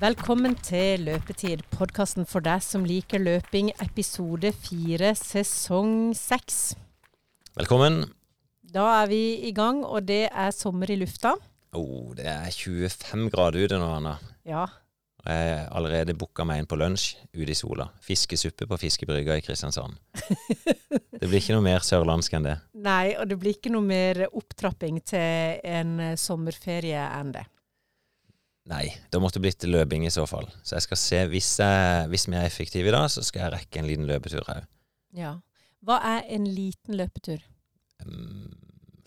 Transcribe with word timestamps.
Velkommen 0.00 0.54
til 0.64 1.02
Løpetid, 1.04 1.60
podkasten 1.74 2.24
for 2.24 2.40
deg 2.40 2.62
som 2.64 2.86
liker 2.88 3.20
løping, 3.20 3.66
episode 3.84 4.48
fire, 4.56 5.10
sesong 5.12 6.14
seks. 6.16 6.70
Velkommen. 7.58 8.06
Da 8.64 8.86
er 9.02 9.10
vi 9.10 9.18
i 9.44 9.50
gang, 9.52 9.82
og 9.84 10.06
det 10.08 10.22
er 10.30 10.56
sommer 10.56 10.88
i 10.88 10.96
lufta. 10.96 11.34
Oh, 11.76 12.14
det 12.16 12.24
er 12.32 12.48
25 12.48 13.28
grader 13.34 13.66
ute 13.66 13.82
nå, 13.82 13.90
Anna. 13.98 14.14
Ja. 14.48 14.64
Jeg 15.20 15.52
har 15.52 15.68
allerede 15.76 16.16
booka 16.16 16.48
meg 16.48 16.62
inn 16.62 16.70
på 16.72 16.80
lunsj 16.80 17.10
ute 17.36 17.52
i 17.52 17.60
sola. 17.60 17.90
Fiskesuppe 18.00 18.70
på 18.72 18.80
Fiskebrygga 18.80 19.36
i 19.36 19.44
Kristiansand. 19.44 20.00
det 21.20 21.26
blir 21.26 21.42
ikke 21.42 21.60
noe 21.60 21.68
mer 21.68 21.84
sørlandsk 21.84 22.40
enn 22.40 22.48
det. 22.48 22.56
Nei, 22.88 23.18
og 23.20 23.28
det 23.28 23.36
blir 23.44 23.60
ikke 23.60 23.76
noe 23.76 23.84
mer 23.84 24.24
opptrapping 24.30 25.04
til 25.04 25.60
en 25.60 26.14
sommerferie 26.16 27.04
enn 27.20 27.36
det. 27.36 27.44
Nei, 28.70 28.84
det 29.10 29.18
måtte 29.22 29.40
blitt 29.42 29.64
løping 29.66 30.04
i 30.06 30.12
så 30.14 30.22
fall. 30.30 30.46
Så 30.62 30.76
jeg 30.76 30.84
skal 30.86 30.98
se, 31.02 31.20
hvis, 31.32 31.48
jeg, 31.58 32.08
hvis 32.12 32.28
vi 32.30 32.36
er 32.38 32.46
effektive 32.46 32.86
i 32.90 32.94
dag, 32.94 33.08
så 33.10 33.22
skal 33.26 33.42
jeg 33.48 33.54
rekke 33.56 33.80
en 33.82 33.88
liten 33.90 34.06
løpetur 34.06 34.44
òg. 34.46 34.66
Ja. 35.18 35.32
Hva 35.82 35.96
er 36.06 36.28
en 36.36 36.46
liten 36.46 36.94
løpetur? 37.00 37.42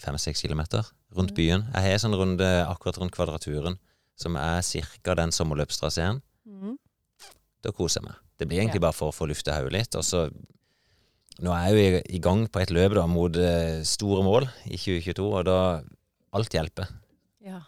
Fem-seks 0.03 0.41
kilometer 0.44 0.84
rundt 1.16 1.31
byen. 1.38 1.63
Jeg 1.72 1.86
har 1.86 1.95
en 1.95 2.02
sånn 2.03 2.17
runde 2.17 2.48
akkurat 2.67 2.98
rundt 2.99 3.13
Kvadraturen, 3.16 3.77
som 4.20 4.36
er 4.39 4.59
ca. 5.03 5.16
den 5.16 5.31
sommerløpstraseen. 5.31 6.20
Mm. 6.45 6.75
Da 7.64 7.72
koser 7.72 8.02
jeg 8.02 8.09
meg. 8.09 8.20
Det 8.39 8.48
blir 8.50 8.59
egentlig 8.59 8.81
Ja. 8.81 8.88
bare 8.89 8.98
for 8.98 9.14
å 9.14 9.16
få 9.16 9.27
lufta 9.30 9.55
hodet 9.55 9.72
litt. 9.72 9.95
Og 9.95 10.03
så 10.03 10.30
Nå 11.41 11.50
er 11.50 11.64
jeg 11.66 11.73
jo 11.73 11.80
i, 11.98 12.02
i 12.17 12.20
gang 12.22 12.44
på 12.48 12.59
et 12.61 12.70
løp 12.70 12.94
da, 12.94 13.08
mot 13.09 13.36
eh, 13.41 13.81
store 13.81 14.22
mål 14.23 14.44
i 14.70 14.77
2022, 14.77 15.23
og 15.33 15.45
da 15.48 15.81
Alt 16.33 16.53
hjelper. 16.53 16.86
Ja. 17.42 17.61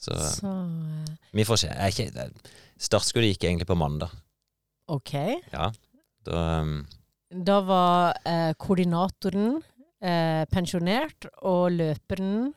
Så 0.00 0.16
Så 0.16 0.48
uh, 0.48 1.04
vi 1.36 1.44
får 1.44 1.64
se. 1.66 1.70
Jeg 1.92 2.32
startskuddet 2.80 3.34
gikk 3.34 3.44
egentlig 3.50 3.68
på 3.68 3.76
mandag. 3.78 4.12
OK. 4.90 5.14
Ja. 5.52 5.70
Da 6.26 6.44
um, 6.64 6.86
Da 7.30 7.60
var 7.62 8.16
eh, 8.26 8.52
koordinatoren 8.58 9.60
eh, 10.02 10.42
pensjonert, 10.50 11.28
og 11.46 11.76
løperen 11.76 12.50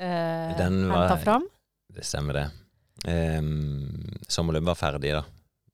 eh, 0.00 0.56
henta 0.58 1.18
fram. 1.22 1.46
Det 1.94 2.04
stemmer, 2.04 2.40
det. 2.40 2.46
Um, 3.06 4.18
sommerløpet 4.26 4.72
var 4.72 4.80
ferdig, 4.80 5.12
da. 5.14 5.22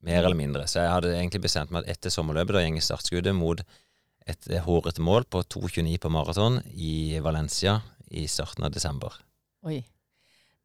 Mer 0.04 0.26
eller 0.26 0.36
mindre. 0.36 0.66
Så 0.68 0.82
jeg 0.82 0.92
hadde 0.92 1.14
egentlig 1.14 1.44
bestemt 1.46 1.72
meg 1.72 1.86
at 1.86 1.96
etter 1.96 2.12
sommerløpet 2.12 2.58
da 2.58 2.64
gjenger 2.66 2.84
startskuddet 2.84 3.34
mot 3.38 3.62
et 4.28 4.50
hårete 4.66 5.02
mål 5.02 5.24
på 5.30 5.40
2,29 5.56 5.96
på 6.02 6.10
maraton 6.12 6.60
i 6.74 7.18
Valencia 7.24 7.78
i 8.10 8.26
starten 8.30 8.66
av 8.66 8.74
desember. 8.74 9.16
Oi. 9.66 9.80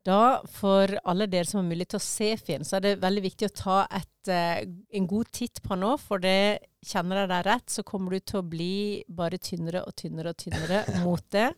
Da, 0.07 0.39
for 0.47 0.93
alle 1.03 1.25
dere 1.27 1.43
som 1.49 1.59
har 1.59 1.67
mulighet 1.67 1.91
til 1.95 1.99
å 1.99 2.05
se 2.05 2.29
Finn, 2.39 2.63
så 2.63 2.77
er 2.77 2.85
det 2.85 2.93
veldig 3.01 3.23
viktig 3.25 3.49
å 3.49 3.55
ta 3.59 3.77
et, 3.91 4.29
eh, 4.31 4.61
en 4.95 5.07
god 5.09 5.31
titt 5.35 5.59
på 5.65 5.75
nå. 5.75 5.89
For 5.99 6.23
det 6.23 6.63
kjenner 6.87 7.25
jeg 7.25 7.31
deg 7.33 7.47
rett, 7.49 7.67
så 7.73 7.83
kommer 7.83 8.15
du 8.15 8.19
til 8.23 8.39
å 8.39 8.45
bli 8.47 9.03
bare 9.09 9.39
tynnere 9.41 9.83
og 9.83 9.97
tynnere 9.99 10.31
og 10.31 10.39
tynnere 10.39 10.85
mot 11.05 11.25
det. 11.35 11.49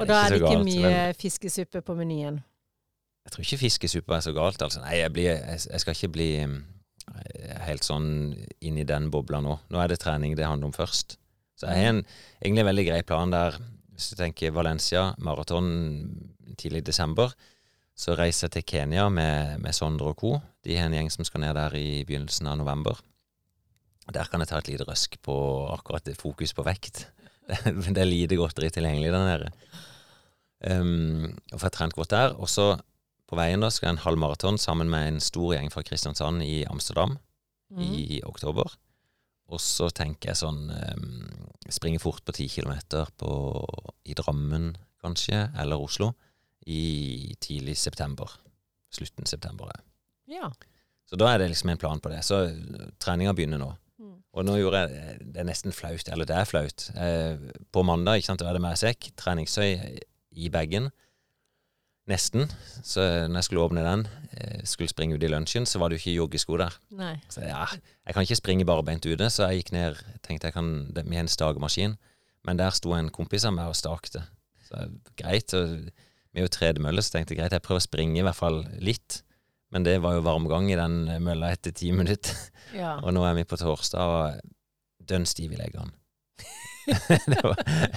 Og 0.00 0.08
da 0.08 0.22
er 0.22 0.32
det 0.32 0.40
ikke 0.40 0.64
mye 0.64 1.12
fiskesuppe 1.20 1.82
på 1.84 1.96
menyen. 1.98 2.40
Jeg 3.26 3.34
tror 3.34 3.44
ikke 3.44 3.62
fiskesuppe 3.66 4.16
er 4.16 4.24
så 4.24 4.32
galt, 4.34 4.62
altså. 4.64 4.80
Nei, 4.82 4.96
jeg, 5.02 5.12
blir, 5.14 5.28
jeg, 5.36 5.60
jeg 5.68 5.84
skal 5.84 5.98
ikke 5.98 6.14
bli 6.16 6.30
um, 6.48 6.56
helt 7.68 7.84
sånn 7.86 8.08
inn 8.64 8.80
i 8.80 8.88
den 8.88 9.10
bobla 9.12 9.42
nå. 9.44 9.58
Nå 9.68 9.82
er 9.82 9.92
det 9.92 10.00
trening 10.02 10.34
det 10.38 10.48
handler 10.48 10.72
om 10.72 10.74
først. 10.74 11.18
Så 11.60 11.68
jeg 11.68 11.84
har 11.84 11.92
en 11.92 12.02
egentlig 12.40 12.66
veldig 12.66 12.88
grei 12.88 13.02
plan 13.06 13.34
der. 13.34 13.60
Hvis 14.02 14.16
du 14.16 14.18
tenker 14.18 14.50
Valencia, 14.50 15.12
maraton 15.22 15.66
tidlig 16.58 16.80
i 16.82 16.86
desember, 16.88 17.30
så 17.94 18.16
reiser 18.18 18.48
jeg 18.48 18.54
til 18.56 18.64
Kenya 18.66 19.04
med, 19.14 19.60
med 19.62 19.76
Sondre 19.76 20.08
og 20.10 20.16
co. 20.18 20.32
De 20.66 20.74
har 20.74 20.88
en 20.88 20.96
gjeng 20.96 21.10
som 21.14 21.22
skal 21.28 21.44
ned 21.44 21.54
der 21.54 21.76
i 21.78 22.02
begynnelsen 22.08 22.48
av 22.50 22.56
november. 22.58 22.98
Der 24.10 24.26
kan 24.26 24.42
jeg 24.42 24.50
ta 24.50 24.58
et 24.58 24.72
lite 24.72 24.88
røsk 24.88 25.20
på 25.22 25.36
akkurat 25.70 26.10
fokus 26.18 26.50
på 26.50 26.66
vekt. 26.66 27.04
Det 27.94 27.94
er 27.94 28.08
lite 28.10 28.40
godteri 28.40 28.72
tilgjengelig 28.74 29.14
der 29.14 29.28
nede. 29.28 29.52
Um, 30.66 31.38
og 31.52 31.60
får 31.60 31.68
jeg 31.68 31.76
trent 31.78 31.94
godt 32.00 32.10
der. 32.10 32.34
Og 32.34 32.50
så 32.50 32.72
på 33.30 33.38
veien 33.38 33.62
da 33.62 33.70
skal 33.70 33.92
jeg 33.92 34.00
en 34.00 34.06
halv 34.08 34.18
maraton 34.18 34.58
sammen 34.58 34.90
med 34.90 35.12
en 35.12 35.22
stor 35.22 35.54
gjeng 35.54 35.70
fra 35.70 35.86
Kristiansand 35.86 36.42
i 36.42 36.64
Amsterdam 36.66 37.20
mm. 37.70 37.86
i 37.86 38.18
oktober. 38.26 38.74
Og 39.52 39.60
så 39.60 39.90
tenker 39.92 40.32
jeg 40.32 40.40
sånn 40.40 40.64
um, 40.72 41.48
Springe 41.72 42.00
fort 42.02 42.24
på 42.26 42.34
ti 42.36 42.48
kilometer 42.50 43.08
på, 43.20 43.30
i 44.08 44.16
Drammen, 44.18 44.72
kanskje, 45.02 45.46
eller 45.60 45.80
Oslo, 45.80 46.10
i 46.66 47.32
tidlig 47.42 47.76
september. 47.80 48.30
Slutten 48.92 49.28
september. 49.28 49.72
ja. 50.30 50.52
Så 51.12 51.18
da 51.20 51.28
er 51.28 51.42
det 51.42 51.50
liksom 51.52 51.68
en 51.68 51.80
plan 51.80 52.00
på 52.00 52.08
det. 52.08 52.22
Så 52.24 52.38
treninga 53.02 53.34
begynner 53.36 53.60
nå. 53.60 53.66
Mm. 54.00 54.14
Og 54.32 54.46
nå 54.48 54.54
gjorde 54.56 54.78
jeg 54.80 55.18
Det 55.34 55.42
er 55.42 55.44
nesten 55.44 55.74
flaut, 55.76 56.08
eller 56.08 56.24
det 56.24 56.38
er 56.38 56.48
flaut. 56.48 56.86
Eh, 56.96 57.42
på 57.68 57.82
mandag 57.84 58.22
ikke 58.22 58.30
sant, 58.30 58.44
var 58.46 58.56
det 58.56 58.62
med 58.64 58.80
sekk, 58.80 59.10
treningstøy 59.20 60.00
i 60.32 60.48
bagen. 60.54 60.88
Nesten. 62.08 62.48
Så 62.80 63.04
når 63.28 63.42
jeg 63.42 63.48
skulle 63.50 63.66
åpne 63.66 63.84
den, 63.84 64.06
eh, 64.06 64.21
skulle 64.64 64.90
springe 64.90 65.16
ut 65.16 65.24
i 65.24 65.28
lunsjen, 65.30 65.66
så 65.68 65.80
var 65.80 65.90
det 65.90 65.98
jo 65.98 66.02
ikke 66.02 66.14
joggesko 66.16 66.58
der. 66.60 66.76
Nei. 66.96 67.14
Så 67.32 67.42
ja, 67.44 67.66
jeg 68.06 68.16
kan 68.16 68.26
ikke 68.26 68.38
springe 68.38 68.68
barbeint 68.68 69.06
ute, 69.06 69.28
så 69.30 69.50
jeg 69.50 69.62
gikk 69.62 69.74
ned 69.76 70.00
tenkte 70.24 70.48
jeg 70.48 70.56
kan, 70.56 70.70
det, 70.94 71.04
med 71.08 71.24
en 71.24 71.32
stagemaskin. 71.32 71.98
Men 72.46 72.58
der 72.58 72.74
sto 72.74 72.94
en 72.96 73.12
kompis 73.14 73.44
av 73.46 73.54
meg 73.56 73.70
og 73.70 73.78
stakte. 73.78 74.24
Så 74.66 74.86
greit. 75.18 75.52
Og 75.54 75.92
med 76.32 76.46
jo 76.46 76.52
tredemølle, 76.52 77.04
så 77.04 77.16
tenkte 77.16 77.34
jeg 77.34 77.42
greit, 77.42 77.54
jeg 77.54 77.64
prøver 77.64 77.82
å 77.82 77.86
springe 77.86 78.18
i 78.18 78.24
hvert 78.24 78.38
fall 78.38 78.62
litt. 78.82 79.20
Men 79.72 79.86
det 79.86 79.98
var 80.04 80.16
jo 80.16 80.24
varmgang 80.26 80.68
i 80.72 80.78
den 80.78 81.06
mølla 81.24 81.52
etter 81.54 81.74
ti 81.76 81.92
minutter. 81.96 82.36
Ja. 82.76 82.98
Og 83.04 83.12
nå 83.16 83.24
er 83.28 83.36
vi 83.38 83.48
på 83.48 83.58
torsdag 83.60 84.14
og 84.16 84.40
dønn 85.08 85.26
stiv 85.28 85.54
i 85.54 85.60
leggene. 85.60 85.92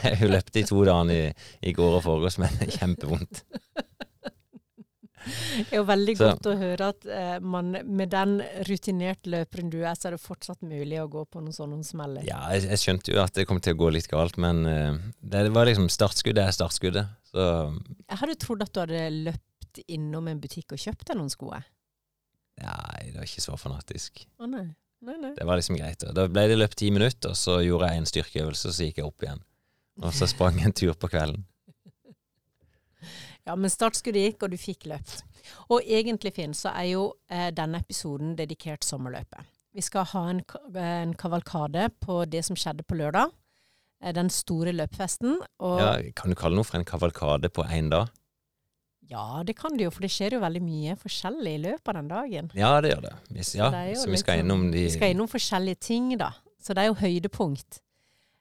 jeg 0.06 0.30
løpte 0.30 0.62
i 0.62 0.66
to 0.68 0.84
dager 0.86 1.10
i, 1.10 1.22
i 1.66 1.74
går 1.74 1.98
og 1.98 2.04
forgårs, 2.06 2.38
men 2.42 2.54
kjempevondt. 2.78 3.42
Det 5.66 5.72
er 5.74 5.80
jo 5.80 5.86
veldig 5.90 6.16
Så- 6.20 6.28
godt 6.30 6.50
å 6.52 6.56
høre 6.60 6.88
at 6.94 7.06
eh, 7.10 7.40
man, 7.42 7.72
med 7.86 8.12
den 8.14 8.38
rutinerte 8.70 9.32
løperen 9.34 9.72
du 9.74 9.80
er, 9.84 9.96
så 9.98 10.10
er 10.10 10.16
det 10.18 10.22
fortsatt 10.24 10.62
mulig 10.66 11.00
å 11.02 11.08
gå 11.12 11.26
på 11.32 11.42
noen 11.44 11.56
sånne 11.56 11.82
smeller. 11.88 12.26
Ja, 12.28 12.44
jeg, 12.54 12.68
jeg 12.70 12.82
skjønte 12.84 13.14
jo 13.16 13.22
at 13.24 13.34
det 13.38 13.48
kom 13.50 13.60
til 13.64 13.74
å 13.76 13.82
gå 13.84 13.90
litt 13.96 14.08
galt, 14.12 14.38
men 14.42 14.64
eh, 14.70 15.00
det 15.22 15.48
var 15.56 15.66
liksom 15.70 15.90
startskuddet 15.94 16.46
er 16.48 16.56
startskuddet. 16.56 17.12
Så 17.32 17.48
Jeg 18.10 18.22
hadde 18.22 18.38
trodd 18.46 18.64
at 18.66 18.74
du 18.76 18.80
hadde 18.86 19.04
løpt 19.32 19.82
innom 19.92 20.30
en 20.32 20.40
butikk 20.40 20.72
og 20.78 20.80
kjøpt 20.80 21.08
deg 21.10 21.18
noen 21.20 21.32
sko. 21.34 21.50
nei, 21.52 23.10
det 23.12 23.18
var 23.20 23.28
ikke 23.28 23.44
så 23.44 23.58
fanatisk. 23.60 24.26
Å 24.40 24.48
nei. 24.50 24.68
Nei, 25.06 25.18
nei. 25.22 25.34
Det 25.38 25.46
var 25.46 25.60
liksom 25.60 25.76
greit. 25.78 26.02
Da 26.16 26.24
ble 26.32 26.46
det 26.50 26.56
løpt 26.58 26.80
ti 26.80 26.88
minutter, 26.94 27.36
så 27.38 27.60
gjorde 27.62 27.90
jeg 27.92 28.02
en 28.02 28.08
styrkeøvelse, 28.10 28.72
så 28.74 28.88
gikk 28.88 29.02
jeg 29.02 29.06
opp 29.10 29.26
igjen. 29.26 29.42
Og 30.02 30.16
så 30.16 30.26
sprang 30.28 30.58
jeg 30.60 30.70
en 30.72 30.76
tur 30.76 30.96
på 31.00 31.10
kvelden. 31.12 31.44
Ja, 33.46 33.56
men 33.56 33.70
startskuddet 33.70 34.24
gikk, 34.24 34.44
og 34.44 34.54
du 34.54 34.58
fikk 34.58 34.88
løpt. 34.90 35.22
Og 35.70 35.86
egentlig, 35.86 36.34
Finn, 36.34 36.56
så 36.58 36.72
er 36.74 36.90
jo 36.96 37.04
eh, 37.30 37.52
denne 37.54 37.84
episoden 37.84 38.34
dedikert 38.38 38.86
sommerløpet. 38.86 39.46
Vi 39.76 39.84
skal 39.84 40.08
ha 40.14 40.24
en, 40.32 40.42
en 40.82 41.14
kavalkade 41.20 41.90
på 42.02 42.24
det 42.32 42.46
som 42.48 42.58
skjedde 42.58 42.86
på 42.88 42.98
lørdag. 42.98 43.34
Eh, 44.02 44.14
den 44.16 44.32
store 44.34 44.74
løpfesten. 44.74 45.38
Ja, 45.62 45.96
kan 46.18 46.34
du 46.34 46.40
kalle 46.40 46.58
noe 46.58 46.68
for 46.68 46.80
en 46.80 46.88
kavalkade 46.88 47.52
på 47.54 47.68
én 47.70 47.92
dag? 47.94 48.10
Ja, 49.06 49.44
det 49.46 49.54
kan 49.60 49.78
du 49.78 49.84
jo, 49.86 49.92
for 49.94 50.02
det 50.02 50.10
skjer 50.10 50.34
jo 50.34 50.42
veldig 50.42 50.62
mye 50.66 50.96
forskjellig 50.98 51.52
i 51.54 51.62
løpet 51.68 51.92
av 51.92 51.98
den 52.00 52.08
dagen. 52.10 52.48
Ja, 52.58 52.72
det 52.82 52.96
gjør 52.96 53.04
det. 53.06 53.16
Hvis, 53.36 53.52
ja, 53.60 53.70
det 53.70 53.82
er 53.92 54.00
så 54.02 54.10
vi 54.10 54.18
skal 54.18 54.40
sånn- 54.40 54.46
innom 54.48 54.64
de 54.74 54.86
Vi 54.88 54.94
skal 54.96 55.14
innom 55.14 55.30
forskjellige 55.30 55.80
ting, 55.86 56.08
da. 56.18 56.32
Så 56.58 56.74
det 56.74 56.82
er 56.82 56.90
jo 56.90 56.98
høydepunkt. 56.98 57.82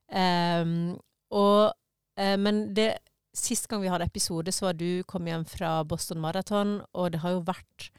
Um, 0.09 0.97
og, 1.31 1.75
uh, 2.17 2.37
men 2.41 2.73
det, 2.73 2.95
sist 3.35 3.69
gang 3.69 3.83
vi 3.83 3.91
hadde 3.93 4.07
episode, 4.07 4.53
så 4.55 4.69
var 4.69 4.79
du 4.79 5.05
kom 5.11 5.27
hjem 5.27 5.45
fra 5.49 5.77
Boston 5.89 6.21
Marathon, 6.23 6.79
og 6.95 7.13
det 7.15 7.23
har 7.25 7.37
jo 7.37 7.47
vært 7.47 7.91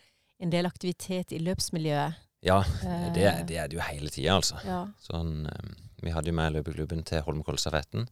en 0.44 0.52
del 0.52 0.68
aktivitet 0.68 1.36
i 1.36 1.42
løpsmiljøet. 1.44 2.22
Ja, 2.46 2.60
Eh, 2.86 3.14
det, 3.14 3.26
det 3.50 3.58
er 3.58 3.70
det 3.70 3.78
jo 3.78 3.84
hele 3.86 4.12
tida, 4.14 4.38
altså. 4.38 4.60
Ja. 4.66 4.84
Sånn, 5.02 5.48
eh, 5.50 5.74
vi 6.06 6.14
hadde 6.14 6.30
jo 6.30 6.38
med 6.38 6.54
løpeklubben 6.54 7.04
til 7.08 7.24
Holmenkollstafetten. 7.26 8.08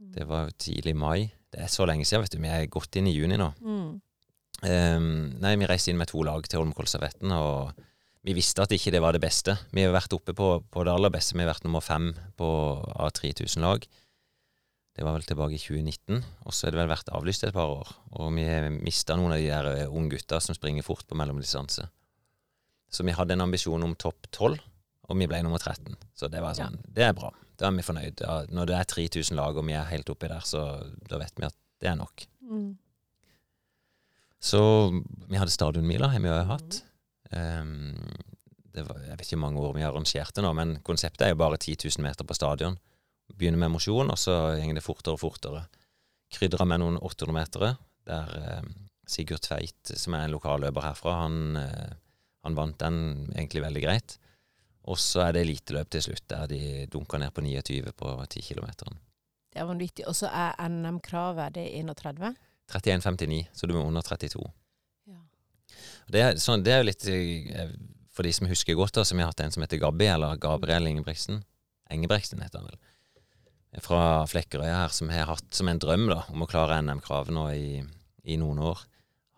Mm. 0.00 0.12
Det 0.16 0.26
var 0.28 0.52
tidlig 0.60 0.94
mai. 0.96 1.30
Det 1.50 1.64
er 1.64 1.72
så 1.72 1.86
lenge 1.88 2.04
siden, 2.04 2.24
vet 2.24 2.36
du. 2.36 2.40
Vi 2.42 2.52
er 2.52 2.68
godt 2.72 2.96
inn 3.00 3.08
i 3.08 3.16
juni 3.16 3.38
nå. 3.40 3.50
Mm. 3.60 4.00
Um, 4.60 5.06
nei, 5.40 5.54
vi 5.56 5.68
reiste 5.68 5.92
inn 5.92 6.00
med 6.00 6.10
to 6.10 6.20
lag 6.26 6.44
til 6.44 6.60
Holmenkollstafetten, 6.60 7.32
og 7.32 7.72
vi 8.26 8.34
visste 8.36 8.66
at 8.66 8.74
ikke 8.76 8.92
det 8.92 9.00
var 9.00 9.16
det 9.16 9.22
beste. 9.24 9.56
Vi 9.72 9.86
har 9.86 9.94
vært 9.96 10.12
oppe 10.12 10.34
på, 10.36 10.50
på 10.68 10.84
det 10.84 10.92
aller 10.92 11.12
beste. 11.12 11.36
Vi 11.36 11.44
har 11.44 11.54
vært 11.54 11.64
nummer 11.64 11.84
fem 11.84 12.10
på, 12.36 12.50
av 12.92 13.14
3000 13.16 13.64
lag. 13.64 13.86
Det 14.96 15.06
var 15.06 15.14
vel 15.14 15.24
tilbake 15.24 15.54
i 15.54 15.62
2019, 15.62 16.24
og 16.44 16.54
så 16.54 16.66
har 16.66 16.74
det 16.74 16.80
vel 16.80 16.90
vært 16.90 17.12
avlyst 17.14 17.44
et 17.46 17.54
par 17.54 17.70
år. 17.72 17.92
Og 18.18 18.32
vi 18.34 18.44
har 18.48 18.66
mista 18.74 19.16
noen 19.16 19.36
av 19.36 19.38
de 19.38 19.46
der 19.46 19.68
eh, 19.70 19.92
unge 19.92 20.16
gutta 20.16 20.40
som 20.42 20.56
springer 20.56 20.84
fort 20.86 21.06
på 21.08 21.18
mellomdistanse. 21.18 21.86
Så 22.90 23.06
vi 23.06 23.14
hadde 23.14 23.36
en 23.36 23.46
ambisjon 23.46 23.86
om 23.86 23.94
topp 23.94 24.26
12, 24.34 24.58
og 25.10 25.18
vi 25.18 25.28
ble 25.30 25.40
nummer 25.46 25.62
13. 25.62 25.94
Så 26.14 26.28
det 26.30 26.42
var 26.42 26.58
sånn, 26.58 26.76
det 26.90 27.06
er 27.06 27.14
bra. 27.16 27.30
Da 27.60 27.68
er 27.68 27.76
vi 27.76 27.86
fornøyd. 27.86 28.22
Ja, 28.24 28.40
når 28.50 28.70
det 28.70 28.76
er 28.78 28.92
3000 28.96 29.38
lag 29.38 29.58
og 29.58 29.66
vi 29.68 29.76
er 29.78 29.88
helt 29.92 30.10
oppi 30.10 30.30
der, 30.30 30.42
så 30.46 30.64
da 31.06 31.20
vet 31.22 31.38
vi 31.38 31.46
at 31.46 31.56
det 31.80 31.90
er 31.92 31.98
nok. 32.00 32.26
Mm. 32.50 32.70
Så 34.40 34.60
vi 35.28 35.38
hadde 35.38 35.52
stadionmila, 35.52 36.10
har 36.10 36.22
vi 36.24 36.32
òg 36.32 36.48
hatt. 36.48 36.80
Um, 37.30 37.92
det 38.74 38.86
var, 38.88 39.02
jeg 39.04 39.12
vet 39.12 39.26
ikke 39.26 39.36
hvor 39.36 39.44
mange 39.44 39.62
år 39.62 39.74
vi 39.76 39.84
har 39.84 39.92
arrangert 39.92 40.34
det 40.34 40.44
nå, 40.44 40.52
men 40.56 40.78
konseptet 40.86 41.26
er 41.26 41.34
jo 41.34 41.42
bare 41.42 41.58
10 41.60 41.76
000 41.84 42.06
meter 42.06 42.26
på 42.26 42.36
stadion. 42.38 42.78
Begynner 43.40 43.62
med 43.62 43.72
mosjon, 43.72 44.12
og 44.12 44.18
så 44.20 44.36
henger 44.60 44.76
det 44.76 44.84
fortere 44.84 45.16
og 45.16 45.22
fortere. 45.22 45.64
Krydra 46.30 46.66
med 46.68 46.82
noen 46.82 46.98
800-metere, 47.00 47.72
der 48.06 48.34
eh, 48.36 48.66
Sigurd 49.08 49.42
Tveit, 49.46 49.94
som 49.96 50.14
er 50.14 50.26
en 50.26 50.34
lokalløper 50.34 50.84
herfra, 50.84 51.14
han, 51.24 51.56
eh, 51.58 51.94
han, 52.44 52.58
vant 52.58 52.78
den 52.82 52.98
egentlig 53.32 53.64
veldig 53.64 53.84
greit. 53.86 54.18
Og 54.90 54.98
så 55.00 55.24
er 55.26 55.34
det 55.34 55.44
eliteløp 55.46 55.90
til 55.92 56.04
slutt, 56.04 56.26
der 56.30 56.50
de 56.50 56.60
dunker 56.92 57.20
ned 57.20 57.32
på 57.36 57.44
29 57.44 57.94
på 57.96 58.12
10 58.26 58.44
km. 58.50 58.68
Det 59.50 59.60
er 59.60 59.66
vanvittig. 59.68 60.06
Og 60.08 60.16
så 60.16 60.30
er 60.30 60.54
NM-kravet 60.68 61.56
det 61.56 61.66
er 61.66 61.82
31? 61.82 62.34
31,59, 62.70 63.40
så 63.52 63.66
du 63.66 63.74
er 63.74 63.82
under 63.82 64.04
32. 64.06 64.44
Ja. 65.10 65.18
Det 66.12 66.22
er, 66.22 66.36
så, 66.38 66.56
det 66.56 66.74
er 66.74 66.84
jo 66.84 66.86
litt 66.86 67.08
eh, 67.10 67.74
For 68.14 68.26
de 68.26 68.32
som 68.36 68.50
husker 68.50 68.78
godt, 68.78 68.94
da, 69.00 69.04
som 69.06 69.18
har 69.18 69.32
hatt 69.32 69.42
en 69.42 69.54
som 69.54 69.64
heter 69.64 69.80
Gabby, 69.82 70.06
eller 70.12 70.38
Gabriel 70.38 70.86
Ingebrigtsen. 70.90 71.42
Engebreksen 71.90 72.42
heter 72.44 72.62
han 72.62 72.70
vel. 72.70 72.78
Fra 73.78 74.26
Flekkerøy 74.26 74.66
her, 74.66 74.90
som 74.90 75.12
har 75.14 75.28
hatt 75.30 75.54
som 75.54 75.68
en 75.70 75.78
drøm 75.78 76.08
da, 76.10 76.24
om 76.34 76.42
å 76.42 76.46
klare 76.50 76.80
NM-kravet 76.82 77.30
nå 77.34 77.44
i, 77.54 77.82
i, 78.26 78.36
noen 78.40 78.58
år. 78.66 78.78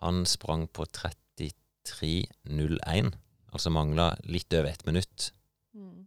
Han 0.01 0.25
sprang 0.29 0.69
på 0.73 0.87
33,01, 0.89 3.13
altså 3.53 3.71
mangla 3.75 4.17
litt 4.25 4.55
over 4.57 4.71
ett 4.71 4.87
minutt. 4.89 5.33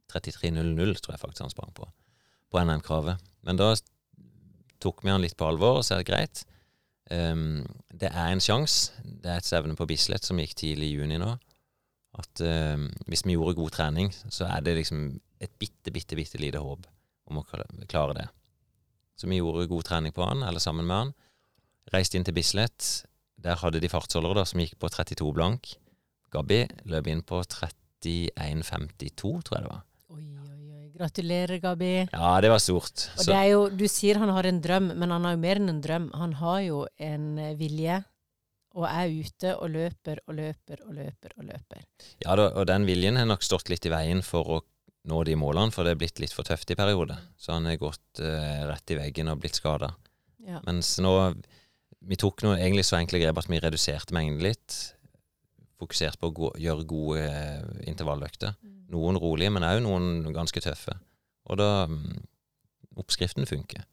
33,00 0.10 0.58
mm. 0.58 0.96
tror 1.04 1.14
jeg 1.14 1.22
faktisk 1.22 1.46
han 1.46 1.54
sprang 1.54 1.74
på, 1.78 1.86
på 2.50 2.58
NM-kravet. 2.66 3.22
Men 3.46 3.56
da 3.62 3.70
tok 4.82 5.06
vi 5.06 5.14
han 5.14 5.22
litt 5.22 5.38
på 5.38 5.46
alvor, 5.46 5.78
og 5.80 5.86
sa 5.86 6.02
det 6.02 6.10
greit. 6.10 6.42
Um, 7.14 7.62
det 7.94 8.10
er 8.10 8.30
en 8.32 8.42
sjanse. 8.42 8.90
Det 9.06 9.30
er 9.30 9.38
et 9.38 9.46
stevne 9.46 9.78
på 9.78 9.86
Bislett 9.90 10.26
som 10.26 10.40
gikk 10.42 10.58
tidlig 10.58 10.88
i 10.90 10.98
juni 10.98 11.18
nå. 11.22 11.38
At 12.18 12.34
um, 12.42 12.90
hvis 13.06 13.22
vi 13.28 13.38
gjorde 13.38 13.60
god 13.62 13.72
trening, 13.78 14.10
så 14.34 14.50
er 14.50 14.66
det 14.66 14.80
liksom 14.82 15.22
et 15.46 15.54
bitte, 15.62 15.94
bitte, 15.94 16.18
bitte 16.18 16.42
lite 16.42 16.58
håp 16.64 16.90
om 17.30 17.42
å 17.42 17.46
klare 17.46 18.18
det. 18.18 18.28
Så 19.16 19.30
vi 19.32 19.40
gjorde 19.40 19.70
god 19.72 19.88
trening 19.88 20.14
på 20.16 20.26
han, 20.28 20.44
eller 20.44 20.60
sammen 20.64 20.88
med 20.88 20.98
han. 20.98 21.14
Reiste 21.94 22.20
inn 22.20 22.26
til 22.28 22.36
Bislett. 22.36 23.06
Der 23.42 23.60
hadde 23.62 23.82
de 23.84 23.92
fartsholdere 23.92 24.42
da, 24.42 24.46
som 24.48 24.62
gikk 24.62 24.78
på 24.82 24.90
32 24.92 25.32
blank. 25.36 25.76
Gabby 26.34 26.64
løp 26.90 27.08
inn 27.12 27.22
på 27.26 27.40
31,52, 27.46 29.36
tror 29.46 29.58
jeg 29.58 29.66
det 29.68 29.72
var. 29.72 29.84
Oi, 30.16 30.26
oi, 30.26 30.58
oi. 30.80 30.90
Gratulerer, 30.96 31.60
Gabi. 31.64 31.94
Ja, 32.08 32.34
det 32.44 32.52
var 32.52 32.62
stort. 32.64 33.08
Og 33.20 33.28
det 33.28 33.38
er 33.38 33.50
jo, 33.52 33.64
Du 33.70 33.86
sier 33.92 34.20
han 34.22 34.32
har 34.32 34.48
en 34.48 34.62
drøm, 34.64 34.92
men 34.96 35.12
han 35.12 35.28
har 35.28 35.36
jo 35.36 35.42
mer 35.44 35.62
enn 35.62 35.72
en 35.74 35.82
drøm. 35.84 36.10
Han 36.16 36.36
har 36.42 36.60
jo 36.66 36.84
en 37.04 37.26
eh, 37.40 37.56
vilje, 37.60 38.02
og 38.76 38.88
er 38.90 39.12
ute 39.12 39.56
og 39.56 39.72
løper 39.72 40.22
og 40.28 40.36
løper 40.36 40.82
og 40.84 40.96
løper 40.98 41.36
og 41.40 41.48
løper. 41.48 41.84
Ja, 42.24 42.36
da, 42.36 42.50
og 42.52 42.68
den 42.68 42.88
viljen 42.88 43.20
har 43.20 43.28
nok 43.30 43.44
stått 43.46 43.72
litt 43.72 43.88
i 43.88 43.92
veien 43.94 44.24
for 44.26 44.58
å 44.58 44.62
nå 45.10 45.22
de 45.28 45.36
målene, 45.40 45.74
for 45.74 45.86
det 45.86 45.96
er 45.96 46.02
blitt 46.02 46.22
litt 46.22 46.34
for 46.36 46.48
tøft 46.48 46.72
i 46.74 46.78
perioder. 46.78 47.20
Så 47.38 47.54
han 47.56 47.68
har 47.70 47.80
gått 47.82 48.22
uh, 48.24 48.66
rett 48.70 48.94
i 48.94 49.00
veggen 49.00 49.32
og 49.32 49.42
blitt 49.44 49.60
skada. 49.60 49.94
Ja. 50.46 50.62
Mens 50.68 50.98
nå 51.02 51.16
Vi 52.06 52.18
tok 52.22 52.44
noe 52.46 52.60
egentlig 52.60 52.84
så 52.86 53.00
enkle 53.00 53.18
grep 53.18 53.40
at 53.42 53.48
vi 53.50 53.58
reduserte 53.58 54.14
mengden 54.14 54.44
litt. 54.46 54.76
Fokuserte 55.82 56.22
på 56.22 56.30
å 56.30 56.52
gjøre 56.62 56.86
gode 56.86 57.24
uh, 57.26 57.82
intervalløkter. 57.90 58.54
Mm. 58.62 58.76
Noen 58.94 59.18
rolige, 59.22 59.54
men 59.56 59.66
òg 59.66 59.82
noen 59.82 60.36
ganske 60.36 60.62
tøffe. 60.62 60.94
Og 61.50 61.58
da 61.62 61.70
um, 61.90 62.04
Oppskriften 62.96 63.48
funker. 63.50 63.84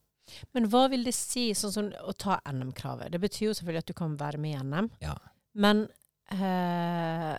Men 0.55 0.69
hva 0.71 0.87
vil 0.93 1.03
det 1.07 1.15
si, 1.17 1.49
sånn 1.57 1.73
som 1.75 1.89
å 2.07 2.13
ta 2.15 2.39
NM-kravet? 2.49 3.11
Det 3.13 3.21
betyr 3.23 3.49
jo 3.49 3.57
selvfølgelig 3.59 3.83
at 3.83 3.91
du 3.91 3.97
kan 3.99 4.15
være 4.21 4.41
med 4.41 4.55
i 4.55 4.61
NM. 4.63 4.91
Ja. 5.03 5.17
Men 5.59 5.87
uh, 6.33 7.35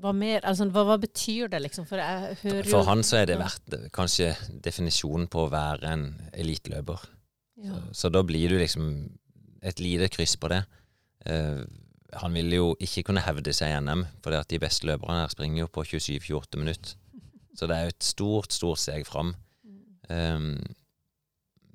hva 0.00 0.12
mer 0.16 0.44
altså, 0.48 0.66
hva, 0.72 0.84
hva, 0.88 0.96
betyr 1.00 1.50
det, 1.52 1.60
liksom? 1.66 1.86
For, 1.88 2.00
For 2.68 2.88
han 2.88 3.04
så 3.06 3.20
er 3.20 3.30
det 3.30 3.40
verdt 3.40 3.76
kanskje 3.94 4.32
definisjonen 4.64 5.28
på 5.30 5.44
å 5.44 5.52
være 5.52 5.94
en 5.94 6.06
eliteløper. 6.32 7.04
Ja. 7.60 7.76
Så, 7.76 7.82
så, 8.02 8.12
da 8.14 8.24
blir 8.26 8.52
du 8.52 8.58
liksom 8.60 8.90
et 9.66 9.82
lite 9.82 10.08
kryss 10.12 10.36
på 10.40 10.50
det. 10.52 10.62
Uh, 11.28 11.62
han 12.20 12.34
vil 12.34 12.56
jo 12.56 12.72
ikke 12.82 13.04
kunne 13.10 13.22
hevde 13.22 13.52
seg 13.54 13.70
i 13.70 13.80
NM, 13.84 14.06
for 14.24 14.34
de 14.34 14.58
beste 14.62 14.88
løperne 14.88 15.22
her 15.22 15.32
springer 15.32 15.64
jo 15.64 15.70
på 15.70 15.84
27-28 15.92 16.58
minutter. 16.62 16.96
Så 17.54 17.68
det 17.68 17.76
er 17.76 17.86
jo 17.86 17.94
et 17.94 18.06
stort, 18.06 18.54
stort 18.56 18.80
steg 18.80 19.04
fram. 19.06 19.34
Um, 20.08 20.56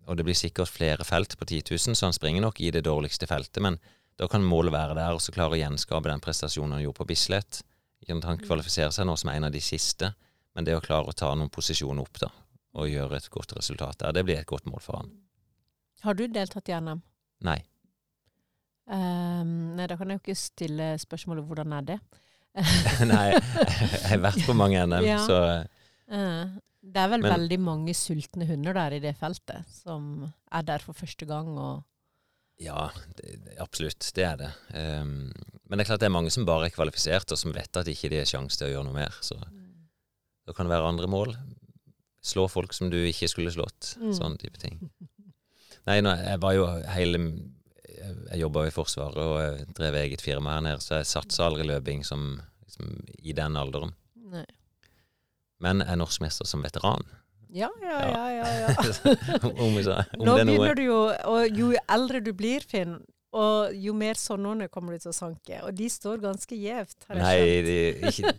og 0.05 0.17
det 0.17 0.25
blir 0.27 0.37
sikkert 0.37 0.69
flere 0.69 1.05
felt 1.07 1.37
på 1.37 1.47
10 1.47 1.63
000, 1.71 1.95
så 1.97 2.09
han 2.09 2.15
springer 2.15 2.43
nok 2.43 2.59
i 2.61 2.71
det 2.73 2.83
dårligste 2.85 3.29
feltet. 3.29 3.61
Men 3.63 3.79
da 4.19 4.27
kan 4.31 4.45
målet 4.45 4.73
være 4.73 4.97
der, 4.97 5.15
og 5.15 5.23
så 5.23 5.33
klare 5.35 5.57
å 5.57 5.59
gjenskape 5.59 6.11
den 6.11 6.23
prestasjonen 6.23 6.77
han 6.77 6.83
gjorde 6.85 7.01
på 7.01 7.09
Bislett. 7.09 7.61
Han 8.07 8.21
mm. 8.21 8.45
kvalifiserer 8.45 8.93
seg 8.93 9.07
nå 9.07 9.15
som 9.17 9.31
en 9.33 9.47
av 9.47 9.53
de 9.53 9.61
siste, 9.63 10.11
men 10.55 10.67
det 10.67 10.75
å 10.77 10.83
klare 10.83 11.11
å 11.11 11.15
ta 11.17 11.31
noen 11.35 11.51
posisjoner 11.53 12.03
opp 12.03 12.19
da, 12.21 12.29
og 12.77 12.89
gjøre 12.91 13.17
et 13.17 13.29
godt 13.33 13.55
resultat 13.57 14.03
der, 14.03 14.13
det 14.15 14.25
blir 14.27 14.39
et 14.39 14.49
godt 14.49 14.67
mål 14.69 14.83
for 14.83 15.01
han. 15.01 15.13
Har 16.05 16.17
du 16.17 16.27
deltatt 16.29 16.69
i 16.69 16.75
NM? 16.77 17.01
Nei. 17.47 17.57
Um, 18.85 19.73
nei, 19.73 19.87
da 19.89 19.97
kan 19.97 20.11
jeg 20.11 20.19
jo 20.19 20.21
ikke 20.21 20.37
stille 20.37 20.91
spørsmålet 21.01 21.47
'hvordan 21.47 21.73
er 21.73 21.87
det'? 21.89 21.99
nei, 23.11 23.33
jeg 23.33 24.05
har 24.11 24.21
vært 24.23 24.45
på 24.45 24.53
mange 24.55 24.79
NM, 24.85 25.03
ja. 25.03 25.17
så 25.25 25.39
uh, 26.07 26.45
Det 26.79 27.01
er 27.01 27.09
vel 27.11 27.25
men, 27.25 27.31
veldig 27.33 27.59
mange 27.59 27.95
sultne 27.97 28.45
hunder 28.47 28.77
der 28.77 28.95
i 28.95 29.01
det 29.03 29.15
feltet, 29.19 29.65
som 29.81 30.29
er 30.51 30.61
der 30.61 30.85
for 30.85 30.93
første 30.93 31.25
gang 31.25 31.49
og 31.57 31.83
Ja, 32.61 32.91
det, 33.17 33.35
absolutt. 33.59 34.05
Det 34.15 34.23
er 34.23 34.37
det. 34.39 34.51
Um, 34.71 35.33
men 35.65 35.77
det 35.77 35.85
er 35.85 35.89
klart 35.89 36.03
det 36.03 36.07
er 36.07 36.15
mange 36.15 36.31
som 36.33 36.47
bare 36.47 36.69
er 36.69 36.75
kvalifisert, 36.75 37.31
og 37.33 37.39
som 37.39 37.53
vet 37.55 37.79
at 37.79 37.89
ikke 37.91 38.11
det 38.13 38.21
er 38.21 38.29
sjanse 38.29 38.59
til 38.59 38.69
å 38.69 38.73
gjøre 38.73 38.87
noe 38.87 38.97
mer. 38.97 39.17
Så 39.25 39.37
mm. 39.39 39.59
da 40.47 40.55
kan 40.55 40.67
det 40.67 40.75
være 40.75 40.93
andre 40.93 41.09
mål. 41.11 41.35
Slå 42.25 42.47
folk 42.49 42.73
som 42.73 42.89
du 42.93 42.97
ikke 43.01 43.29
skulle 43.31 43.53
slått. 43.53 43.95
Mm. 44.01 44.13
Sånn 44.17 44.39
type 44.41 44.61
ting. 44.61 44.79
Nei, 45.85 45.99
nå, 46.01 46.15
jeg 46.17 46.41
var 46.41 46.55
jo 46.57 46.63
hele 46.95 47.19
Jeg 48.25 48.39
jobba 48.39 48.63
i 48.65 48.73
Forsvaret 48.73 49.19
og 49.21 49.35
jeg 49.41 49.67
drev 49.77 49.97
eget 49.99 50.23
firma 50.23 50.55
her 50.55 50.63
nede, 50.65 50.81
så 50.83 50.99
jeg 50.99 51.09
satsa 51.09 51.45
aldri 51.45 51.67
løping 51.67 52.03
som, 52.05 52.39
som 52.69 52.89
i 53.17 53.33
den 53.37 53.57
alderen. 53.57 53.93
Nei. 54.31 54.45
Men 55.63 55.81
jeg 55.81 55.93
er 55.93 56.01
norskmester 56.01 56.47
som 56.49 56.65
veteran. 56.65 57.05
Ja, 57.53 57.69
ja, 57.81 57.97
ja. 58.09 58.23
ja, 58.31 58.47
ja. 58.61 58.69
om, 59.47 59.59
om 59.67 59.77
Nå 59.77 60.37
begynner 60.39 60.77
du 60.77 60.83
jo 60.85 61.01
Og 61.29 61.59
jo 61.59 61.73
eldre 61.91 62.21
du 62.23 62.31
blir, 62.37 62.65
Finn, 62.67 62.97
og 63.35 63.75
jo 63.75 63.93
mer 63.97 64.15
sånne 64.19 64.69
kommer 64.71 64.95
du 64.95 65.03
til 65.03 65.11
å 65.11 65.15
sanke. 65.15 65.59
Og 65.67 65.75
de 65.75 65.89
står 65.91 66.21
ganske 66.23 66.55
gjevt, 66.55 67.07
har 67.09 67.19
jeg 67.19 67.25
Nei, 67.25 67.63
de, 67.65 67.77
ikke, 68.11 68.31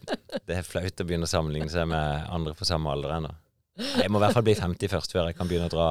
det 0.49 0.57
er 0.57 0.67
flaut 0.67 1.03
å 1.03 1.09
begynne 1.09 1.29
å 1.29 1.31
sammenligne 1.31 1.69
seg 1.73 1.89
med 1.91 2.31
andre 2.33 2.57
på 2.57 2.69
samme 2.69 2.93
alder 2.93 3.19
ennå. 3.19 3.33
Jeg 3.77 4.09
må 4.09 4.21
i 4.21 4.25
hvert 4.25 4.37
fall 4.39 4.47
bli 4.47 4.57
50 4.57 4.89
først 4.89 5.13
før 5.13 5.29
jeg 5.29 5.37
kan 5.37 5.51
begynne 5.51 5.69
å 5.69 5.75
dra, 5.75 5.89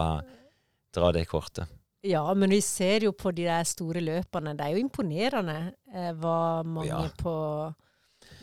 dra 0.98 1.12
det 1.14 1.28
kortet. 1.30 1.70
Ja, 2.06 2.24
men 2.38 2.50
vi 2.54 2.62
ser 2.66 3.06
jo 3.06 3.14
på 3.18 3.32
de 3.34 3.46
der 3.48 3.66
store 3.66 4.02
løpene. 4.02 4.54
Det 4.58 4.66
er 4.66 4.76
jo 4.76 4.82
imponerende 4.82 5.58
eh, 5.94 6.12
hva 6.18 6.62
mange 6.66 6.90
ja. 6.90 7.06
på 7.18 7.34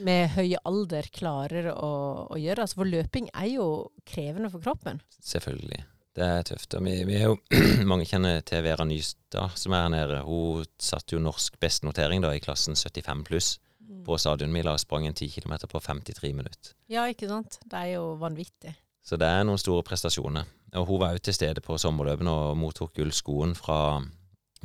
med 0.02 0.32
høy 0.36 0.54
alder 0.64 1.08
klarer 1.14 1.70
å, 1.72 1.92
å 2.32 2.38
gjøre. 2.40 2.64
Altså, 2.64 2.80
for 2.80 2.90
løping 2.90 3.28
er 3.32 3.48
jo 3.54 3.66
krevende 4.08 4.50
for 4.52 4.64
kroppen. 4.64 5.02
Selvfølgelig. 5.20 5.82
Det 6.12 6.24
er 6.28 6.44
tøft. 6.44 6.76
Og 6.76 6.84
vi, 6.84 6.94
vi 7.08 7.16
er 7.16 7.30
jo 7.30 7.36
Mange 7.90 8.06
kjenner 8.08 8.42
til 8.44 8.64
Vera 8.66 8.84
Nystad, 8.88 9.56
som 9.56 9.74
er 9.76 9.86
her 9.86 9.92
nede. 9.94 10.22
Hun 10.26 10.66
satte 10.80 11.16
jo 11.16 11.22
norsk 11.24 11.56
bestnotering 11.62 12.24
da 12.24 12.34
i 12.36 12.42
klassen 12.44 12.76
75 12.76 13.24
pluss 13.28 13.54
mm. 13.80 14.02
på 14.08 14.18
stadionmila 14.20 14.76
og 14.76 14.82
sprang 14.82 15.08
en 15.08 15.16
10 15.16 15.32
km 15.38 15.56
på 15.72 15.80
53 15.80 16.32
minutter. 16.36 16.74
Ja, 16.92 17.06
ikke 17.08 17.30
sant. 17.30 17.60
Det 17.64 17.78
er 17.80 17.96
jo 17.96 18.12
vanvittig. 18.20 18.76
Så 19.02 19.18
det 19.18 19.26
er 19.26 19.46
noen 19.46 19.58
store 19.58 19.84
prestasjoner. 19.86 20.46
Og 20.78 20.86
hun 20.88 21.00
var 21.02 21.16
jo 21.16 21.24
til 21.24 21.36
stede 21.36 21.64
på 21.64 21.76
sommerløpene 21.80 22.32
og 22.32 22.56
mottok 22.60 22.94
gullskoen 22.96 23.56
fra 23.58 24.00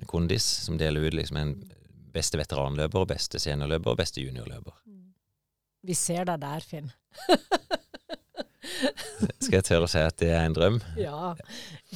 Kondis, 0.07 0.45
som 0.67 0.77
deler 0.77 1.07
ut 1.07 1.15
liksom 1.17 1.39
en 1.41 1.55
beste 2.13 2.39
veteranløper, 2.39 3.07
beste 3.09 3.41
seniorløper 3.41 3.93
og 3.93 3.99
beste 3.99 4.21
juniorløper. 4.23 4.75
Mm. 4.85 4.96
Vi 5.87 5.95
ser 5.95 6.27
deg 6.27 6.41
der, 6.43 6.63
Finn. 6.67 6.91
Skal 9.41 9.59
jeg 9.61 9.65
tørre 9.65 9.87
å 9.87 9.89
si 9.89 10.01
at 10.03 10.17
det 10.19 10.29
er 10.35 10.43
en 10.45 10.55
drøm? 10.55 10.79
Ja. 10.99 11.31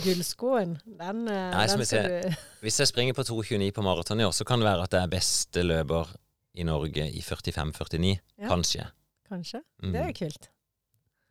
Gullskoen, 0.01 0.77
den, 0.85 1.25
eh, 1.27 1.49
Nei, 1.51 1.65
den 1.67 1.83
skal 1.85 2.07
du 2.07 2.37
Hvis 2.63 2.79
jeg 2.79 2.89
springer 2.89 3.17
på 3.17 3.25
2,29 3.27 3.67
på 3.75 3.83
maraton 3.85 4.23
i 4.23 4.25
år, 4.25 4.33
så 4.35 4.47
kan 4.47 4.61
det 4.61 4.69
være 4.69 4.87
at 4.87 4.95
jeg 4.95 5.03
er 5.03 5.11
beste 5.11 5.65
løper 5.65 6.13
i 6.55 6.65
Norge 6.67 7.05
i 7.11 7.21
45-49. 7.25 8.13
Ja. 8.39 8.47
Kanskje. 8.47 8.87
Kanskje. 9.27 9.61
Mm. 9.83 9.91
Det 9.93 10.01
er 10.05 10.15
kult. 10.15 10.49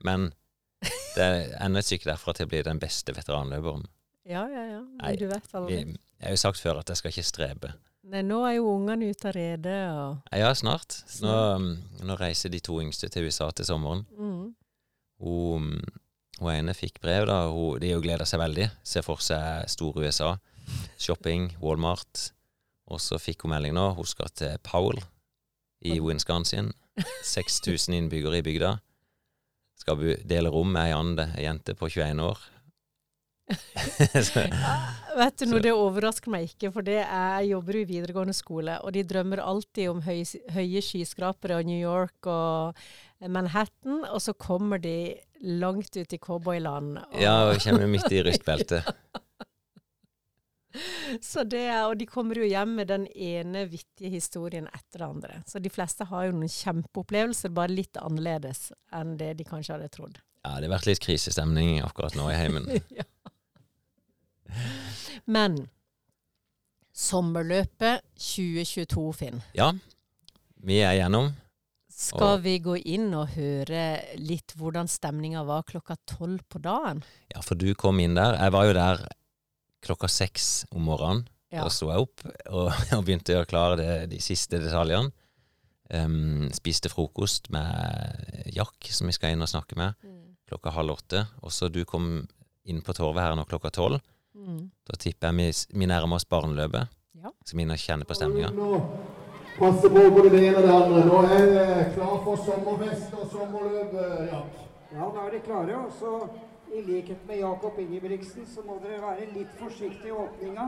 Men 0.04 0.30
det 1.16 1.24
er 1.24 1.56
ennå 1.64 1.80
et 1.80 1.88
stykke 1.88 2.08
derfra 2.12 2.36
til 2.36 2.48
å 2.48 2.52
bli 2.52 2.62
den 2.66 2.80
beste 2.82 3.16
veteranløperen. 3.16 3.88
Ja, 4.28 4.44
ja, 4.52 4.64
ja. 4.68 4.80
Nei, 5.00 5.14
du 5.18 5.26
vet 5.30 5.54
aldri. 5.56 5.80
Jeg 5.80 6.26
har 6.28 6.36
jo 6.36 6.40
sagt 6.44 6.60
før 6.60 6.82
at 6.82 6.92
jeg 6.92 7.00
skal 7.00 7.14
ikke 7.14 7.26
strebe. 7.26 7.72
Nei, 8.08 8.22
nå 8.24 8.40
er 8.48 8.56
jo 8.56 8.70
ungene 8.72 9.10
ute 9.12 9.28
av 9.28 9.34
redet 9.36 9.80
og 9.92 10.36
Ja, 10.36 10.54
snart. 10.56 11.02
Nå, 11.20 11.34
nå, 12.00 12.16
reiser 12.16 12.52
de 12.52 12.62
to 12.64 12.78
yngste 12.80 13.10
til 13.12 13.28
USA 13.28 13.50
til 13.52 13.68
sommeren. 13.68 14.06
Mm. 14.16 14.54
Hun, 15.20 15.68
hun 16.38 16.52
ene 16.54 16.74
fikk 16.76 17.00
brev, 17.04 17.26
da. 17.28 17.42
Hun, 17.52 17.76
de 17.82 17.92
jo 17.92 18.00
gleder 18.00 18.28
seg 18.28 18.40
veldig. 18.40 18.70
Ser 18.82 19.04
for 19.04 19.20
seg 19.24 19.68
stor 19.68 20.00
USA. 20.00 20.32
Shopping, 20.96 21.50
Walmart. 21.60 22.30
Og 22.90 23.02
så 23.04 23.20
fikk 23.20 23.44
hun 23.44 23.52
melding 23.52 23.76
nå. 23.76 23.90
Hun 23.98 24.08
skal 24.08 24.32
til 24.32 24.56
Powell 24.64 25.02
i 25.84 26.00
Wisconsin. 26.00 26.72
6000 27.24 27.96
innbyggere 27.96 28.40
i 28.40 28.46
bygda. 28.46 28.78
Skal 29.80 30.00
dele 30.28 30.52
rom 30.52 30.72
med 30.72 31.20
ei 31.36 31.44
jente 31.44 31.76
på 31.76 31.88
21 31.88 32.24
år. 32.24 32.40
Så, 33.50 34.44
Vet 35.20 35.40
du 35.42 35.46
noe, 35.50 35.60
det 35.64 35.72
overrasker 35.74 36.30
meg 36.32 36.46
ikke, 36.52 36.70
for 36.74 36.86
det 36.86 37.00
er, 37.02 37.40
jeg 37.40 37.50
jobber 37.52 37.78
jo 37.78 37.82
i 37.82 37.88
videregående 37.88 38.34
skole, 38.36 38.76
og 38.86 38.92
de 38.94 39.02
drømmer 39.10 39.42
alltid 39.42 39.88
om 39.90 40.02
høy, 40.06 40.20
høye 40.54 40.82
skyskrapere 40.86 41.58
og 41.58 41.66
New 41.68 41.80
York 41.80 42.28
og 42.30 42.78
Manhattan, 43.26 44.04
og 44.08 44.20
så 44.22 44.32
kommer 44.38 44.78
de 44.80 44.94
langt 45.42 45.96
ut 45.96 46.12
i 46.14 46.18
cowboyland. 46.22 46.98
og- 47.02 47.20
ja, 47.20 47.34
og 47.50 47.58
kommer 47.64 47.86
midt 47.96 48.12
i 48.12 48.22
rustbeltet. 48.22 48.86
Så 51.20 51.42
det, 51.42 51.64
er- 51.66 51.88
og 51.90 51.96
de 51.98 52.06
kommer 52.06 52.38
jo 52.38 52.46
hjem 52.46 52.76
med 52.78 52.86
den 52.92 53.08
ene 53.10 53.64
vittige 53.66 54.12
historien 54.14 54.68
etter 54.70 55.00
det 55.02 55.06
andre. 55.08 55.40
Så 55.50 55.58
de 55.58 55.70
fleste 55.74 56.06
har 56.06 56.28
jo 56.28 56.36
noen 56.36 56.52
kjempeopplevelser, 56.54 57.50
bare 57.50 57.74
litt 57.74 57.98
annerledes 57.98 58.68
enn 58.94 59.16
det 59.18 59.32
de 59.40 59.46
kanskje 59.48 59.74
hadde 59.74 59.88
trodd. 59.90 60.20
Ja, 60.46 60.54
det 60.62 60.70
har 60.70 60.76
vært 60.78 60.86
litt 60.86 61.02
krisestemning 61.02 61.80
akkurat 61.84 62.14
nå 62.16 62.28
i 62.30 62.36
heimen. 62.38 62.70
ja. 63.00 63.02
Men 65.30 65.62
sommerløpet 66.96 68.04
2022, 68.18 69.06
Finn. 69.16 69.40
Ja, 69.56 69.70
vi 70.60 70.80
er 70.84 70.98
gjennom. 70.98 71.30
Skal 72.00 72.38
vi 72.40 72.54
gå 72.64 72.78
inn 72.88 73.10
og 73.12 73.34
høre 73.34 73.82
litt 74.16 74.54
hvordan 74.56 74.88
stemninga 74.88 75.42
var 75.44 75.66
klokka 75.68 75.98
tolv 76.08 76.40
på 76.48 76.60
dagen? 76.64 77.02
Ja, 77.28 77.42
for 77.44 77.60
du 77.60 77.74
kom 77.76 78.00
inn 78.00 78.16
der. 78.16 78.38
Jeg 78.40 78.54
var 78.54 78.68
jo 78.68 78.76
der 78.76 79.02
klokka 79.84 80.08
seks 80.08 80.64
om 80.72 80.86
morgenen. 80.88 81.26
Ja. 81.50 81.64
Da 81.66 81.72
sto 81.74 81.90
jeg 81.90 82.06
opp 82.06 82.22
og, 82.24 82.70
og 82.96 83.04
begynte 83.04 83.34
å 83.34 83.40
gjøre 83.40 83.50
klar 83.50 83.76
det, 83.80 83.90
de 84.12 84.20
siste 84.22 84.62
detaljene. 84.62 85.12
Um, 85.90 86.46
spiste 86.54 86.86
frokost 86.88 87.48
med 87.50 88.46
Jack, 88.54 88.86
som 88.94 89.10
vi 89.10 89.16
skal 89.16 89.34
inn 89.34 89.42
og 89.42 89.50
snakke 89.50 89.74
med, 89.76 89.98
klokka 90.46 90.70
halv 90.76 90.94
åtte. 90.94 91.24
Og 91.42 91.52
så 91.52 91.68
du 91.68 91.82
kom 91.84 92.22
inn 92.70 92.80
på 92.86 92.94
torvet 92.96 93.24
her 93.26 93.36
nå 93.36 93.44
klokka 93.50 93.72
tolv. 93.74 93.98
Mm. 94.34 94.70
Da 94.86 94.96
tipper 94.96 95.30
jeg 95.30 95.36
vi, 95.36 95.78
vi 95.80 95.86
nærmer 95.90 96.20
oss 96.20 96.28
barneløpet. 96.28 96.96
Ja. 97.20 97.32
Så 97.44 97.56
vi 97.56 97.64
kjenner 97.64 97.80
kjenne 97.80 98.06
på 98.08 98.14
stemninga. 98.14 98.50
Passe 99.58 99.90
på 99.92 100.04
både 100.14 100.30
det 100.32 100.44
ene 100.48 100.60
og 100.60 100.66
det 100.66 100.74
andre. 100.76 101.00
Nå 101.04 101.22
er 101.26 101.50
det 101.50 101.88
klar 101.96 102.20
for 102.24 102.44
sommerfest 102.46 103.16
og 103.18 103.26
sommerløp, 103.32 103.96
Ja. 104.30 104.44
Ja, 104.90 105.06
da 105.14 105.26
er 105.26 105.30
de 105.30 105.40
klare. 105.46 105.76
Og 105.78 105.92
så, 105.98 106.28
i 106.74 106.80
likhet 106.82 107.26
med 107.26 107.38
Jakob 107.38 107.78
Ingebrigtsen, 107.78 108.46
så 108.46 108.62
må 108.66 108.78
dere 108.82 109.02
være 109.02 109.28
litt 109.34 109.52
forsiktige 109.58 110.10
i 110.10 110.16
åpninga. 110.16 110.64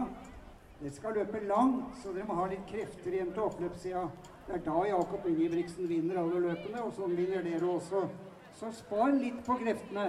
Dere 0.82 0.92
skal 0.94 1.16
løpe 1.18 1.40
langt, 1.46 1.96
så 2.02 2.12
dere 2.14 2.26
må 2.28 2.36
ha 2.38 2.46
litt 2.50 2.62
krefter 2.70 3.14
igjen 3.14 3.32
til 3.34 3.46
oppløpssida. 3.46 4.04
Det 4.46 4.54
er 4.58 4.62
da 4.66 4.84
Jakob 4.90 5.26
Ingebrigtsen 5.30 5.88
vinner 5.90 6.22
alle 6.22 6.42
løpene, 6.46 6.82
og 6.82 6.94
sånn 6.98 7.16
vinner 7.18 7.42
dere 7.46 7.66
også. 7.70 8.04
Så 8.58 8.70
spar 8.76 9.10
litt 9.16 9.42
på 9.46 9.58
kreftene. 9.62 10.08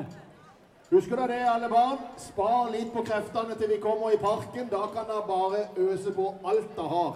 Husker 0.93 1.17
dere 1.17 1.27
det, 1.31 1.45
alle 1.49 1.67
barn? 1.71 2.01
Spar 2.21 2.67
litt 2.69 2.91
på 2.93 3.01
kreftene 3.01 3.55
til 3.57 3.71
vi 3.71 3.79
kommer 3.81 4.11
i 4.13 4.17
parken. 4.21 4.67
Da 4.69 4.83
kan 4.93 5.07
dere 5.09 5.23
bare 5.25 5.61
øse 5.81 6.11
på 6.13 6.25
alt 6.45 6.67
dere 6.75 6.89
har. 6.91 7.15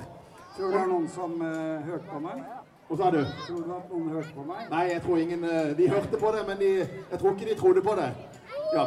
Tror 0.56 0.72
du 0.72 0.74
det 0.74 0.80
er 0.82 0.88
noen 0.90 1.04
som 1.14 1.36
uh, 1.38 1.84
hørte 1.86 2.08
på 2.10 2.22
meg? 2.24 2.40
Hva 2.88 2.96
sa 2.98 3.10
du? 3.14 3.20
Tror 3.44 3.60
du 3.68 3.74
at 3.76 3.92
noen 3.92 4.08
hørte 4.16 4.32
på 4.34 4.46
meg? 4.48 4.64
Nei, 4.72 4.80
jeg 4.90 5.04
tror 5.04 5.20
ingen 5.22 5.46
uh, 5.46 5.76
De 5.78 5.90
hørte 5.92 6.22
på 6.24 6.32
det, 6.34 6.40
men 6.48 6.58
de, 6.64 6.70
jeg 6.82 7.20
tror 7.22 7.36
ikke 7.36 7.50
de 7.50 7.58
trodde 7.60 7.84
på 7.86 7.94
det. 8.00 8.08
Ja. 8.74 8.86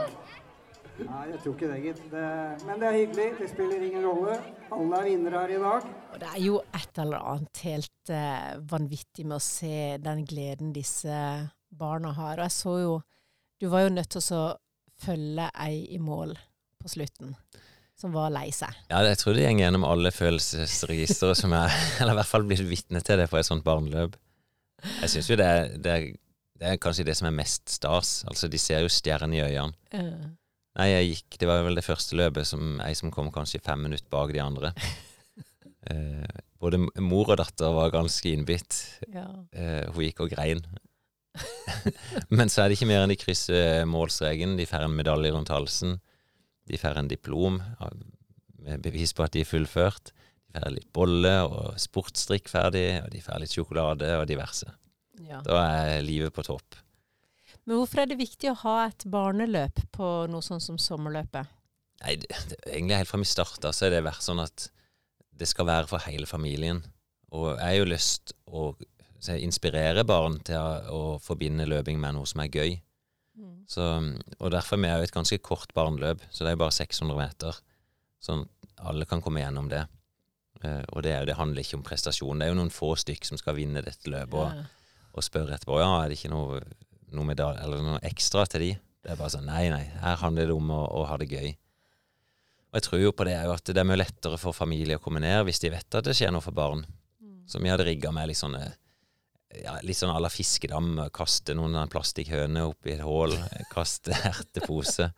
Nei, 1.05 1.21
jeg 1.29 1.39
tror 1.45 1.55
ikke 1.55 1.69
det, 1.71 1.77
gitt. 1.85 2.01
Det, 2.11 2.25
men 2.67 2.83
det 2.83 2.89
er 2.89 2.97
hyggelig. 2.97 3.27
Det 3.39 3.51
spiller 3.53 3.85
ingen 3.91 4.09
rolle. 4.09 4.41
Alle 4.75 4.99
er 4.99 5.07
vinnere 5.07 5.45
her 5.45 5.53
i 5.55 5.61
dag. 5.67 5.87
Og 6.17 6.25
det 6.25 6.33
er 6.33 6.41
jo 6.43 6.57
et 6.81 6.99
eller 7.05 7.29
annet 7.35 7.63
helt 7.69 8.13
uh, 8.17 8.59
vanvittig 8.75 9.29
med 9.29 9.37
å 9.39 9.47
se 9.47 9.79
den 10.03 10.27
gleden 10.27 10.75
disse 10.75 11.23
barna 11.71 12.11
har. 12.19 12.43
Og 12.43 12.49
jeg 12.49 12.57
så 12.57 12.75
jo 12.83 12.99
Du 13.61 13.69
var 13.69 13.85
jo 13.85 13.95
nødt 13.95 14.11
til 14.17 14.25
å 14.25 14.25
følge 15.01 15.51
ei 15.65 15.85
i 15.95 16.01
mål 16.03 16.35
på 16.81 16.91
slutten, 16.93 17.35
som 17.99 18.15
var 18.15 18.33
lei 18.33 18.49
seg. 18.55 18.73
Ja, 18.91 19.03
jeg 19.05 19.19
tror 19.21 19.37
det 19.37 19.45
går 19.47 19.61
gjennom 19.61 19.85
alle 19.89 20.13
følelsesregistre 20.15 21.35
som 21.39 21.55
er 21.57 21.75
Eller 22.01 22.15
i 22.15 22.21
hvert 22.21 22.31
fall 22.31 22.47
blitt 22.49 22.65
vitne 22.69 23.03
til 23.05 23.21
det 23.21 23.29
på 23.31 23.41
et 23.41 23.49
sånt 23.49 23.67
barneløp. 23.67 24.17
Jeg 25.03 25.13
syns 25.13 25.29
jo 25.29 25.37
det 25.37 25.47
er, 25.47 25.73
det, 25.77 25.93
er, 25.93 26.07
det 26.61 26.69
er 26.71 26.81
kanskje 26.81 27.05
det 27.11 27.17
som 27.19 27.29
er 27.29 27.37
mest 27.37 27.69
stas. 27.69 28.21
Altså, 28.31 28.49
de 28.49 28.61
ser 28.61 28.85
jo 28.85 28.93
stjernen 28.93 29.37
i 29.37 29.43
øynene. 29.45 29.77
Uh. 29.93 30.29
Nei, 30.79 30.87
jeg 30.93 31.09
gikk 31.11 31.41
Det 31.43 31.49
var 31.51 31.65
vel 31.67 31.75
det 31.77 31.83
første 31.83 32.15
løpet 32.17 32.47
som 32.47 32.79
ei 32.85 32.93
som 32.97 33.11
kom 33.13 33.29
kanskje 33.35 33.59
fem 33.65 33.83
minutter 33.85 34.07
bak 34.13 34.33
de 34.33 34.41
andre. 34.41 34.73
uh, 35.91 36.39
både 36.63 36.81
mor 37.03 37.35
og 37.35 37.41
datter 37.43 37.75
var 37.77 37.93
ganske 37.93 38.33
innbitt. 38.33 38.81
ja. 39.13 39.27
Uh, 39.53 39.91
hun 39.93 40.07
gikk 40.07 40.25
og 40.25 40.33
grein. 40.33 40.65
Men 42.37 42.51
så 42.51 42.63
er 42.63 42.71
det 42.71 42.79
ikke 42.79 42.89
mer 42.91 43.05
enn 43.05 43.13
de 43.13 43.19
krysser 43.21 43.85
målstreken. 43.89 44.57
De 44.59 44.67
får 44.69 44.87
en 44.87 44.97
medalje 44.97 45.33
rundt 45.35 45.53
halsen. 45.53 45.99
De 46.69 46.79
får 46.79 46.99
en 46.99 47.11
diplom 47.11 47.61
med 48.61 48.83
bevis 48.85 49.15
på 49.17 49.25
at 49.25 49.35
de 49.35 49.45
er 49.45 49.49
fullført. 49.49 50.13
De 50.51 50.61
får 50.61 50.75
litt 50.75 50.91
bolle 50.95 51.33
og 51.47 51.79
sportsdrikk 51.81 52.51
ferdig, 52.51 52.87
og 53.05 53.11
de 53.15 53.23
får 53.25 53.43
litt 53.43 53.55
sjokolade 53.55 54.13
og 54.19 54.29
diverse. 54.31 54.69
ja. 55.27 55.41
Da 55.47 55.63
er 55.63 56.07
livet 56.07 56.35
på 56.35 56.45
topp. 56.47 56.79
Men 57.65 57.79
hvorfor 57.79 58.03
er 58.03 58.11
det 58.11 58.19
viktig 58.19 58.51
å 58.51 58.59
ha 58.65 58.77
et 58.89 59.05
barneløp 59.07 59.83
på 59.95 60.07
noe 60.33 60.43
sånn 60.43 60.63
som 60.65 60.79
sommerløpet? 60.81 61.51
Nei, 62.01 62.15
det, 62.17 62.31
det, 62.51 62.57
egentlig 62.73 63.03
helt 63.03 63.11
fra 63.11 63.21
vi 63.21 63.29
starta, 63.29 63.73
så 63.77 63.87
er 63.87 63.95
det 63.95 64.07
vært 64.07 64.25
sånn 64.25 64.41
at 64.43 64.71
det 65.41 65.49
skal 65.49 65.69
være 65.69 65.91
for 65.91 66.03
hele 66.09 66.29
familien. 66.29 66.81
Og 67.37 67.53
jeg 67.53 67.67
har 67.67 67.77
jo 67.77 67.91
lyst 67.93 68.35
å 68.49 68.71
så 69.21 69.37
jeg 69.37 69.45
inspirere 69.45 70.05
barn 70.09 70.39
til 70.47 70.57
å, 70.57 70.71
å 70.91 71.03
forbinde 71.23 71.69
løping 71.69 72.01
med 72.01 72.17
noe 72.17 72.29
som 72.29 72.41
er 72.43 72.53
gøy. 72.53 72.79
Så, 73.71 73.85
og 74.41 74.51
derfor 74.51 74.81
er 74.81 74.83
vi 74.83 74.91
jo 74.91 75.07
et 75.07 75.15
ganske 75.15 75.39
kort 75.47 75.71
barneløp, 75.77 76.25
så 76.35 76.43
det 76.43 76.53
er 76.53 76.59
bare 76.59 76.75
600 76.75 77.15
meter. 77.15 77.59
Sånn 78.21 78.43
at 78.43 78.83
alle 78.91 79.07
kan 79.07 79.23
komme 79.23 79.45
gjennom 79.45 79.69
det. 79.71 79.85
Uh, 80.65 80.83
og 80.91 81.05
det, 81.07 81.13
er 81.15 81.29
det 81.29 81.39
handler 81.39 81.63
ikke 81.63 81.79
om 81.79 81.85
prestasjon. 81.87 82.41
Det 82.41 82.49
er 82.49 82.51
jo 82.51 82.59
noen 82.59 82.75
få 82.75 82.93
stykk 82.99 83.29
som 83.29 83.39
skal 83.39 83.55
vinne 83.57 83.85
dette 83.87 84.11
løpet, 84.11 84.35
og, 84.35 84.59
Ja. 84.59 85.07
og 85.15 85.25
spørre 85.25 85.55
etterpå 85.55 85.79
ja, 85.79 85.89
er 86.01 86.11
det 86.11 86.19
ikke 86.19 86.33
noe, 86.35 86.59
noe, 87.15 87.29
medal 87.29 87.61
eller 87.63 87.85
noe 87.87 88.03
ekstra 88.11 88.45
til 88.51 88.67
de. 88.67 88.73
Det 89.01 89.15
er 89.15 89.21
bare 89.21 89.33
sånn 89.37 89.47
nei, 89.49 89.69
nei, 89.73 89.85
her 90.03 90.19
handler 90.21 90.51
det 90.51 90.57
om 90.59 90.75
å, 90.75 90.83
å 91.01 91.07
ha 91.09 91.21
det 91.23 91.31
gøy. 91.31 91.55
Og 92.71 92.79
jeg 92.79 92.87
tror 92.89 93.05
jo 93.05 93.15
på 93.15 93.27
det 93.27 93.39
jo 93.39 93.55
at 93.55 93.71
det 93.71 93.81
er 93.81 93.87
mye 93.87 94.03
lettere 94.03 94.39
for 94.39 94.55
familie 94.55 94.99
å 94.99 95.03
komme 95.03 95.23
ned 95.23 95.47
hvis 95.47 95.63
de 95.63 95.71
vet 95.73 95.95
at 95.95 96.11
det 96.11 96.19
skjer 96.19 96.35
noe 96.35 96.45
for 96.45 96.55
barn. 96.55 96.83
Så 97.51 97.63
vi 97.63 97.71
hadde 97.71 97.87
rigga 97.87 98.13
med 98.15 98.29
litt 98.31 98.39
sånne 98.39 98.67
ja, 99.59 99.77
litt 99.83 99.99
sånn 99.99 100.13
à 100.13 100.21
la 100.23 100.31
fiskedam. 100.33 100.95
Kaste 101.15 101.57
noen 101.59 101.77
plastikkhøner 101.91 102.71
oppi 102.71 102.95
et 102.95 103.05
hull. 103.05 103.35
Kaste 103.73 104.15
ertepose. 104.31 105.11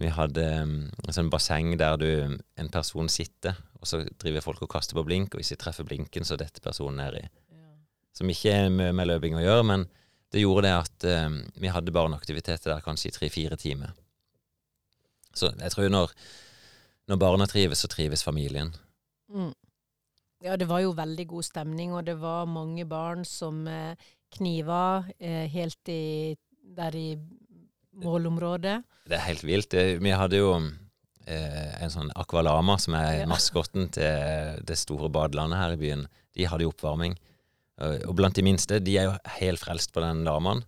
Vi 0.00 0.08
hadde 0.14 0.44
um, 0.62 0.74
sånn 1.12 1.28
basseng 1.32 1.74
der 1.80 1.98
du, 2.00 2.10
en 2.56 2.70
person 2.72 3.10
sitter, 3.12 3.58
og 3.80 3.88
så 3.88 4.00
driver 4.22 4.44
folk 4.44 4.62
og 4.64 4.70
kaster 4.72 4.96
på 4.96 5.04
blink, 5.04 5.34
og 5.34 5.42
hvis 5.42 5.52
de 5.52 5.58
treffer 5.60 5.84
blinken, 5.84 6.24
så 6.24 6.38
detter 6.40 6.62
personen 6.64 7.02
nedi. 7.02 7.24
Som 8.16 8.30
ikke 8.32 8.54
er 8.54 8.70
mye 8.72 8.94
med 8.96 9.10
løping 9.10 9.36
å 9.36 9.42
gjøre, 9.42 9.66
men 9.66 9.84
det 10.32 10.44
gjorde 10.44 10.68
det 10.68 10.76
at 10.76 11.08
um, 11.26 11.40
vi 11.58 11.72
hadde 11.74 11.94
barneaktiviteter 11.94 12.72
der 12.72 12.84
kanskje 12.84 13.10
i 13.10 13.16
tre-fire 13.16 13.58
timer. 13.60 13.92
Så 15.36 15.50
jeg 15.58 15.74
tror 15.74 15.90
når, 15.92 16.14
når 17.10 17.20
barna 17.20 17.46
trives, 17.50 17.82
så 17.82 17.90
trives 17.90 18.24
familien. 18.26 18.72
Mm. 19.30 19.52
Ja, 20.40 20.56
det 20.56 20.68
var 20.70 20.80
jo 20.80 20.94
veldig 20.96 21.26
god 21.28 21.44
stemning, 21.44 21.92
og 21.92 22.06
det 22.06 22.16
var 22.20 22.48
mange 22.48 22.86
barn 22.88 23.26
som 23.28 23.66
eh, 23.68 23.98
kniva 24.32 25.04
eh, 25.18 25.44
helt 25.52 25.90
i, 25.92 26.36
der 26.76 26.96
i 26.96 27.08
målområdet. 28.00 28.78
Det 29.10 29.18
er 29.18 29.26
helt 29.26 29.44
vilt. 29.44 29.74
Vi 30.00 30.14
hadde 30.16 30.40
jo 30.40 30.54
eh, 30.56 31.82
en 31.82 31.92
sånn 31.92 32.12
Akvalama, 32.16 32.78
som 32.80 32.96
er 32.96 33.20
Ja. 33.22 33.28
maskotten 33.28 33.90
til 33.92 34.62
det 34.64 34.78
store 34.80 35.10
badelandet 35.12 35.60
her 35.60 35.76
i 35.76 35.80
byen. 35.82 36.06
De 36.36 36.48
hadde 36.48 36.64
jo 36.64 36.72
oppvarming. 36.72 37.18
Og 37.80 38.12
blant 38.12 38.36
de 38.36 38.42
minste, 38.44 38.76
de 38.84 38.98
er 39.00 39.06
jo 39.08 39.12
helt 39.40 39.60
frelst 39.62 39.92
på 39.94 40.02
den 40.04 40.18
lamaen. 40.26 40.60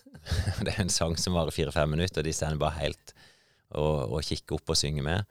det 0.64 0.72
er 0.72 0.78
en 0.80 0.88
sang 0.92 1.12
som 1.20 1.36
varer 1.36 1.52
fire-fem 1.52 1.90
minutter, 1.92 2.22
og 2.22 2.24
de 2.24 2.32
står 2.32 2.56
bare 2.56 2.78
helt 2.80 3.12
og, 3.76 4.14
og 4.16 4.22
kikker 4.24 4.56
opp 4.56 4.72
og 4.72 4.78
synger 4.80 5.04
med. 5.04 5.26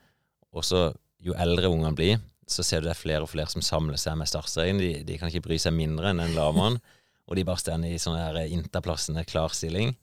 Og 0.54 0.62
så, 0.68 0.84
jo 1.26 1.34
eldre 1.34 1.72
ungene 1.74 1.96
blir, 1.98 2.22
så 2.54 2.66
ser 2.66 2.82
du 2.82 2.88
det 2.88 2.94
er 2.94 3.00
flere 3.00 3.26
og 3.26 3.32
flere 3.32 3.52
som 3.52 3.64
samler 3.66 4.00
seg 4.02 4.18
med 4.20 4.30
startstreken. 4.30 4.82
De, 4.82 4.92
de 5.08 5.18
kan 5.20 5.32
ikke 5.32 5.48
bry 5.50 5.58
seg 5.62 5.76
mindre 5.76 6.14
enn 6.14 6.24
en 6.24 6.38
lamaen. 6.38 6.80
Og 7.30 7.38
de 7.40 7.46
bare 7.48 7.62
står 7.62 7.86
i 7.88 8.00
sånne 8.02 8.20
her 8.20 8.52
interplassende 8.52 9.24
klarstilling. 9.24 9.94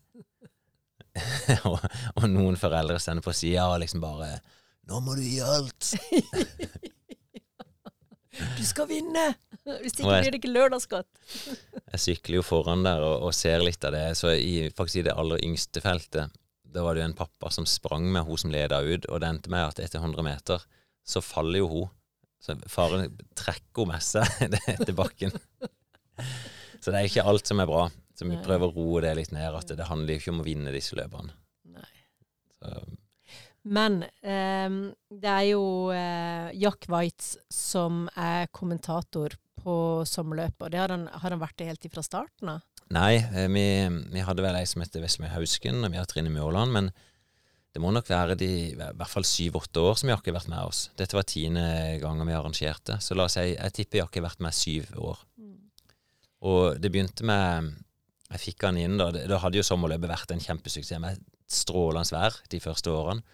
og, 1.69 1.83
og 2.17 2.25
noen 2.31 2.57
foreldre 2.57 2.97
står 3.03 3.19
på 3.25 3.35
sida 3.35 3.67
og 3.67 3.81
liksom 3.83 4.01
bare 4.01 4.39
'Nå 4.89 5.01
må 5.03 5.17
du 5.19 5.25
gi 5.27 5.41
alt'. 5.43 5.91
Du 8.57 8.63
skal 8.65 8.87
vinne! 8.89 9.35
Hvis 9.83 9.99
ikke 9.99 10.09
blir 10.09 10.33
det 10.33 10.39
ikke 10.39 10.53
lørdagsgodt. 10.55 11.09
Jeg 11.93 12.01
sykler 12.01 12.39
jo 12.39 12.45
foran 12.47 12.87
der 12.87 13.03
og, 13.05 13.27
og 13.27 13.35
ser 13.37 13.61
litt 13.61 13.85
av 13.85 13.93
det. 13.93 14.05
Så 14.17 14.33
i, 14.33 14.71
faktisk 14.73 15.03
i 15.03 15.07
det 15.11 15.17
aller 15.19 15.43
yngste 15.45 15.83
feltet, 15.85 16.33
da 16.65 16.85
var 16.87 16.97
det 16.97 17.03
jo 17.03 17.09
en 17.11 17.19
pappa 17.19 17.51
som 17.53 17.67
sprang 17.69 18.07
med 18.15 18.25
hun 18.25 18.41
som 18.41 18.55
leda 18.55 18.81
ut, 18.81 19.05
og 19.11 19.21
det 19.21 19.29
endte 19.29 19.53
med 19.53 19.67
at 19.67 19.83
etter 19.83 20.01
100 20.01 20.25
meter 20.25 20.65
så 21.05 21.21
faller 21.25 21.61
jo 21.61 21.69
hun 21.75 21.91
Så 22.41 22.57
faren 22.73 23.11
trekker 23.37 23.85
henne 23.85 23.99
med 23.99 24.05
seg 24.05 24.57
etter 24.75 24.97
bakken. 24.97 25.35
Så 26.81 26.93
det 26.93 27.01
er 27.01 27.11
ikke 27.11 27.27
alt 27.29 27.49
som 27.49 27.61
er 27.61 27.69
bra. 27.69 27.85
Så 28.17 28.27
vi 28.27 28.35
Nei. 28.35 28.45
prøver 28.45 28.69
å 28.69 28.75
roe 28.77 29.03
det 29.05 29.13
litt 29.17 29.33
ned, 29.33 29.55
at 29.57 29.71
det 29.77 29.89
handler 29.89 30.17
ikke 30.17 30.33
om 30.33 30.43
å 30.43 30.47
vinne 30.47 30.73
disse 30.75 30.97
løpene. 30.97 31.33
Nei. 31.73 31.87
Så, 32.61 32.81
Men 33.69 34.03
ehm, 34.21 34.81
det 35.13 35.31
er 35.31 35.47
jo 35.53 35.63
eh, 35.93 36.51
Jack 36.61 36.89
Waitz 36.93 37.35
som 37.53 38.07
er 38.17 38.49
kommentator 38.57 39.37
på 39.61 39.77
sommerløpet, 40.09 40.67
og 40.67 40.73
det 40.73 40.81
har 40.81 40.93
han, 40.93 41.07
har 41.13 41.33
han 41.37 41.41
vært 41.41 41.59
det 41.61 41.69
helt 41.69 41.89
ifra 41.89 42.05
starten 42.05 42.57
av? 42.57 42.67
nei, 42.91 43.21
eh, 43.23 43.47
vi, 43.53 43.65
vi 44.11 44.25
hadde 44.27 44.43
vel 44.43 44.57
ei 44.59 44.67
som 44.67 44.83
heter 44.83 45.05
Veslemøy 45.05 45.31
Hausken, 45.31 45.85
og 45.85 45.93
vi 45.93 46.01
har 46.01 46.09
Trine 46.11 46.33
Mjåland, 46.33 46.73
men 46.75 46.89
det 47.71 47.83
må 47.83 47.93
nok 47.95 48.09
være 48.11 48.35
de 48.39 48.49
i 48.73 48.75
hvert 48.75 49.11
fall 49.11 49.27
syv-åtte 49.27 49.83
år 49.87 49.99
som 50.01 50.11
Jakke 50.11 50.33
har 50.33 50.41
vært 50.41 50.51
med 50.51 50.63
oss. 50.67 50.89
Dette 50.99 51.15
var 51.15 51.27
tiende 51.29 51.63
gangen 52.03 52.27
vi 52.27 52.35
arrangerte, 52.35 52.99
så 52.99 53.15
la 53.15 53.29
oss 53.29 53.37
si 53.39 53.53
jeg 53.53 53.75
tipper 53.77 54.03
Jakke 54.03 54.19
har 54.19 54.27
vært 54.27 54.43
med 54.43 54.57
syv 54.57 54.91
år. 54.99 55.21
Og 56.51 56.81
det 56.81 56.91
begynte 56.91 57.27
med 57.29 57.75
Jeg 58.31 58.41
fikk 58.41 58.63
han 58.63 58.79
inn 58.79 58.95
da. 58.99 59.09
Da 59.11 59.41
hadde 59.43 59.59
jo 59.59 59.67
sommerløpet 59.67 60.11
vært 60.11 60.31
en 60.31 60.43
kjempesuksess 60.43 61.01
med 61.03 61.19
strålende 61.51 62.15
vær 62.15 62.37
de 62.51 62.61
første 62.63 62.93
årene. 62.95 63.25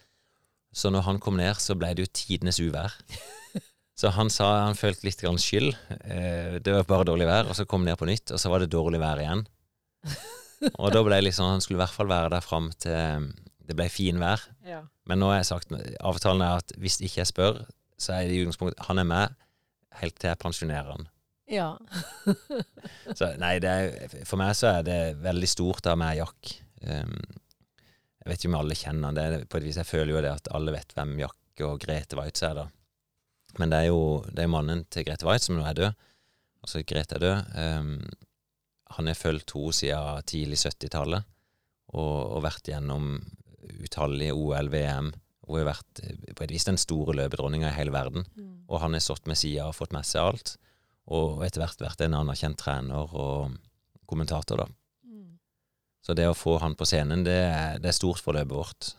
Så 0.72 0.88
når 0.92 1.04
han 1.04 1.18
kom 1.20 1.36
ned, 1.36 1.56
så 1.60 1.76
ble 1.76 1.92
det 1.94 2.06
jo 2.06 2.12
tidenes 2.12 2.60
uvær. 2.60 2.96
Så 3.96 4.10
han 4.12 4.28
sa 4.28 4.66
han 4.66 4.76
følte 4.76 5.06
litt 5.06 5.22
grann 5.24 5.38
skyld. 5.40 5.70
Eh, 6.04 6.56
det 6.60 6.72
var 6.74 6.88
bare 6.88 7.06
dårlig 7.08 7.24
vær. 7.30 7.46
Og 7.48 7.56
så 7.56 7.64
kom 7.64 7.80
han 7.80 7.94
ned 7.94 7.96
på 7.96 8.08
nytt, 8.08 8.28
og 8.28 8.40
så 8.40 8.50
var 8.52 8.60
det 8.60 8.68
dårlig 8.74 9.00
vær 9.00 9.22
igjen. 9.22 9.46
Og 10.82 10.92
da 10.92 11.00
ble 11.04 11.16
det 11.16 11.26
liksom 11.26 11.48
Han 11.48 11.62
skulle 11.64 11.78
i 11.78 11.82
hvert 11.82 11.96
fall 11.96 12.08
være 12.10 12.34
der 12.34 12.44
fram 12.44 12.68
til 12.80 13.30
det 13.66 13.76
ble 13.78 13.88
fin 13.92 14.20
vær. 14.22 14.42
Ja. 14.66 14.84
Men 15.08 15.20
nå 15.22 15.30
har 15.32 15.40
jeg 15.40 15.50
sagt 15.50 15.74
avtalen 15.74 16.44
er 16.44 16.60
at 16.60 16.72
hvis 16.80 17.00
ikke 17.00 17.22
jeg 17.22 17.30
spør, 17.32 17.60
så 17.98 18.16
er 18.16 18.28
det 18.28 18.36
i 18.36 18.42
utgangspunktet 18.44 18.86
Han 18.90 19.00
er 19.00 19.08
med 19.08 19.36
helt 20.00 20.18
til 20.20 20.28
jeg 20.30 20.40
pensjonerer 20.42 20.92
han. 20.92 21.08
ja. 21.48 21.70
Så 23.18 23.30
nei, 23.40 23.56
det 23.62 23.70
er, 23.70 24.14
for 24.28 24.36
meg 24.40 24.52
så 24.58 24.74
er 24.74 24.86
det 24.86 25.00
veldig 25.24 25.48
stort 25.48 25.86
av 25.88 25.96
meg 26.00 26.18
Jack. 26.18 26.50
Um, 26.82 27.14
jeg 28.20 28.28
vet 28.28 28.40
ikke 28.42 28.50
om 28.50 28.58
alle 28.58 28.76
kjenner 28.76 29.08
han. 29.08 29.18
Det 29.18 29.46
på 29.48 29.60
et 29.60 29.68
vis, 29.68 29.78
jeg 29.80 29.88
føler 29.88 30.12
jo 30.12 30.22
det 30.24 30.32
at 30.34 30.50
alle 30.56 30.74
vet 30.74 30.92
hvem 30.96 31.14
Jack 31.22 31.64
og 31.64 31.78
Grete 31.80 32.18
Waitz 32.18 32.42
er, 32.44 32.58
da. 32.58 32.66
Men 33.56 33.72
det 33.72 33.78
er 33.78 33.88
jo 33.88 34.02
det 34.28 34.44
er 34.44 34.52
mannen 34.52 34.84
til 34.92 35.06
Grete 35.06 35.28
Waitz 35.28 35.48
som 35.48 35.56
nå 35.56 35.64
er 35.64 35.78
død. 35.78 36.04
Altså 36.66 36.82
Grete 36.84 37.16
er 37.16 37.24
død. 37.24 37.54
Um, 37.56 37.94
han 38.96 39.08
har 39.08 39.18
fulgt 39.18 39.54
henne 39.56 39.74
siden 39.74 40.28
tidlig 40.28 40.60
70-tallet 40.60 41.24
og, 41.94 42.36
og 42.36 42.44
vært 42.44 42.68
gjennom 42.70 43.16
utallige 43.82 44.34
OL, 44.36 44.70
VM. 44.72 45.12
Hun 45.46 45.60
har 45.60 45.68
vært 45.72 46.02
eh, 46.04 46.32
på 46.34 46.46
et 46.46 46.54
vis 46.54 46.66
den 46.68 46.80
store 46.80 47.16
løpedronninga 47.18 47.70
i 47.70 47.78
hele 47.78 47.94
verden. 47.94 48.26
Og 48.66 48.80
han 48.82 48.96
har 48.96 49.04
stått 49.04 49.28
med 49.30 49.38
sida 49.38 49.68
og 49.68 49.76
fått 49.78 49.94
med 49.94 50.06
seg 50.06 50.24
alt. 50.24 50.56
Og 51.06 51.44
etter 51.46 51.62
hvert 51.62 51.84
vært 51.84 52.02
en 52.02 52.18
anerkjent 52.18 52.58
trener 52.58 53.14
og 53.14 53.54
kommentator, 54.10 54.64
da. 54.64 54.70
Så 56.06 56.14
det 56.14 56.28
å 56.30 56.38
få 56.38 56.60
han 56.62 56.76
på 56.78 56.86
scenen, 56.86 57.24
det 57.26 57.34
er, 57.34 57.80
det 57.82 57.90
er 57.90 57.96
stort 57.96 58.22
for 58.22 58.36
løpet 58.38 58.54
vårt. 58.54 58.90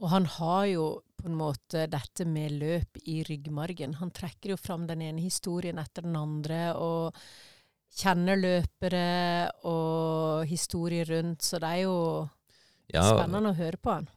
Og 0.00 0.10
han 0.12 0.26
har 0.28 0.66
jo 0.68 0.88
på 1.20 1.28
en 1.28 1.36
måte 1.36 1.86
dette 1.88 2.26
med 2.28 2.52
løp 2.60 3.00
i 3.08 3.22
ryggmargen. 3.24 3.96
Han 4.00 4.12
trekker 4.12 4.54
jo 4.54 4.58
fram 4.60 4.84
den 4.88 5.04
ene 5.04 5.24
historien 5.24 5.80
etter 5.80 6.04
den 6.04 6.16
andre, 6.20 6.60
og 6.76 7.16
kjenner 7.96 8.36
løpere 8.40 9.48
og 9.68 10.44
historier 10.48 11.08
rundt, 11.08 11.44
så 11.44 11.60
det 11.60 11.72
er 11.72 11.82
jo 11.86 11.96
Ja, 12.94 13.06
spennende 13.14 13.52
å 13.52 13.58
høre 13.58 13.80
på 13.80 13.94
han. 13.94 14.08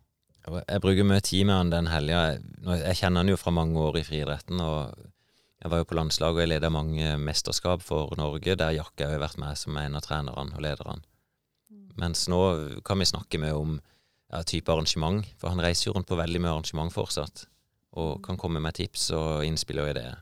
Jeg 0.43 0.83
bruker 0.83 1.07
mye 1.07 1.23
tid 1.23 1.47
med 1.47 1.55
han 1.55 1.71
den 1.71 1.87
helga. 1.87 2.23
Jeg 2.67 2.99
kjenner 2.99 3.23
han 3.23 3.31
jo 3.31 3.39
fra 3.39 3.53
mange 3.55 3.79
år 3.79 4.01
i 4.01 4.03
friidretten, 4.07 4.59
og 4.59 4.91
jeg 5.63 5.71
var 5.71 5.79
jo 5.79 5.87
på 5.87 5.95
landslaget 5.95 6.35
og 6.35 6.43
jeg 6.43 6.51
leda 6.51 6.71
mange 6.73 7.13
mesterskap 7.23 7.83
for 7.85 8.11
Norge, 8.19 8.57
der 8.59 8.75
Jakke 8.75 9.07
har 9.07 9.21
vært 9.23 9.39
med 9.39 9.55
som 9.59 9.77
en 9.79 9.95
av 9.95 10.03
trenerne 10.03 10.57
og 10.57 10.63
lederne. 10.65 10.99
Mens 11.95 12.25
nå 12.27 12.41
kan 12.83 12.99
vi 12.99 13.07
snakke 13.07 13.39
mye 13.39 13.55
om 13.55 13.77
ja, 13.77 14.41
type 14.43 14.71
arrangement, 14.73 15.23
for 15.39 15.53
han 15.53 15.61
reiser 15.63 15.89
jo 15.89 15.95
rundt 15.95 16.09
på 16.09 16.19
veldig 16.19 16.41
mye 16.43 16.55
arrangement 16.57 16.91
fortsatt, 16.91 17.45
og 17.95 18.17
kan 18.25 18.39
komme 18.41 18.59
med 18.59 18.75
tips 18.75 19.11
og 19.15 19.45
innspill 19.47 19.79
og 19.83 19.93
ideer. 19.93 20.19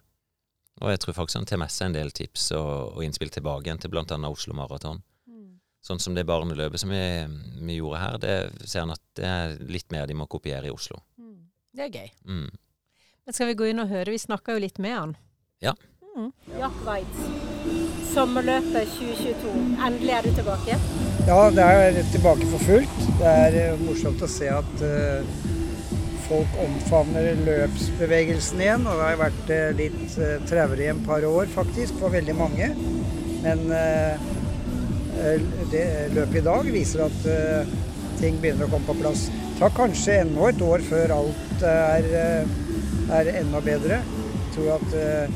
Og 0.81 0.91
jeg 0.91 1.01
tror 1.01 1.17
faktisk 1.17 1.39
han 1.39 1.49
tar 1.49 1.61
med 1.61 1.71
seg 1.73 1.89
en 1.89 1.97
del 1.97 2.13
tips 2.13 2.51
og, 2.57 2.97
og 2.97 3.05
innspill 3.05 3.31
tilbake 3.33 3.65
igjen 3.65 3.81
til 3.81 3.91
bl.a. 3.93 4.05
Oslo 4.29 4.53
Maraton. 4.57 5.01
Sånn 5.81 6.01
som 6.01 6.13
det 6.13 6.27
barneløpet 6.29 6.83
som 6.83 6.91
vi, 6.93 7.05
vi 7.65 7.79
gjorde 7.79 8.01
her, 8.01 8.17
det 8.21 8.35
ser 8.69 8.83
han 8.83 8.93
at 8.93 9.01
det 9.17 9.25
er 9.25 9.55
litt 9.65 9.89
mer 9.93 10.05
de 10.09 10.17
må 10.17 10.27
kopiere 10.29 10.69
i 10.69 10.73
Oslo. 10.73 10.99
Det 11.71 11.87
er 11.87 11.93
gøy. 11.95 12.09
Mm. 12.27 12.49
Men 13.25 13.35
skal 13.35 13.47
vi 13.47 13.55
gå 13.55 13.69
inn 13.71 13.79
og 13.79 13.91
høre? 13.91 14.11
Vi 14.11 14.19
snakka 14.19 14.57
jo 14.57 14.61
litt 14.61 14.79
med 14.83 14.91
han. 14.97 15.15
Ja. 15.63 15.71
Mm. 16.17 16.33
Jack 16.59 16.81
Waitz, 16.83 17.21
sommerløpet 18.11 18.91
2022. 18.97 19.53
Endelig 19.87 20.15
er 20.17 20.27
du 20.27 20.35
tilbake. 20.35 20.77
Ja, 21.29 21.37
det 21.55 21.67
er 21.77 21.99
tilbake 22.11 22.49
for 22.51 22.65
fullt. 22.67 22.99
Det 23.21 23.31
er 23.45 23.57
eh, 23.61 23.85
morsomt 23.85 24.25
å 24.25 24.29
se 24.29 24.49
at 24.51 24.83
uh, 24.83 25.39
folk 26.25 26.59
omfavner 26.65 27.31
løpsbevegelsen 27.45 28.65
igjen. 28.65 28.83
Og 28.89 28.99
det 28.99 29.07
har 29.07 29.21
vært 29.21 29.53
uh, 29.53 29.63
litt 29.79 30.17
uh, 30.19 30.35
traurig 30.49 30.91
en 30.91 31.01
par 31.07 31.23
år, 31.29 31.47
faktisk, 31.55 31.95
for 32.03 32.11
veldig 32.11 32.35
mange. 32.35 32.73
Men 33.45 33.63
det 33.71 34.40
løpet 36.15 36.39
i 36.39 36.45
dag 36.45 36.71
viser 36.73 37.05
at 37.05 37.27
eh, 37.29 37.71
ting 38.21 38.37
begynner 38.41 38.67
å 38.67 38.71
komme 38.73 38.89
på 38.89 38.97
plass. 39.01 39.27
Det 39.31 39.59
tar 39.59 39.73
kanskje 39.77 40.19
enda 40.23 40.49
et 40.49 40.61
år 40.65 40.83
før 40.85 41.13
alt 41.19 41.65
er, 41.67 42.07
eh, 42.23 43.13
er 43.19 43.31
enda 43.41 43.61
bedre. 43.65 44.01
Jeg 44.01 44.53
tror 44.55 44.71
at 44.77 44.95
eh, 44.97 45.35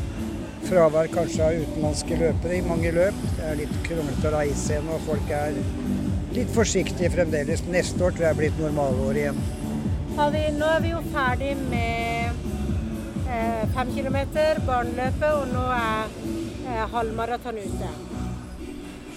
fravær 0.66 1.10
kanskje 1.14 1.46
av 1.46 1.60
utenlandske 1.62 2.18
løpere 2.20 2.58
i 2.58 2.64
mange 2.66 2.94
løp. 2.96 3.20
Det 3.36 3.46
er 3.50 3.60
litt 3.62 3.76
kronglete 3.86 4.32
å 4.32 4.34
reise 4.38 4.74
igjen, 4.74 4.90
og 4.94 5.06
folk 5.06 5.36
er 5.38 5.60
litt 6.36 6.52
forsiktige 6.56 7.12
fremdeles. 7.14 7.64
Neste 7.72 8.02
år 8.06 8.16
tror 8.16 8.30
jeg 8.30 8.40
blir 8.42 8.54
et 8.54 8.64
normalår 8.64 9.22
igjen. 9.22 9.46
Vi, 10.16 10.44
nå 10.56 10.68
er 10.72 10.84
vi 10.84 10.92
jo 10.94 11.02
ferdig 11.12 11.54
med 11.70 12.44
eh, 13.28 13.64
fem 13.76 13.94
kilometer, 13.96 14.62
barneløpet, 14.68 15.32
og 15.32 15.50
nå 15.54 15.66
er 15.76 16.14
eh, 16.66 16.86
halvmaraton 16.94 17.60
ute. 17.66 18.15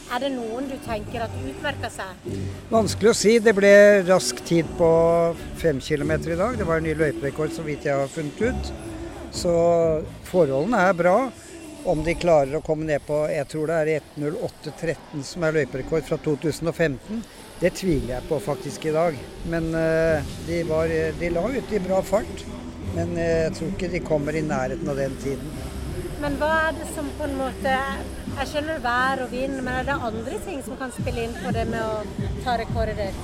Er 0.09 0.23
det 0.25 0.29
noen 0.33 0.69
du 0.71 0.77
tenker 0.87 1.21
at 1.27 1.35
utmerker 1.37 1.91
seg? 1.93 2.29
Vanskelig 2.73 3.11
å 3.11 3.17
si. 3.17 3.35
Det 3.45 3.53
ble 3.57 3.73
rask 4.09 4.39
tid 4.49 4.69
på 4.79 4.89
fem 5.61 5.83
kilometer 5.85 6.33
i 6.33 6.39
dag. 6.39 6.57
Det 6.57 6.65
var 6.69 6.81
en 6.81 6.89
ny 6.89 6.95
løyperekord 6.97 7.53
så 7.53 7.65
vidt 7.67 7.85
jeg 7.85 7.99
har 7.99 8.09
funnet 8.13 8.41
ut. 8.41 8.71
Så 9.37 9.53
forholdene 10.31 10.81
er 10.89 10.97
bra. 10.97 11.19
Om 11.89 12.01
de 12.05 12.17
klarer 12.19 12.57
å 12.57 12.65
komme 12.65 12.89
ned 12.89 13.05
på 13.07 13.21
jeg 13.31 13.49
tror 13.53 13.69
det 13.71 13.77
er 13.83 13.93
1.08,13 14.17 15.23
som 15.25 15.45
er 15.47 15.61
løyperekord 15.61 16.09
fra 16.09 16.19
2015, 16.25 17.23
det 17.61 17.71
tviler 17.79 18.17
jeg 18.17 18.29
på 18.29 18.41
faktisk 18.43 18.89
i 18.89 18.95
dag. 18.97 19.21
Men 19.53 19.71
eh, 19.77 20.35
de, 20.49 20.63
var, 20.69 20.93
de 21.21 21.31
la 21.37 21.45
ut 21.53 21.73
i 21.73 21.85
bra 21.85 22.01
fart. 22.07 22.45
Men 22.97 23.13
eh, 23.17 23.45
jeg 23.45 23.57
tror 23.59 23.75
ikke 23.75 23.93
de 23.93 24.07
kommer 24.09 24.37
i 24.37 24.45
nærheten 24.45 24.89
av 24.89 25.01
den 25.01 25.17
tiden. 25.23 25.53
Men 26.23 26.35
hva 26.41 26.51
er 26.69 26.79
det 26.81 26.89
som 26.97 27.09
på 27.19 27.29
en 27.29 27.37
måte 27.39 27.75
Jeg 28.39 28.51
skjønner 28.51 28.81
vær 28.83 29.23
og 29.25 29.33
vind, 29.33 29.55
men 29.61 29.73
er 29.81 29.87
det 29.87 29.99
andre 30.09 30.39
ting 30.45 30.61
som 30.67 30.79
kan 30.79 30.93
spille 30.95 31.27
inn 31.27 31.37
på 31.39 31.53
det 31.55 31.65
med 31.71 31.83
å 31.83 32.27
ta 32.45 32.57
rekorder? 32.59 33.15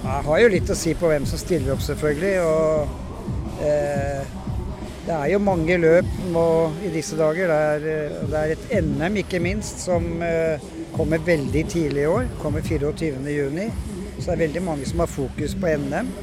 Jeg 0.00 0.26
har 0.26 0.42
jo 0.42 0.50
litt 0.52 0.70
å 0.70 0.76
si 0.78 0.94
på 0.96 1.10
hvem 1.10 1.26
som 1.28 1.40
stiller 1.40 1.74
opp, 1.74 1.82
selvfølgelig. 1.84 2.36
Og 2.46 3.64
eh, 3.66 4.36
det 5.06 5.16
er 5.16 5.32
jo 5.32 5.40
mange 5.42 5.76
løp 5.80 6.12
nå 6.30 6.46
i 6.86 6.92
disse 6.94 7.18
dager. 7.18 7.50
Det 7.50 7.58
er, 7.72 7.88
eh, 7.92 8.22
det 8.30 8.40
er 8.40 8.54
et 8.54 8.86
NM, 8.86 9.18
ikke 9.24 9.42
minst, 9.42 9.82
som 9.84 10.06
eh, 10.22 10.62
kommer 10.94 11.18
veldig 11.26 11.64
tidlig 11.74 12.04
i 12.04 12.10
år. 12.12 12.30
Kommer 12.38 12.62
24.6. 12.62 13.70
Så 14.20 14.26
det 14.28 14.36
er 14.36 14.42
veldig 14.44 14.62
mange 14.62 14.86
som 14.86 15.02
har 15.02 15.10
fokus 15.10 15.56
på 15.58 15.74
NM. 15.82 16.14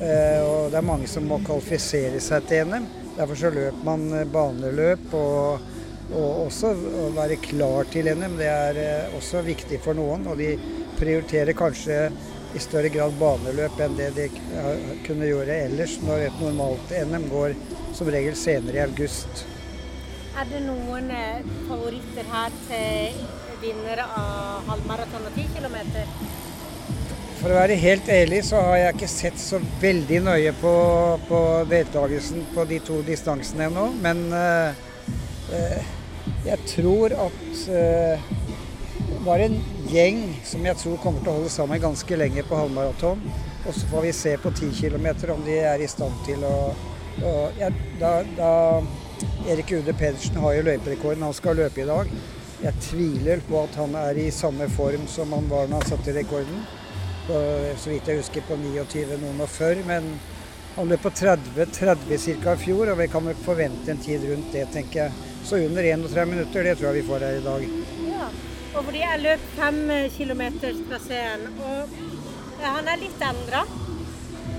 Eh, 0.00 0.40
og 0.42 0.72
det 0.72 0.80
er 0.80 0.88
mange 0.88 1.10
som 1.10 1.28
må 1.28 1.42
kvalifisere 1.44 2.20
seg 2.22 2.48
til 2.48 2.72
NM. 2.72 2.90
Derfor 3.16 3.38
så 3.38 3.52
løper 3.52 3.86
man 3.86 4.08
eh, 4.16 4.28
baneløp. 4.32 5.14
og 5.14 5.70
og 6.12 6.46
også 6.46 6.72
å 6.76 7.06
være 7.16 7.38
klar 7.40 7.86
til 7.88 8.10
NM, 8.12 8.34
det 8.36 8.48
er 8.50 8.78
eh, 8.82 9.14
også 9.16 9.40
viktig 9.46 9.78
for 9.80 9.96
noen. 9.96 10.26
Og 10.28 10.36
de 10.36 10.50
prioriterer 10.98 11.56
kanskje 11.56 12.10
i 12.52 12.60
større 12.60 12.90
grad 12.92 13.14
baneløp 13.16 13.78
enn 13.80 13.96
det 13.96 14.10
de 14.18 14.26
kunne 15.06 15.30
gjøre 15.30 15.56
ellers, 15.70 15.96
når 16.04 16.26
et 16.26 16.42
normalt 16.42 16.92
NM 17.08 17.30
går 17.32 17.56
som 17.96 18.10
regel 18.12 18.36
senere 18.36 18.80
i 18.80 18.84
august. 18.84 19.46
Er 20.36 20.48
det 20.48 20.62
noen 20.66 21.08
eh, 21.12 21.40
favoritter 21.68 22.28
her 22.32 22.54
til 22.66 23.24
vinnere 23.62 24.04
av 24.18 24.68
halvmaraton 24.68 25.28
og 25.28 25.36
10 25.38 25.48
km? 25.56 25.78
For 27.42 27.50
å 27.50 27.56
være 27.58 27.74
helt 27.74 28.06
ærlig 28.06 28.44
så 28.46 28.60
har 28.62 28.76
jeg 28.78 28.94
ikke 28.94 29.06
sett 29.10 29.40
så 29.42 29.58
veldig 29.82 30.18
nøye 30.22 30.52
på, 30.60 30.72
på 31.26 31.38
deltakelsen 31.66 32.44
på 32.54 32.64
de 32.70 32.76
to 32.86 33.00
distansene 33.02 33.64
ennå. 33.66 33.88
Men 34.04 34.20
eh, 34.38 34.82
eh, 35.58 35.88
jeg 36.46 36.68
tror 36.70 37.10
at 37.24 37.64
eh, 37.74 38.28
det 39.08 39.16
var 39.26 39.42
en 39.42 39.56
gjeng 39.90 40.20
som 40.46 40.68
jeg 40.68 40.78
tror 40.84 41.00
kommer 41.02 41.24
til 41.24 41.32
å 41.32 41.34
holde 41.40 41.50
sammen 41.50 41.82
ganske 41.82 42.18
lenge 42.20 42.44
på 42.46 42.60
halvmaraton. 42.60 43.24
Og 43.66 43.74
så 43.74 43.90
får 43.90 44.06
vi 44.06 44.12
se 44.20 44.36
på 44.44 44.52
10 44.54 44.70
km 44.78 45.08
om 45.34 45.42
de 45.42 45.56
er 45.66 45.82
i 45.82 45.88
stand 45.90 46.14
til 46.28 46.46
å, 46.46 46.56
å 47.26 47.32
ja, 47.58 47.72
da, 47.98 48.12
da 48.36 48.52
Erik 49.50 49.72
Ude 49.80 49.96
Pedersen 49.98 50.38
har 50.44 50.54
jo 50.60 50.68
løyperekorden. 50.68 51.26
Han 51.26 51.34
skal 51.34 51.58
løpe 51.58 51.82
i 51.82 51.88
dag. 51.90 52.14
Jeg 52.62 52.86
tviler 52.86 53.42
på 53.50 53.64
at 53.64 53.74
han 53.82 53.98
er 53.98 54.22
i 54.28 54.28
samme 54.30 54.70
form 54.78 55.10
som 55.10 55.34
han 55.34 55.50
var 55.50 55.66
da 55.66 55.80
han 55.80 55.90
satte 55.90 56.14
rekorden. 56.14 56.62
På, 57.26 57.38
så 57.78 57.92
vidt 57.92 58.08
jeg 58.10 58.18
husker 58.18 58.46
på 58.48 58.56
29 58.58 59.18
noen 59.22 59.42
og 59.44 59.50
før. 59.50 59.82
Men 59.88 60.08
han 60.76 60.88
løp 60.88 61.04
på 61.04 61.12
30, 61.14 61.66
30 61.76 62.18
ca. 62.18 62.54
i 62.54 62.62
fjor, 62.64 62.92
og 62.92 62.98
vi 63.02 63.08
kan 63.12 63.28
vel 63.28 63.44
forvente 63.44 63.92
en 63.92 64.00
tid 64.02 64.24
rundt 64.30 64.54
det, 64.56 64.66
tenker 64.72 65.04
jeg. 65.04 65.28
Så 65.44 65.60
under 65.60 65.84
31 65.84 66.26
minutter, 66.30 66.64
det 66.64 66.78
tror 66.78 66.90
jeg 66.90 67.02
vi 67.02 67.08
får 67.10 67.26
her 67.26 67.38
i 67.38 67.44
dag. 67.46 67.68
Ja. 68.08 68.30
Og 68.72 68.86
fordi 68.86 69.02
jeg 69.02 69.20
løp 69.20 69.48
fem 69.58 69.80
km-traseen, 70.16 71.48
og 71.60 71.96
han 72.62 72.88
er 72.88 73.02
litt 73.02 73.24
endra. 73.26 73.66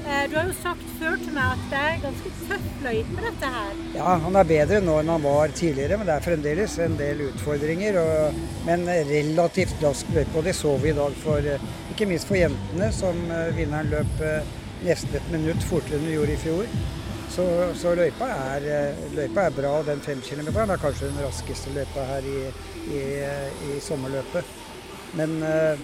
Eh, 0.03 0.29
du 0.29 0.35
har 0.35 0.49
jo 0.49 0.55
sagt 0.57 0.87
før 0.99 1.13
til 1.15 1.31
meg 1.31 1.53
at 1.53 1.67
det 1.71 1.81
er 1.81 2.01
ganske 2.03 2.31
tøff 2.49 2.65
løype, 2.83 3.21
dette 3.23 3.51
her. 3.53 3.77
Ja, 3.95 4.15
han 4.25 4.35
er 4.35 4.49
bedre 4.49 4.81
nå 4.83 4.97
enn 4.99 5.11
han 5.13 5.23
var 5.23 5.53
tidligere, 5.55 5.99
men 5.99 6.09
det 6.09 6.17
er 6.17 6.25
fremdeles 6.25 6.73
en 6.83 6.97
del 6.99 7.21
utfordringer. 7.29 7.99
Og, 8.01 8.41
men 8.67 8.83
relativt 9.07 9.79
rask 9.85 10.11
løype, 10.11 10.35
og 10.41 10.49
det 10.49 10.55
så 10.57 10.73
vi 10.83 10.91
i 10.91 10.97
dag 10.97 11.15
for 11.21 11.47
ikke 11.93 12.09
minst 12.09 12.27
for 12.27 12.39
jentene, 12.39 12.89
som 12.95 13.21
eh, 13.31 13.53
vinneren 13.55 13.93
løp 13.93 14.25
eh, 14.27 14.51
nesten 14.83 15.15
et 15.21 15.31
minutt 15.31 15.63
fortere 15.69 16.01
enn 16.01 16.09
hun 16.09 16.17
gjorde 16.17 16.35
i 16.35 16.41
fjor. 16.41 16.75
Så, 17.33 17.47
så 17.79 17.95
løypa, 17.97 18.27
er, 18.57 18.67
løypa, 19.15 19.47
er, 19.47 19.55
bra. 19.55 19.71
Den 19.87 20.03
femkilometeren 20.03 20.75
er 20.75 20.83
kanskje 20.83 21.07
den 21.13 21.23
raskeste 21.23 21.71
løypa 21.73 22.03
her 22.11 22.27
i, 22.27 22.43
i, 22.91 22.99
i 23.71 23.79
sommerløpet. 23.81 24.51
Men 25.17 25.39
eh, 25.47 25.79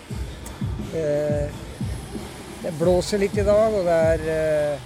det 2.61 2.71
blåser 2.79 3.17
litt 3.17 3.37
i 3.37 3.43
dag, 3.47 3.73
og 3.73 3.85
det 3.87 3.97
er, 4.13 4.23
eh, 4.33 4.79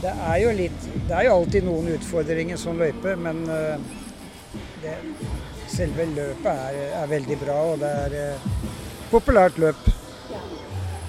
det 0.00 0.12
er 0.12 0.36
jo 0.40 0.52
litt 0.56 0.86
Det 1.08 1.16
er 1.16 1.26
jo 1.26 1.32
alltid 1.40 1.64
noen 1.66 1.88
utfordringer 1.96 2.56
som 2.56 2.78
løype, 2.78 3.16
men 3.18 3.42
eh, 3.50 3.80
det, 4.82 4.94
selve 5.68 6.06
løpet 6.06 6.46
er, 6.52 6.78
er, 7.00 7.08
veldig 7.10 7.38
bra, 7.40 7.56
og 7.72 7.82
det 7.82 7.90
er 8.04 8.14
eh, 8.20 8.46
populært 9.10 9.58
løp. 9.58 9.88
Ja. 10.30 10.40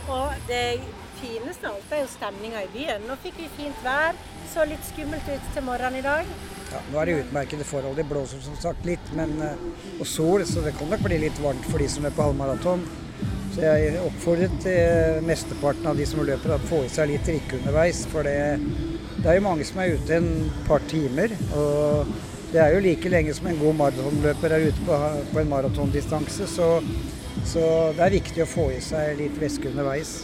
Og 0.10 0.47
det 0.49 0.81
fineste 1.21 1.69
av 1.69 1.77
alt 1.77 1.93
er 1.93 2.01
jo 2.01 2.10
stemninga 2.15 2.63
i 2.65 2.71
byen. 2.73 3.05
Nå 3.07 3.19
fikk 3.21 3.38
vi 3.43 3.51
fint 3.60 3.86
vær, 3.86 4.17
så 4.51 4.65
litt 4.65 4.84
skummelt 4.89 5.29
ut 5.29 5.53
til 5.53 5.67
morgenen 5.69 6.01
i 6.01 6.05
dag. 6.07 6.34
Ja, 6.71 6.81
Nå 6.89 6.99
er 6.99 7.12
det 7.12 7.19
utmerkede 7.21 7.67
forhold. 7.67 7.95
Det 8.01 8.07
blåser 8.10 8.41
som 8.41 8.57
sagt 8.60 8.89
litt, 8.89 9.13
men, 9.15 9.38
og 9.99 10.07
sol, 10.07 10.43
så 10.49 10.65
det 10.65 10.73
kan 10.79 10.89
nok 10.91 11.05
bli 11.05 11.21
litt 11.27 11.39
varmt 11.43 11.69
for 11.69 11.84
de 11.84 11.88
som 11.91 12.10
er 12.10 12.17
på 12.17 12.25
halvmaraton. 12.25 12.84
Så 13.51 13.63
jeg 13.65 13.99
oppfordret 13.99 14.67
mesteparten 15.27 15.87
av 15.91 15.97
de 15.99 16.05
som 16.07 16.21
løper, 16.23 16.53
å 16.55 16.67
få 16.69 16.85
i 16.85 16.91
seg 16.91 17.09
litt 17.11 17.25
drikke 17.27 17.57
underveis. 17.59 18.05
For 18.11 18.23
det, 18.23 18.35
det, 19.17 19.25
er 19.27 19.39
jo 19.39 19.47
mange 19.49 19.65
som 19.67 19.81
er 19.83 19.97
ute 19.97 20.19
en 20.21 20.29
par 20.69 20.83
timer. 20.91 21.33
Og 21.59 22.13
det 22.53 22.61
er 22.63 22.75
jo 22.75 22.83
like 22.85 23.11
lenge 23.11 23.35
som 23.35 23.49
en 23.51 23.59
god 23.59 23.75
maratonløper 23.81 24.55
er 24.55 24.69
ute 24.69 24.85
på, 24.87 25.01
på 25.33 25.41
en 25.41 25.51
maratondistanse. 25.51 26.47
Så, 26.47 26.69
så, 27.43 27.65
det 27.97 28.05
er 28.07 28.15
viktig 28.21 28.45
å 28.45 28.49
få 28.53 28.69
i 28.71 28.79
seg 28.83 29.19
litt 29.19 29.35
væske 29.41 29.73
underveis. 29.73 30.21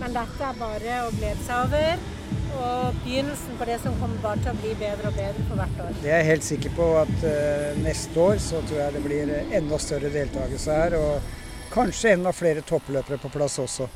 Men 0.00 0.16
dette 0.16 0.48
er 0.48 0.58
bare 0.58 1.04
å 1.04 1.12
glede 1.18 1.44
seg 1.44 1.68
over. 1.68 2.08
Og 2.52 2.96
begynnelsen 3.04 3.56
på 3.60 3.66
det 3.68 3.76
som 3.80 3.94
kommer 4.00 4.24
bare 4.24 4.40
til 4.40 4.52
å 4.52 4.58
bli 4.60 4.72
bedre 4.80 5.08
og 5.08 5.16
bedre 5.16 5.44
for 5.50 5.60
hvert 5.60 5.84
år. 5.84 5.92
Det 6.00 6.08
er 6.08 6.20
jeg 6.22 6.30
helt 6.30 6.46
sikker 6.48 6.74
på 6.76 6.88
at 7.00 7.14
uh, 7.24 7.78
neste 7.84 8.24
år 8.24 8.40
så 8.44 8.60
tror 8.64 8.78
jeg 8.80 8.96
det 8.96 9.04
blir 9.04 9.32
enda 9.60 9.80
større 9.80 10.12
deltakelse 10.12 10.80
her. 10.80 10.96
og 10.96 11.38
Kanskje 11.72 12.12
enda 12.12 12.34
flere 12.36 12.60
toppløpere 12.68 13.16
på 13.16 13.30
plass 13.32 13.56
også. 13.62 13.86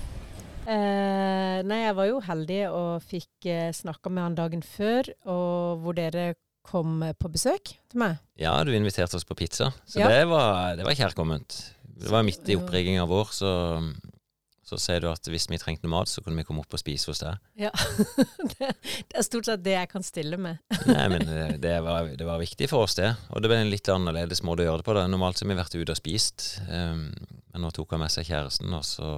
Eh, 0.66 1.58
nei, 1.68 1.80
jeg 1.82 1.96
var 1.98 2.08
jo 2.08 2.22
heldig 2.24 2.60
og 2.70 3.04
fikk 3.04 3.48
eh, 3.52 3.68
snakka 3.76 4.10
med 4.10 4.24
han 4.24 4.38
dagen 4.38 4.62
før, 4.64 5.10
og 5.28 5.82
hvor 5.84 5.96
dere 5.98 6.34
kom 6.66 7.04
på 7.20 7.30
besøk 7.30 7.74
til 7.76 8.00
meg. 8.00 8.16
Ja, 8.40 8.56
du 8.64 8.72
inviterte 8.74 9.20
oss 9.20 9.28
på 9.28 9.36
pizza, 9.38 9.70
så 9.86 10.00
ja. 10.00 10.08
det 10.10 10.24
var, 10.32 10.72
det 10.80 10.88
var 10.88 10.96
kjærkomment. 10.98 11.58
Det 12.00 12.10
var 12.10 12.24
midt 12.26 12.48
i 12.48 12.56
opprigginga 12.58 13.04
vår, 13.08 13.30
så 13.36 13.52
så 14.66 14.78
sier 14.82 15.02
du 15.04 15.06
at 15.06 15.28
hvis 15.30 15.46
vi 15.46 15.58
trengte 15.62 15.86
mat, 15.90 16.10
så 16.10 16.22
kunne 16.24 16.40
vi 16.40 16.46
komme 16.48 16.64
opp 16.64 16.74
og 16.74 16.80
spise 16.82 17.12
hos 17.12 17.22
deg. 17.22 17.38
Ja. 17.66 17.70
det, 18.56 18.72
er 19.14 19.26
stort 19.26 19.46
sett 19.46 19.62
det 19.62 19.76
jeg 19.76 19.90
kan 19.92 20.06
stille 20.06 20.38
med. 20.42 20.58
Nei, 20.90 21.04
men 21.12 21.26
det 21.62 21.74
var, 21.86 22.10
det 22.18 22.26
var, 22.26 22.40
viktig 22.42 22.66
for 22.72 22.88
oss, 22.88 22.96
det. 22.98 23.12
Og 23.30 23.44
det 23.44 23.52
ble 23.52 23.60
en 23.62 23.70
litt 23.70 23.90
annerledes 23.92 24.42
måte 24.46 24.64
å 24.64 24.70
gjøre 24.70 24.82
det 24.82 24.88
på. 24.88 24.96
Da. 24.98 25.06
Normalt 25.10 25.42
har 25.42 25.52
vi 25.52 25.58
vært 25.58 25.76
ute 25.78 25.94
og 25.94 26.00
spist, 26.00 26.48
um, 26.66 27.08
men 27.52 27.62
nå 27.62 27.70
tok 27.74 27.94
han 27.94 28.02
med 28.02 28.14
seg 28.14 28.26
kjæresten, 28.26 28.74
og 28.74 28.82
så 28.86 29.10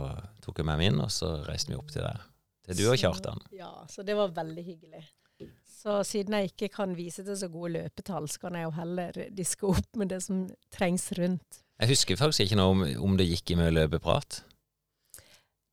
tok 0.44 0.60
jeg 0.60 0.68
med 0.68 0.82
min, 0.82 1.00
og 1.04 1.12
så 1.14 1.38
reiste 1.48 1.72
vi 1.72 1.78
opp 1.80 1.94
til 1.94 2.04
deg. 2.04 2.26
Til 2.68 2.82
du 2.82 2.84
og 2.92 3.00
Kjartan. 3.00 3.40
Ja, 3.56 3.72
så 3.88 4.04
det 4.04 4.18
var 4.18 4.34
veldig 4.36 4.64
hyggelig. 4.66 5.06
Så 5.78 6.02
siden 6.04 6.34
jeg 6.34 6.50
ikke 6.50 6.68
kan 6.74 6.92
vise 6.98 7.22
til 7.24 7.36
så 7.38 7.48
gode 7.48 7.76
løpetall, 7.76 8.26
så 8.28 8.42
kan 8.42 8.58
jeg 8.58 8.66
jo 8.66 8.74
heller 8.76 9.18
diske 9.32 9.68
opp 9.70 9.96
med 9.96 10.10
det 10.12 10.20
som 10.24 10.44
trengs 10.74 11.06
rundt. 11.16 11.62
Jeg 11.78 11.92
husker 11.92 12.18
faktisk 12.18 12.48
ikke 12.48 12.58
noe 12.58 12.74
om, 12.74 12.84
om 13.06 13.16
det 13.16 13.28
gikk 13.28 13.54
i 13.54 13.58
mye 13.60 13.70
løpeprat. 13.70 14.42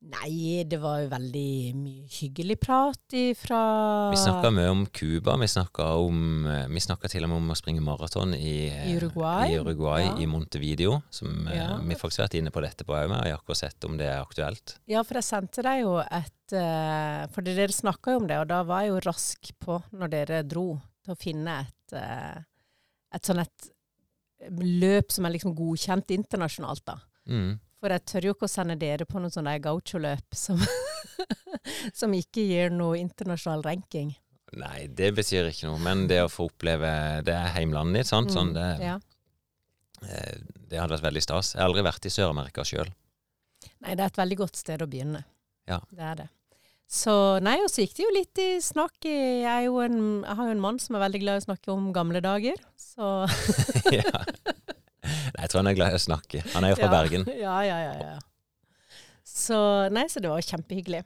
Nei, 0.06 0.62
det 0.70 0.78
var 0.78 1.00
jo 1.02 1.08
veldig 1.10 1.74
mye 1.80 2.06
hyggelig 2.14 2.60
prat 2.62 3.16
ifra 3.18 3.62
Vi 4.12 4.20
snakka 4.22 4.52
mye 4.54 4.70
om 4.70 4.84
Cuba. 4.94 5.34
Vi 5.42 5.48
snakka 5.50 5.88
eh, 5.98 7.08
til 7.10 7.26
og 7.26 7.32
med 7.32 7.40
om 7.40 7.50
å 7.50 7.58
springe 7.58 7.82
maraton 7.82 8.36
i, 8.38 8.70
I 8.70 8.94
Uruguay, 9.00 9.56
i, 9.56 9.58
Uruguay, 9.58 10.06
ja. 10.06 10.14
i 10.22 10.28
Montevideo. 10.30 11.00
Som 11.10 11.48
eh, 11.50 11.58
ja. 11.58 11.72
vi 11.82 11.98
faktisk 11.98 12.22
har 12.22 12.30
vært 12.30 12.38
inne 12.42 12.54
på 12.54 12.62
dette 12.62 12.86
på 12.86 12.94
òg 12.94 13.10
og 13.10 13.16
jeg 13.18 13.34
har 13.34 13.40
akkurat 13.40 13.62
sett 13.64 13.90
om 13.90 13.98
det 13.98 14.12
er 14.12 14.22
aktuelt. 14.22 14.76
Ja, 14.92 15.02
for 15.02 15.18
jeg 15.18 15.30
sendte 15.32 15.66
deg 15.66 15.82
jo 15.82 15.98
et 16.04 16.54
uh, 16.54 17.26
For 17.34 17.46
dere 17.46 17.74
snakka 17.74 18.14
jo 18.14 18.22
om 18.22 18.30
det, 18.30 18.38
og 18.44 18.50
da 18.54 18.62
var 18.68 18.86
jeg 18.86 18.94
jo 18.94 19.04
rask 19.08 19.54
på, 19.58 19.80
når 19.98 20.14
dere 20.14 20.44
dro, 20.46 20.68
til 21.02 21.16
å 21.16 21.18
finne 21.18 21.64
et, 21.66 21.98
uh, 21.98 22.38
et 23.18 23.26
sånn 23.26 23.42
et 23.42 23.72
løp 24.62 25.10
som 25.14 25.26
er 25.26 25.34
liksom 25.34 25.58
godkjent 25.58 26.14
internasjonalt, 26.14 26.86
da. 26.86 27.00
Mm. 27.26 27.56
For 27.86 27.94
jeg 27.94 28.02
tør 28.10 28.26
jo 28.26 28.32
ikke 28.34 28.48
å 28.48 28.50
sende 28.50 28.74
dere 28.82 29.06
på 29.06 29.20
noe 29.22 29.30
sånn 29.30 29.46
gaucholøp 29.62 30.34
som, 30.34 30.58
som 32.00 32.14
ikke 32.18 32.42
gir 32.42 32.72
noe 32.74 32.98
internasjonal 32.98 33.62
ranking. 33.62 34.08
Nei, 34.58 34.88
det 34.90 35.12
betyr 35.20 35.52
ikke 35.52 35.70
noe. 35.70 35.78
Men 35.86 36.08
det 36.10 36.24
å 36.24 36.32
få 36.32 36.48
oppleve 36.50 36.90
Det 37.28 37.36
er 37.36 37.54
heimlandet 37.60 38.02
ditt, 38.02 38.10
sant. 38.10 38.34
Sånn, 38.34 38.56
det, 38.58 38.66
ja. 38.82 38.96
Eh, 40.02 40.34
det, 40.66 40.80
hadde 40.80 40.96
vært 40.96 41.06
veldig 41.12 41.24
stas. 41.28 41.54
Jeg 41.54 41.62
har 41.62 41.70
aldri 41.70 41.86
vært 41.86 42.10
i 42.10 42.14
Sør-Amerika 42.16 42.66
sjøl. 42.66 42.90
Nei, 43.86 43.94
det 43.94 44.00
er 44.00 44.10
et 44.10 44.20
veldig 44.24 44.40
godt 44.42 44.58
sted 44.58 44.82
å 44.82 44.90
begynne. 44.90 45.22
Ja. 45.70 45.78
Det 45.94 46.10
er 46.10 46.20
det. 46.24 46.28
Så 46.90 47.14
nei, 47.46 47.60
og 47.62 47.70
så 47.70 47.86
gikk 47.86 47.98
det 48.00 48.06
jo 48.08 48.18
litt 48.18 48.42
i 48.42 48.50
snakk. 48.66 48.98
Jeg, 49.06 49.70
en, 49.70 50.02
jeg 50.26 50.42
har 50.42 50.50
jo 50.50 50.58
en 50.58 50.66
mann 50.66 50.82
som 50.82 50.98
er 50.98 51.06
veldig 51.06 51.22
glad 51.22 51.38
i 51.38 51.46
å 51.46 51.48
snakke 51.52 51.74
om 51.78 51.94
gamle 51.94 52.26
dager, 52.26 52.58
så 52.82 53.28
ja. 53.94 54.26
Nei, 55.06 55.44
jeg 55.44 55.52
tror 55.52 55.62
han 55.62 55.72
er 55.72 55.78
glad 55.78 55.94
i 55.94 56.00
å 56.00 56.06
snakke. 56.06 56.42
Han 56.56 56.66
er 56.66 56.74
jo 56.74 56.80
fra 56.80 56.90
ja. 56.90 56.94
Bergen. 56.96 57.28
Ja, 57.46 57.58
ja, 57.68 57.78
ja, 57.84 57.94
ja. 58.02 58.16
Så 59.26 59.58
nei, 59.94 60.06
så 60.10 60.22
det 60.24 60.32
var 60.32 60.46
kjempehyggelig. 60.46 61.04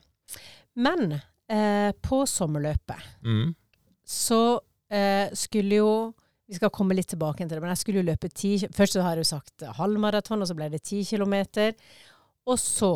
Men 0.79 1.15
eh, 1.15 1.91
på 2.05 2.21
sommerløpet 2.29 3.25
mm. 3.25 3.51
så 4.05 4.41
eh, 4.91 5.31
skulle 5.33 5.81
jo 5.81 5.91
Vi 6.49 6.57
skal 6.57 6.71
komme 6.73 6.95
litt 6.97 7.09
tilbake 7.11 7.43
til 7.43 7.51
det, 7.57 7.61
men 7.61 7.73
jeg 7.73 7.81
skulle 7.83 8.01
jo 8.01 8.07
løpe 8.07 8.29
ti 8.33 8.55
Først 8.73 8.95
så 8.95 9.03
har 9.05 9.17
jeg 9.17 9.25
jo 9.25 9.31
sagt 9.35 9.65
halvmaraton, 9.77 10.41
og 10.41 10.49
så 10.49 10.55
ble 10.57 10.69
det 10.73 10.81
ti 10.85 11.03
kilometer. 11.05 11.75
Og 12.49 12.57
så 12.61 12.93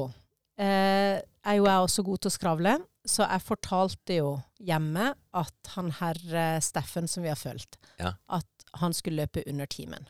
eh, 0.57 1.19
er 1.21 1.59
jo 1.59 1.67
jeg 1.67 1.85
også 1.85 2.05
god 2.07 2.23
til 2.23 2.31
å 2.31 2.37
skravle, 2.37 2.73
så 3.05 3.27
jeg 3.27 3.45
fortalte 3.45 4.17
jo 4.21 4.31
hjemme 4.63 5.11
at 5.35 5.73
han 5.75 5.91
herre 5.99 6.47
Steffen 6.63 7.09
som 7.09 7.25
vi 7.25 7.33
har 7.33 7.39
fulgt, 7.39 7.77
ja. 7.99 8.15
at 8.31 8.77
han 8.79 8.95
skulle 8.95 9.25
løpe 9.25 9.43
under 9.49 9.69
timen 9.69 10.07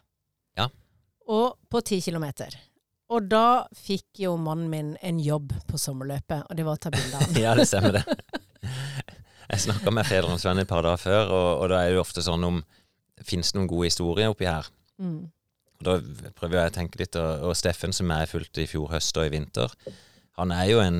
og 1.31 1.57
på 1.71 1.81
ti 1.85 1.99
kilometer. 2.03 2.55
Og 3.13 3.27
da 3.29 3.65
fikk 3.77 4.23
jo 4.23 4.35
mannen 4.41 4.69
min 4.71 4.93
en 5.01 5.19
jobb 5.21 5.51
på 5.69 5.79
sommerløpet, 5.79 6.47
og 6.49 6.57
det 6.57 6.65
var 6.65 6.79
å 6.79 6.81
ta 6.81 6.91
bilde 6.93 7.19
av 7.19 7.37
ja, 7.45 7.53
det 7.57 7.67
stemmer 7.69 7.99
det. 7.99 8.05
Jeg 9.53 9.65
snakka 9.67 9.91
med 9.93 10.07
Fedrensvenn 10.07 10.63
et 10.63 10.69
par 10.69 10.85
dager 10.85 11.01
før, 11.01 11.29
og, 11.29 11.49
og, 11.59 11.65
da 11.69 11.83
er 11.83 11.91
det 11.91 11.99
jo 11.99 12.05
ofte 12.05 12.23
sånn 12.25 12.47
om 12.47 12.63
Fins 13.23 13.51
det 13.53 13.59
noen 13.59 13.69
gode 13.69 13.87
historier 13.87 14.31
oppi 14.33 14.47
her? 14.49 14.65
Mm. 14.99 15.29
Og 15.77 15.83
Da 15.85 15.93
prøver 16.35 16.57
jeg 16.57 16.71
å 16.71 16.73
tenke 16.75 16.99
litt, 16.99 17.15
og, 17.19 17.45
og 17.47 17.53
Steffen, 17.55 17.93
som 17.95 18.09
jeg 18.09 18.31
fulgte 18.31 18.63
i 18.63 18.67
fjor 18.67 18.89
høst 18.91 19.19
og 19.21 19.27
i 19.29 19.31
vinter, 19.31 19.71
han 20.39 20.51
er 20.51 20.65
jo 20.71 20.81
en, 20.81 20.97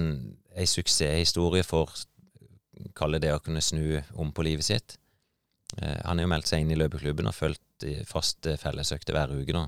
en 0.54 0.70
suksesshistorie 0.70 1.66
for 1.66 1.90
kalle 2.96 3.20
det 3.20 3.34
å 3.34 3.42
kunne 3.44 3.64
snu 3.66 3.98
om 4.22 4.30
på 4.32 4.46
livet 4.46 4.70
sitt. 4.70 4.96
Eh, 5.82 6.00
han 6.06 6.22
har 6.22 6.28
jo 6.28 6.32
meldt 6.36 6.52
seg 6.52 6.64
inn 6.64 6.72
i 6.72 6.78
løpeklubben 6.80 7.28
og 7.28 7.36
fulgt 7.36 7.88
fast 8.08 8.48
fellesøkter 8.62 9.18
hver 9.18 9.34
uke 9.34 9.58
nå. 9.58 9.66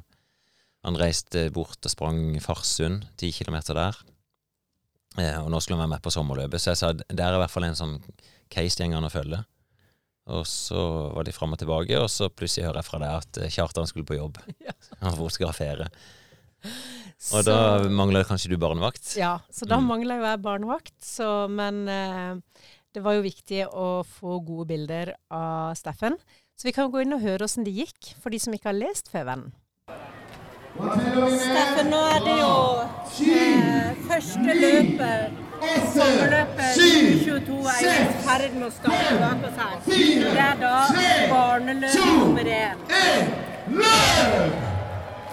Han 0.86 1.00
reiste 1.02 1.48
bort 1.54 1.82
og 1.82 1.92
sprang 1.92 2.38
Farsund, 2.44 3.08
ti 3.18 3.32
kilometer 3.34 3.78
der. 3.78 3.98
Eh, 5.18 5.38
og 5.42 5.50
nå 5.50 5.62
skulle 5.64 5.80
han 5.80 5.88
være 5.88 5.96
med 5.96 6.06
på 6.06 6.14
sommerløpet, 6.14 6.62
så 6.62 6.74
jeg 6.74 6.82
sa 6.82 6.92
det 6.94 7.10
er 7.16 7.36
i 7.36 7.42
hvert 7.42 7.54
fall 7.54 7.66
en 7.68 7.78
sånn 7.78 7.96
case 8.52 8.78
det 8.78 8.92
går 8.92 9.08
å 9.08 9.14
følge. 9.14 9.42
Og 10.36 10.46
så 10.50 10.84
var 11.14 11.26
de 11.26 11.34
fram 11.34 11.54
og 11.54 11.62
tilbake, 11.62 11.98
og 12.02 12.10
så 12.10 12.32
plutselig 12.34 12.68
hører 12.68 12.82
jeg 12.82 12.90
fra 12.90 13.02
deg 13.02 13.18
at 13.22 13.42
eh, 13.42 13.52
Kjartan 13.54 13.90
skulle 13.90 14.08
på 14.08 14.20
jobb. 14.20 14.40
Ja. 14.66 14.74
Han 15.04 15.18
fotografere. 15.18 15.90
Og 16.66 17.42
så, 17.42 17.42
da 17.46 17.58
mangler 17.90 18.26
kanskje 18.28 18.52
du 18.52 18.58
barnevakt? 18.62 19.14
Ja, 19.18 19.38
så 19.54 19.68
da 19.70 19.78
mm. 19.82 19.90
mangler 19.90 20.20
jo 20.20 20.26
jeg 20.28 20.42
barnevakt. 20.46 20.96
Så, 21.06 21.28
men 21.50 21.86
eh, 21.90 22.66
det 22.94 23.04
var 23.06 23.18
jo 23.18 23.26
viktig 23.26 23.66
å 23.70 23.90
få 24.08 24.40
gode 24.46 24.70
bilder 24.74 25.14
av 25.34 25.76
Steffen. 25.78 26.18
Så 26.58 26.70
vi 26.70 26.74
kan 26.76 26.90
gå 26.92 27.04
inn 27.04 27.18
og 27.18 27.26
høre 27.26 27.46
åssen 27.46 27.66
det 27.68 27.76
gikk, 27.76 28.16
for 28.22 28.34
de 28.34 28.42
som 28.42 28.54
ikke 28.56 28.72
har 28.72 28.78
lest 28.78 29.12
Fevennen. 29.14 29.54
Steffen, 30.76 31.88
nå 31.90 32.00
er 32.12 32.20
det 32.26 32.36
jo 32.36 32.56
eh, 33.32 33.92
første 34.10 34.56
løper 34.60 35.30
Sommerløpet 35.96 36.76
2022 36.76 37.60
er 37.72 37.86
i 37.88 37.94
ferd 38.26 38.58
med 38.58 38.66
å 38.68 38.72
starte 38.76 39.14
bak 39.22 39.46
oss 39.48 39.62
her. 39.62 39.78
Det 39.88 40.34
er 40.36 40.60
da 40.60 40.74
barneløp 41.32 41.96
nummer 42.10 42.52
én. 42.58 42.84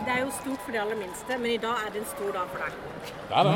Det 0.03 0.15
er 0.15 0.21
jo 0.23 0.31
stort 0.39 0.63
for 0.63 0.71
de 0.73 0.81
aller 0.85 0.99
minste, 1.03 1.37
men 1.43 1.51
i 1.51 1.59
dag 1.67 1.83
er 1.89 1.93
det 1.97 2.05
en 2.05 2.11
stor 2.15 2.31
dag 2.39 2.55
for 2.55 2.63
deg. 2.63 2.73
Det 3.29 3.37
er 3.37 3.51
det. 3.51 3.53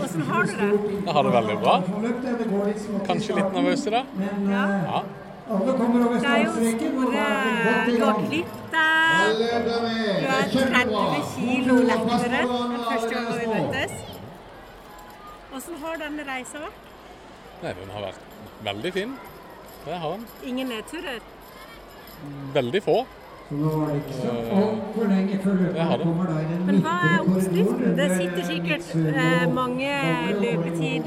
Hvordan 0.00 0.26
har 0.32 0.42
du 0.42 0.52
det? 0.56 0.70
Jeg 1.04 1.12
har 1.14 1.22
det 1.28 1.32
veldig 1.38 1.58
bra. 1.62 1.74
Kanskje 3.06 3.36
litt 3.38 3.52
nervøs 3.60 3.86
i 3.86 3.94
dag. 3.98 4.14
Ja. 4.48 4.64
Ja. 4.88 5.04
Det 5.50 5.56
er 5.56 6.38
jo 6.44 6.52
store 6.52 7.22
Du 7.86 8.44
der. 8.70 9.24
Du 10.52 10.58
er 10.58 10.68
30 10.74 11.22
kilo 11.36 11.74
lettere 11.74 12.42
enn 12.42 12.76
første 12.90 13.10
gang 13.14 13.26
vi 13.40 13.46
møttes. 13.54 13.92
Hvordan 15.50 15.74
har 15.82 15.94
denne 16.04 16.22
reisa 16.28 16.62
vært? 16.62 16.78
Nei, 17.62 17.72
den 17.80 17.90
har 17.96 18.00
vært 18.06 18.22
veldig 18.68 18.92
fin. 18.92 19.10
Det 19.86 19.98
har 20.04 20.10
den. 20.14 20.24
Ingen 20.52 20.66
nedturer? 20.66 21.18
Veldig 22.54 22.82
få. 22.82 22.96
Det 23.50 23.56
har 25.90 25.96
den. 25.96 26.10
Men 26.66 26.76
hva 26.86 26.96
er 27.10 27.20
oppskriften? 27.26 27.96
Det 27.98 28.08
sitter 28.16 28.42
sikkert 28.54 28.84
mange 29.54 29.90
mange 30.38 31.00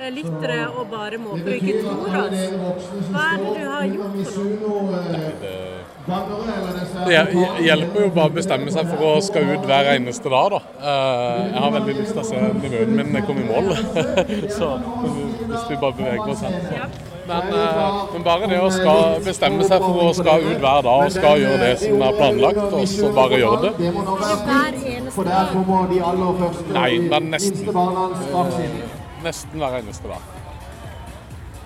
løpetid-lyttere 0.00 0.68
og 0.68 0.86
bare 0.90 1.12
ikke 1.54 1.82
tror 1.82 2.08
oss. 2.20 2.86
Hva 3.10 3.24
er 3.32 3.36
det 3.36 3.50
du 3.56 3.64
har 3.68 3.84
gjort 3.94 4.16
for 4.34 4.44
noe? 4.60 4.98
Det 7.06 7.14
hjelper 7.64 8.00
jo 8.00 8.08
bare 8.14 8.30
å 8.30 8.34
bestemme 8.34 8.72
seg 8.72 8.88
for 8.88 9.04
å 9.06 9.20
skal 9.22 9.42
ut 9.52 9.66
hver 9.68 9.84
eneste 9.94 10.32
dag, 10.32 10.50
da. 10.50 10.60
Eh, 10.80 11.40
Jeg 11.50 11.60
har 11.60 11.70
veldig 11.76 11.94
lyst 12.00 12.12
til 12.12 12.22
å 12.22 12.24
se 12.24 12.36
nevøen 12.40 12.96
min 12.96 13.22
komme 13.26 13.40
i 13.40 13.48
mål. 13.50 13.64
Så 14.58 14.68
hvis 15.50 15.68
vi 15.68 15.76
bare 15.76 15.94
beveger 16.00 16.28
oss 16.32 16.40
her. 16.40 16.52
Ja. 16.74 16.86
Men, 17.30 17.52
eh, 17.54 17.90
men 18.12 18.22
bare 18.26 18.48
det 18.50 18.58
å 18.58 18.70
skal 18.74 19.20
bestemme 19.22 19.62
seg 19.68 19.84
for 19.84 20.00
å 20.08 20.14
skal 20.16 20.46
ut 20.48 20.56
hver 20.58 20.80
dag 20.82 21.04
og 21.04 21.12
skal 21.14 21.38
gjøre 21.38 21.60
det 21.62 21.74
som 21.84 22.02
er 22.02 22.16
planlagt, 22.18 22.64
og 22.80 22.88
så 22.90 23.12
bare 23.14 23.42
gjøre 23.44 23.60
det. 23.68 23.72
Hver 24.48 24.72
eneste 24.96 25.24
dag. 25.28 25.54
Nei, 26.74 26.98
men 27.12 27.30
nesten. 27.36 28.98
Nesten 29.24 29.60
hver 29.60 29.76
eneste 29.80 30.08
dag. 30.08 30.22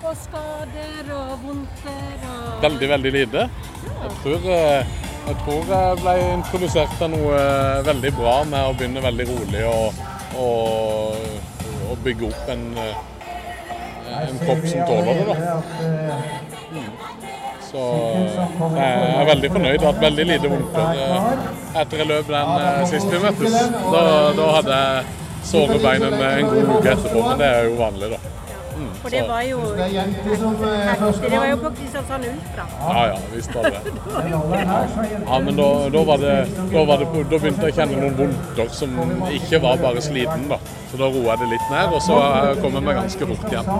Og 0.05 0.17
skader 0.21 1.07
og 1.15 1.39
vondter 1.45 2.25
og 2.29 2.61
Veldig, 2.61 2.89
veldig 2.89 3.11
lite. 3.11 3.49
Jeg 4.03 4.11
tror, 4.23 4.47
eh, 4.57 4.85
jeg 5.27 5.35
tror 5.45 5.71
jeg 5.71 5.97
ble 6.01 6.15
introdusert 6.33 6.93
til 6.99 7.11
noe 7.15 7.39
eh, 7.39 7.79
veldig 7.87 8.11
bra 8.19 8.35
med 8.51 8.69
å 8.69 8.75
begynne 8.77 9.03
veldig 9.07 9.27
rolig 9.31 9.63
og, 9.71 10.03
og, 10.37 11.17
og 11.89 12.05
bygge 12.05 12.29
opp 12.29 12.53
en, 12.53 12.67
eh, 12.83 12.95
en 14.27 14.39
kropp 14.43 14.69
som 14.69 14.87
tåler 14.91 15.23
det. 15.23 15.25
da. 15.31 15.59
Mm. 16.75 16.89
Så 17.65 17.83
jeg 18.75 19.19
er 19.19 19.27
veldig 19.33 19.51
fornøyd. 19.51 19.73
Jeg 19.73 19.81
har 19.81 19.93
hatt 19.93 20.01
veldig 20.05 20.25
lite 20.31 20.51
vondter 20.53 21.05
etter 21.81 22.01
jeg 22.01 22.07
løp 22.07 22.29
den 22.31 22.89
sist 22.91 23.11
vi 23.11 23.21
møttes. 23.25 23.61
Da, 23.91 24.03
da 24.37 24.49
hadde 24.59 24.81
jeg 24.81 25.24
såre 25.51 25.77
bein 25.83 26.03
en, 26.03 26.13
en 26.13 26.49
god 26.53 26.73
uke 26.77 26.89
etterpå, 26.95 27.21
men 27.29 27.37
det 27.43 27.51
er 27.57 27.69
jo 27.69 27.75
vanlig, 27.79 28.09
da. 28.15 28.19
Mm, 28.75 28.89
For 29.01 29.09
det 29.13 29.21
var 29.29 29.41
jo 29.47 29.59
Det. 29.77 29.85
Det 30.25 31.37
var 31.37 31.45
jo 31.47 31.57
på 31.61 31.69
Kristiansand 31.77 32.25
Ultra. 32.27 32.65
Ja, 32.79 33.05
ja, 33.07 33.19
visst 33.33 33.53
var 33.55 33.63
det. 33.75 33.81
Ja, 35.29 35.39
men 35.45 35.55
da, 35.61 35.67
da, 35.95 36.01
var 36.09 36.17
det, 36.17 36.33
da, 36.73 36.83
var 36.89 36.97
det, 37.03 37.07
da 37.31 37.39
begynte 37.39 37.69
jeg 37.69 37.71
å 37.71 37.77
kjenne 37.77 38.01
noen 38.01 38.17
vondter 38.19 38.73
som 38.75 38.97
ikke 39.31 39.61
var 39.63 39.79
bare 39.85 40.03
sliten. 40.03 40.49
da. 40.51 40.59
Så 40.91 40.99
da 40.99 41.07
roa 41.07 41.37
jeg 41.37 41.43
det 41.45 41.51
litt 41.53 41.69
ned, 41.71 41.93
og 41.95 42.01
så 42.03 42.19
eh, 42.25 42.51
kom 42.63 42.75
jeg 42.79 42.87
meg 42.89 42.99
ganske 42.99 43.29
fort 43.31 43.47
igjen. 43.53 43.71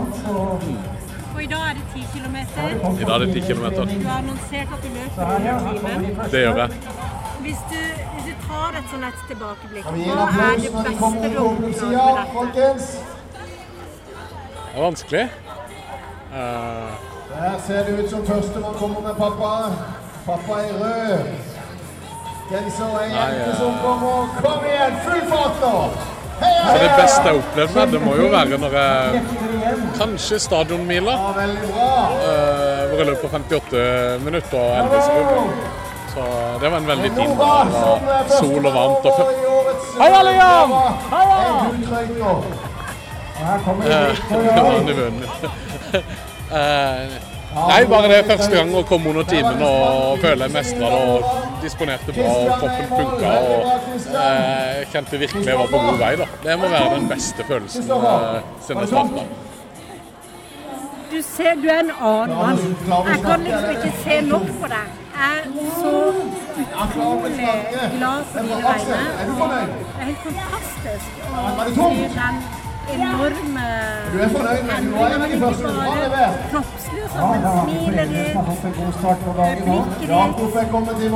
Og 1.35 1.41
i 1.43 1.49
dag 1.51 1.65
er 1.67 1.75
det 1.75 1.85
10 1.91 2.07
km. 2.15 2.37
I 2.39 3.03
dag 3.03 3.15
er 3.17 3.25
det 3.25 3.33
10 3.35 3.41
km. 3.51 3.65
Du 3.75 4.07
har 4.07 4.21
annonsert 4.21 4.69
at 4.77 4.79
du 4.79 4.89
løper 4.95 5.35
under 5.35 5.59
timen. 5.75 6.23
Det 6.31 6.45
gjør 6.45 6.61
jeg. 6.63 6.69
Hvis 7.43 7.59
du, 7.71 7.81
du 8.71 8.77
et 8.79 8.87
sånn 8.91 9.03
et 9.07 9.25
tilbakeblikk, 9.31 9.85
hva 9.85 9.95
er 10.51 10.61
det 10.61 10.71
beste 10.75 11.29
du 11.29 11.37
på 11.39 11.41
har 11.41 11.49
oppnådd 11.49 11.65
med 11.65 12.61
dette? 12.61 13.03
Det 14.75 14.79
er 14.79 14.83
vanskelig. 14.83 15.25
Uh... 16.35 16.89
Der 17.35 17.59
ser 17.67 17.83
det 17.83 17.99
ut 17.99 18.09
som 18.09 18.25
førstemann 18.25 18.73
kommer 18.79 19.01
med 19.01 19.15
pappa. 19.15 19.51
Pappa 20.25 20.59
i 20.63 20.71
rød. 20.71 21.53
Genser 22.49 22.97
er 22.99 23.07
jente 23.09 23.49
eh. 23.49 23.57
som 23.57 23.77
kommer. 23.83 24.35
Kom 24.43 24.67
igjen, 24.67 24.99
full 25.05 25.23
fart 25.31 25.63
nå! 25.63 25.73
Heia, 26.41 26.65
så 26.67 26.75
det 26.81 26.91
beste 26.99 27.21
jeg 27.21 27.31
har 27.31 27.39
opplevd 27.39 27.75
med 27.77 27.93
det 27.95 28.01
må 28.03 28.15
jo 28.19 28.25
være 28.33 28.57
når 28.59 28.73
jeg 28.75 29.21
Kanskje 29.95 30.39
stadionmila, 30.43 31.15
Ja, 31.15 31.45
eh, 31.47 32.83
hvor 32.89 32.97
jeg 32.99 33.07
løp 33.07 33.23
på 33.23 33.31
58 33.31 33.85
minutter 34.25 34.59
og 34.59 34.77
11 34.83 35.01
sekunder. 35.07 35.84
Så 36.15 36.23
det 36.61 36.69
var 36.71 36.77
en 36.77 36.87
veldig 36.87 37.11
fin 37.11 37.37
dag. 37.39 37.67
Sol 38.39 38.65
og 38.65 38.73
varmt. 38.73 39.05
og 39.05 39.13
Heia, 39.99 40.21
Liam! 40.23 40.71
Heia! 41.11 41.39
Eh, 46.51 47.09
Nei, 47.55 47.85
bare 47.87 48.07
det 48.11 48.15
er 48.17 48.25
første 48.27 48.49
gang 48.51 48.71
å 48.75 48.81
komme 48.87 49.09
under 49.13 49.23
timen 49.29 49.61
og 49.63 50.19
føle 50.23 50.47
jeg 50.47 50.53
mestra 50.55 50.89
det 50.91 50.97
og 51.13 51.21
disponerte 51.63 52.15
bra 52.15 52.33
og 52.33 52.51
kroppen 52.59 52.89
funka. 52.91 53.31
og 53.39 53.61
eh, 54.23 54.81
Kjente 54.91 55.19
virkelig 55.21 55.47
jeg 55.47 55.59
var 55.61 55.71
på 55.71 55.81
god 55.85 56.01
vei. 56.01 56.11
da. 56.19 56.27
Det 56.43 56.57
må 56.59 56.71
være 56.73 56.89
den 56.97 57.07
beste 57.11 57.47
følelsen 57.47 57.87
eh, 57.95 58.37
siden 58.65 58.83
jeg 58.83 58.91
starta. 58.91 59.25
Du, 61.11 61.17
ser, 61.23 61.55
du 61.63 61.67
er 61.71 61.79
en 61.85 61.91
annen 61.95 62.35
mann. 62.35 63.09
Jeg 63.13 63.23
kan 63.23 63.47
liksom 63.47 63.73
ikke 63.77 63.91
se 64.03 64.21
nok 64.27 64.47
på 64.61 64.71
deg. 64.75 65.04
Er 65.15 65.41
så 65.81 66.13
utrolig 66.61 67.35
glad 67.97 68.23
for 68.31 68.39
dine 68.39 68.55
vegne. 68.65 68.99
Det 69.15 69.31
er 69.99 70.05
helt 70.05 70.21
fantastisk 70.27 71.07
å 71.25 71.49
se 71.75 72.07
den 72.19 72.35
enorme 72.95 73.65
Du 74.11 74.17
er 74.19 74.29
bare 74.35 74.53
kroppslig 76.51 77.03
men 77.05 77.43
smilet 77.63 78.09
ditt, 78.09 78.35
blikket 78.35 78.95
ditt 78.95 79.39
er 79.45 80.67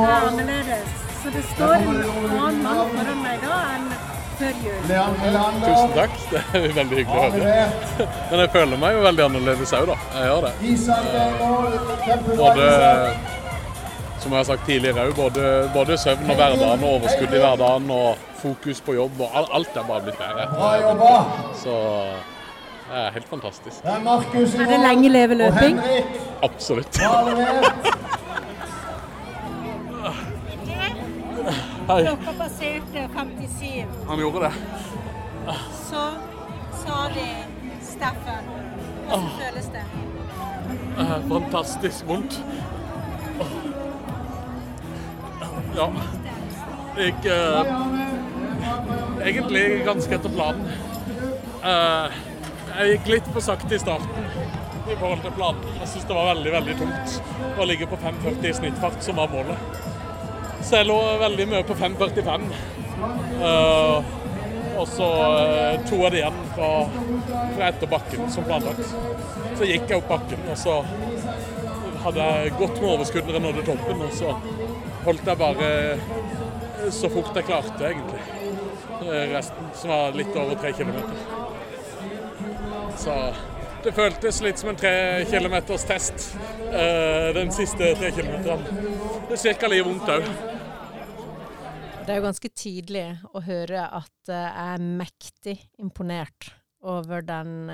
er 0.05 0.27
annerledes. 0.27 0.87
Så 1.23 1.27
det 1.35 1.43
står 1.55 1.73
en 1.73 1.87
annen 1.89 2.63
mann 2.63 2.79
foran 2.95 3.19
meg 3.23 3.37
da 3.43 3.57
enn 3.75 3.85
før 4.39 4.53
jul. 4.63 4.81
Tusen 5.65 5.91
takk, 5.97 6.13
det 6.31 6.41
er 6.53 6.73
veldig 6.77 6.95
hyggelig 7.01 7.19
å 7.19 7.31
høre. 7.33 8.07
Men 8.31 8.39
jeg 8.45 8.49
føler 8.55 8.77
meg 8.85 8.95
jo 8.95 9.01
veldig 9.09 9.23
annerledes 9.25 9.75
òg, 9.75 9.91
da. 9.91 9.97
Jeg 10.15 10.23
gjør 10.29 10.41
det. 10.47 10.53
Både. 12.39 12.63
Som 14.19 14.31
jeg 14.33 14.39
har 14.39 14.47
sagt 14.49 14.65
tidligere 14.67 15.05
òg, 15.09 15.13
både, 15.15 15.43
både 15.73 15.97
søvn 15.97 16.29
og 16.29 16.35
hverdagen 16.39 16.83
og 16.83 16.89
overskudd 16.97 17.33
i 17.33 17.39
hverdagen 17.43 17.91
og 17.95 18.25
fokus 18.41 18.81
på 18.85 18.95
jobb 18.97 19.21
og 19.25 19.39
alt 19.55 19.77
er 19.79 19.87
bare 19.87 20.03
blitt 20.07 20.19
bedre. 20.19 20.47
Bra 20.55 20.71
jobba. 20.81 21.13
Så 21.61 21.75
det 22.89 23.03
er 23.03 23.11
helt 23.15 23.29
fantastisk. 23.29 23.83
Det 23.83 23.93
er 23.95 24.03
Markus 24.03 24.55
Er 24.55 24.71
det 24.73 24.79
lenge 24.83 25.09
leve 25.13 25.35
løping? 25.43 25.79
Absolutt. 26.43 26.99
Hei. 31.89 32.01
Dere 32.05 32.33
passerte 32.37 33.05
57. 33.15 33.85
Han 34.09 34.19
gjorde 34.21 34.39
det. 34.45 34.51
Så 35.89 36.03
sa 36.83 36.97
de 37.15 37.27
Steffen. 37.81 38.51
Hvordan 39.07 39.29
føles 39.39 39.69
det? 39.73 39.85
Eh, 40.99 41.15
Fantastisk 41.31 42.05
vondt. 42.07 42.41
Ja. 45.75 45.91
Det 46.95 47.05
gikk 47.05 47.25
eh, 47.31 47.73
egentlig 49.25 49.63
ganske 49.85 50.15
etter 50.15 50.33
planen. 50.33 50.65
Eh, 51.63 52.17
jeg 52.79 52.93
gikk 52.93 53.11
litt 53.13 53.29
for 53.33 53.43
sakte 53.43 53.75
i 53.75 53.81
starten 53.81 54.29
i 54.89 54.95
forhold 54.95 55.21
til 55.23 55.35
planen. 55.37 55.65
Jeg 55.79 55.91
syns 55.93 56.07
det 56.09 56.17
var 56.17 56.31
veldig 56.33 56.53
veldig 56.55 56.77
tungt 56.81 57.59
å 57.59 57.67
ligge 57.69 57.87
på 57.89 57.99
5,40 58.01 58.49
i 58.49 58.53
snittfart, 58.61 59.01
som 59.05 59.19
var 59.19 59.31
målet. 59.31 59.81
Så 60.65 60.79
jeg 60.79 60.89
lå 60.89 60.99
veldig 61.21 61.47
mye 61.53 61.65
på 61.67 61.77
5,45. 61.79 62.47
Eh, 63.39 64.15
og 64.79 64.87
så 64.87 65.07
eh, 65.39 65.79
to 65.89 65.99
av 66.05 66.13
det 66.13 66.21
igjen 66.21 66.41
fra, 66.55 66.71
fra 67.55 67.69
etter 67.69 67.91
bakken, 67.91 68.27
som 68.31 68.47
planlagt. 68.47 68.95
Så 69.59 69.67
gikk 69.67 69.91
jeg 69.91 70.01
opp 70.01 70.11
bakken, 70.11 70.45
og 70.51 70.59
så 70.59 70.81
hadde 72.03 72.27
jeg 72.31 72.53
godt 72.59 72.77
med 72.79 72.91
overskudd 72.93 73.27
når 73.27 73.37
jeg 73.37 73.45
nådde 73.47 73.65
toppen. 73.67 74.03
Og 74.07 74.13
så 74.15 74.35
holdt 75.05 75.27
jeg 75.27 75.39
bare 75.39 75.69
så 76.91 77.09
fort 77.11 77.35
jeg 77.37 77.45
klarte, 77.47 77.91
egentlig. 77.91 78.21
Eh, 78.99 79.25
Resten, 79.33 79.69
som 79.75 79.93
var 79.93 80.15
litt 80.17 80.35
over 80.35 80.55
tre 80.59 80.73
kilometer. 80.73 81.15
Så 82.99 83.15
det 83.83 83.93
føltes 83.95 84.41
litt 84.43 84.59
som 84.59 84.73
en 84.73 84.79
tre 84.79 85.25
kilometers 85.29 85.85
test 85.87 86.33
uh, 86.73 87.29
den 87.35 87.51
siste 87.55 87.93
tre 87.95 88.09
kilometeren. 88.11 88.65
Det 89.29 89.37
er 89.39 89.55
ca. 89.55 89.69
like 89.71 89.85
vondt 89.87 90.11
òg. 90.11 90.27
Det 92.03 92.15
er 92.15 92.19
jo 92.19 92.25
ganske 92.25 92.51
tydelig 92.51 93.05
å 93.31 93.43
høre 93.45 93.85
at 93.85 94.31
jeg 94.33 94.51
er 94.65 94.83
mektig 94.83 95.55
imponert 95.79 96.49
over 96.83 97.23
den 97.23 97.69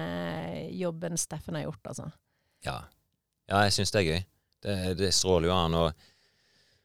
jobben 0.75 1.17
Steffen 1.17 1.57
har 1.57 1.67
gjort, 1.69 1.89
altså. 1.93 2.09
Ja. 2.65 2.79
ja 3.49 3.63
jeg 3.65 3.77
syns 3.77 3.95
det 3.95 4.01
er 4.01 4.09
gøy. 4.09 4.21
Det, 4.65 4.77
det 4.99 5.11
stråler 5.15 5.49
jo 5.49 5.55
an. 5.55 5.77
og 5.79 6.05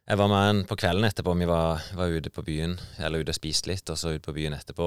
jeg 0.08 0.18
var 0.18 0.30
med 0.30 0.50
en 0.50 0.60
på 0.66 0.76
kvelden 0.80 1.06
etterpå. 1.06 1.34
Vi 1.38 1.48
var, 1.48 1.82
var, 1.94 2.12
ute 2.12 2.32
på 2.34 2.42
byen, 2.42 2.76
eller 2.98 3.22
ute 3.22 3.34
og 3.34 3.38
spiste 3.38 3.70
litt, 3.70 3.90
og 3.92 3.98
så 3.98 4.16
ut 4.16 4.24
på 4.24 4.34
byen 4.34 4.56
etterpå. 4.56 4.86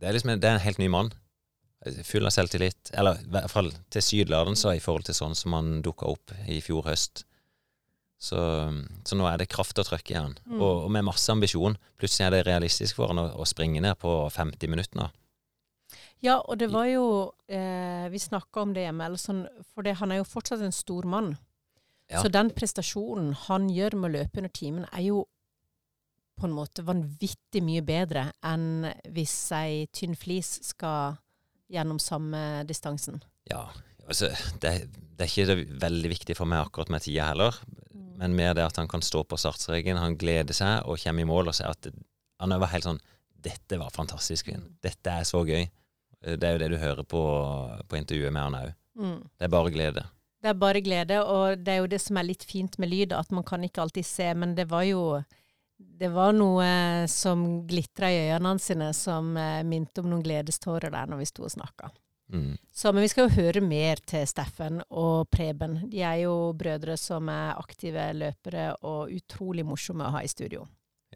Det 0.00 0.08
er 0.08 0.16
liksom 0.16 0.32
en, 0.34 0.40
det 0.42 0.48
er 0.48 0.58
en 0.58 0.64
helt 0.64 0.80
ny 0.82 0.88
mann. 0.90 1.12
Full 2.04 2.26
av 2.26 2.34
selvtillit. 2.34 2.90
Eller 2.98 3.20
i 3.22 3.30
hvert 3.30 3.52
fall 3.52 3.70
til 3.92 4.04
Sydlarden, 4.04 4.58
så 4.58 4.74
i 4.74 4.82
forhold 4.82 5.06
til 5.06 5.16
sånn 5.16 5.36
som 5.38 5.54
han 5.56 5.78
dukka 5.86 6.08
opp 6.10 6.34
i 6.50 6.58
fjor 6.64 6.88
høst. 6.88 7.24
Så, 8.20 8.36
så, 9.06 9.16
nå 9.16 9.24
er 9.24 9.38
det 9.40 9.48
kraft 9.48 9.78
og 9.80 9.86
trøkk 9.88 10.10
i 10.12 10.18
han. 10.18 10.34
Mm. 10.44 10.58
Og, 10.58 10.84
og, 10.84 10.90
med 10.92 11.06
masse 11.08 11.30
ambisjon. 11.32 11.78
Plutselig 12.00 12.26
er 12.26 12.34
det 12.34 12.44
realistisk 12.50 12.98
for 12.98 13.12
han 13.12 13.22
å, 13.22 13.30
å 13.40 13.46
springe 13.48 13.80
ned 13.80 13.96
på 14.02 14.12
50 14.34 14.72
minutter. 14.72 15.14
Ja, 16.20 16.36
og 16.42 16.58
det 16.60 16.68
var 16.68 16.84
jo 16.90 17.04
eh, 17.48 18.10
Vi 18.12 18.18
snakka 18.20 18.60
om 18.60 18.74
det 18.76 18.84
hjemme, 18.84 19.08
sånn, 19.16 19.46
for 19.72 19.86
det, 19.86 19.96
han 20.02 20.12
er 20.12 20.20
jo 20.20 20.28
fortsatt 20.28 20.60
en 20.66 20.76
stor 20.76 21.08
mann. 21.08 21.32
Ja. 22.10 22.22
Så 22.22 22.30
den 22.32 22.50
prestasjonen 22.54 23.34
han 23.46 23.68
gjør 23.70 23.94
med 23.98 24.10
å 24.10 24.16
løpe 24.18 24.42
under 24.42 24.52
timen, 24.54 24.86
er 24.90 25.04
jo 25.06 25.24
på 26.40 26.48
en 26.48 26.56
måte 26.56 26.82
vanvittig 26.86 27.60
mye 27.62 27.82
bedre 27.84 28.30
enn 28.46 28.88
hvis 29.12 29.34
ei 29.54 29.84
tynn 29.94 30.16
flis 30.18 30.56
skal 30.70 31.18
gjennom 31.70 32.00
samme 32.02 32.64
distansen. 32.66 33.20
Ja, 33.50 33.68
altså 34.06 34.32
det, 34.62 34.72
det, 34.90 35.26
er 35.26 35.30
ikke 35.30 35.76
veldig 35.84 36.12
viktig 36.16 36.36
for 36.38 36.50
meg 36.50 36.64
akkurat 36.64 36.90
med 36.90 37.04
tida 37.04 37.28
heller, 37.30 37.60
mm. 37.92 38.16
men 38.22 38.36
mer 38.38 38.56
det 38.58 38.66
at 38.66 38.80
han 38.80 38.90
kan 38.90 39.04
stå 39.04 39.22
på 39.28 39.38
startstreken, 39.38 40.00
han 40.00 40.18
gleder 40.18 40.56
seg 40.56 40.88
og 40.88 40.98
kommer 41.02 41.26
i 41.26 41.30
mål 41.30 41.52
og 41.52 41.58
sier 41.60 41.70
at 41.70 41.92
han 42.40 42.56
var 42.56 42.72
helt 42.72 42.88
sånn 42.88 43.02
Dette 43.40 43.78
var 43.80 43.88
fantastisk, 43.94 44.50
kvinn. 44.50 44.66
Dette 44.84 45.12
er 45.16 45.24
så 45.24 45.38
gøy. 45.48 45.62
Det 46.20 46.44
er 46.44 46.58
jo 46.58 46.58
det 46.60 46.66
du 46.68 46.74
hører 46.76 47.06
på, 47.08 47.20
på 47.88 47.96
intervjuet 47.96 48.34
med 48.36 48.42
han 48.44 48.56
òg. 48.58 48.74
Mm. 49.00 49.22
Det 49.32 49.46
er 49.46 49.52
bare 49.54 49.72
glede. 49.72 50.02
Det 50.40 50.48
er 50.48 50.56
bare 50.56 50.80
glede, 50.80 51.20
og 51.20 51.60
det 51.60 51.74
er 51.74 51.82
jo 51.82 51.90
det 51.92 52.00
som 52.00 52.16
er 52.16 52.30
litt 52.30 52.44
fint 52.48 52.78
med 52.80 52.88
lyd, 52.88 53.12
at 53.12 53.32
man 53.34 53.44
kan 53.44 53.64
ikke 53.66 53.82
alltid 53.84 54.06
se, 54.06 54.30
men 54.34 54.54
det 54.56 54.70
var 54.70 54.86
jo 54.88 55.02
det 55.80 56.10
var 56.12 56.34
noe 56.36 56.66
som 57.08 57.44
glitra 57.68 58.10
i 58.12 58.18
øynene 58.28 58.60
sine, 58.60 58.90
som 58.96 59.32
eh, 59.40 59.62
minte 59.64 60.02
om 60.02 60.10
noen 60.10 60.24
gledestårer 60.24 60.92
der 60.92 61.08
når 61.08 61.22
vi 61.22 61.28
sto 61.28 61.46
og 61.46 61.52
snakka. 61.54 61.90
Mm. 62.32 62.58
Så, 62.72 62.92
men 62.92 63.02
vi 63.02 63.08
skal 63.08 63.26
jo 63.26 63.42
høre 63.42 63.62
mer 63.64 64.00
til 64.06 64.26
Steffen 64.28 64.82
og 64.88 65.30
Preben. 65.32 65.80
De 65.90 66.02
er 66.06 66.22
jo 66.24 66.52
brødre 66.56 66.96
som 67.00 67.28
er 67.32 67.56
aktive 67.58 68.10
løpere 68.14 68.68
og 68.86 69.10
utrolig 69.16 69.64
morsomme 69.66 70.06
å 70.06 70.14
ha 70.18 70.22
i 70.22 70.30
studio. 70.30 70.66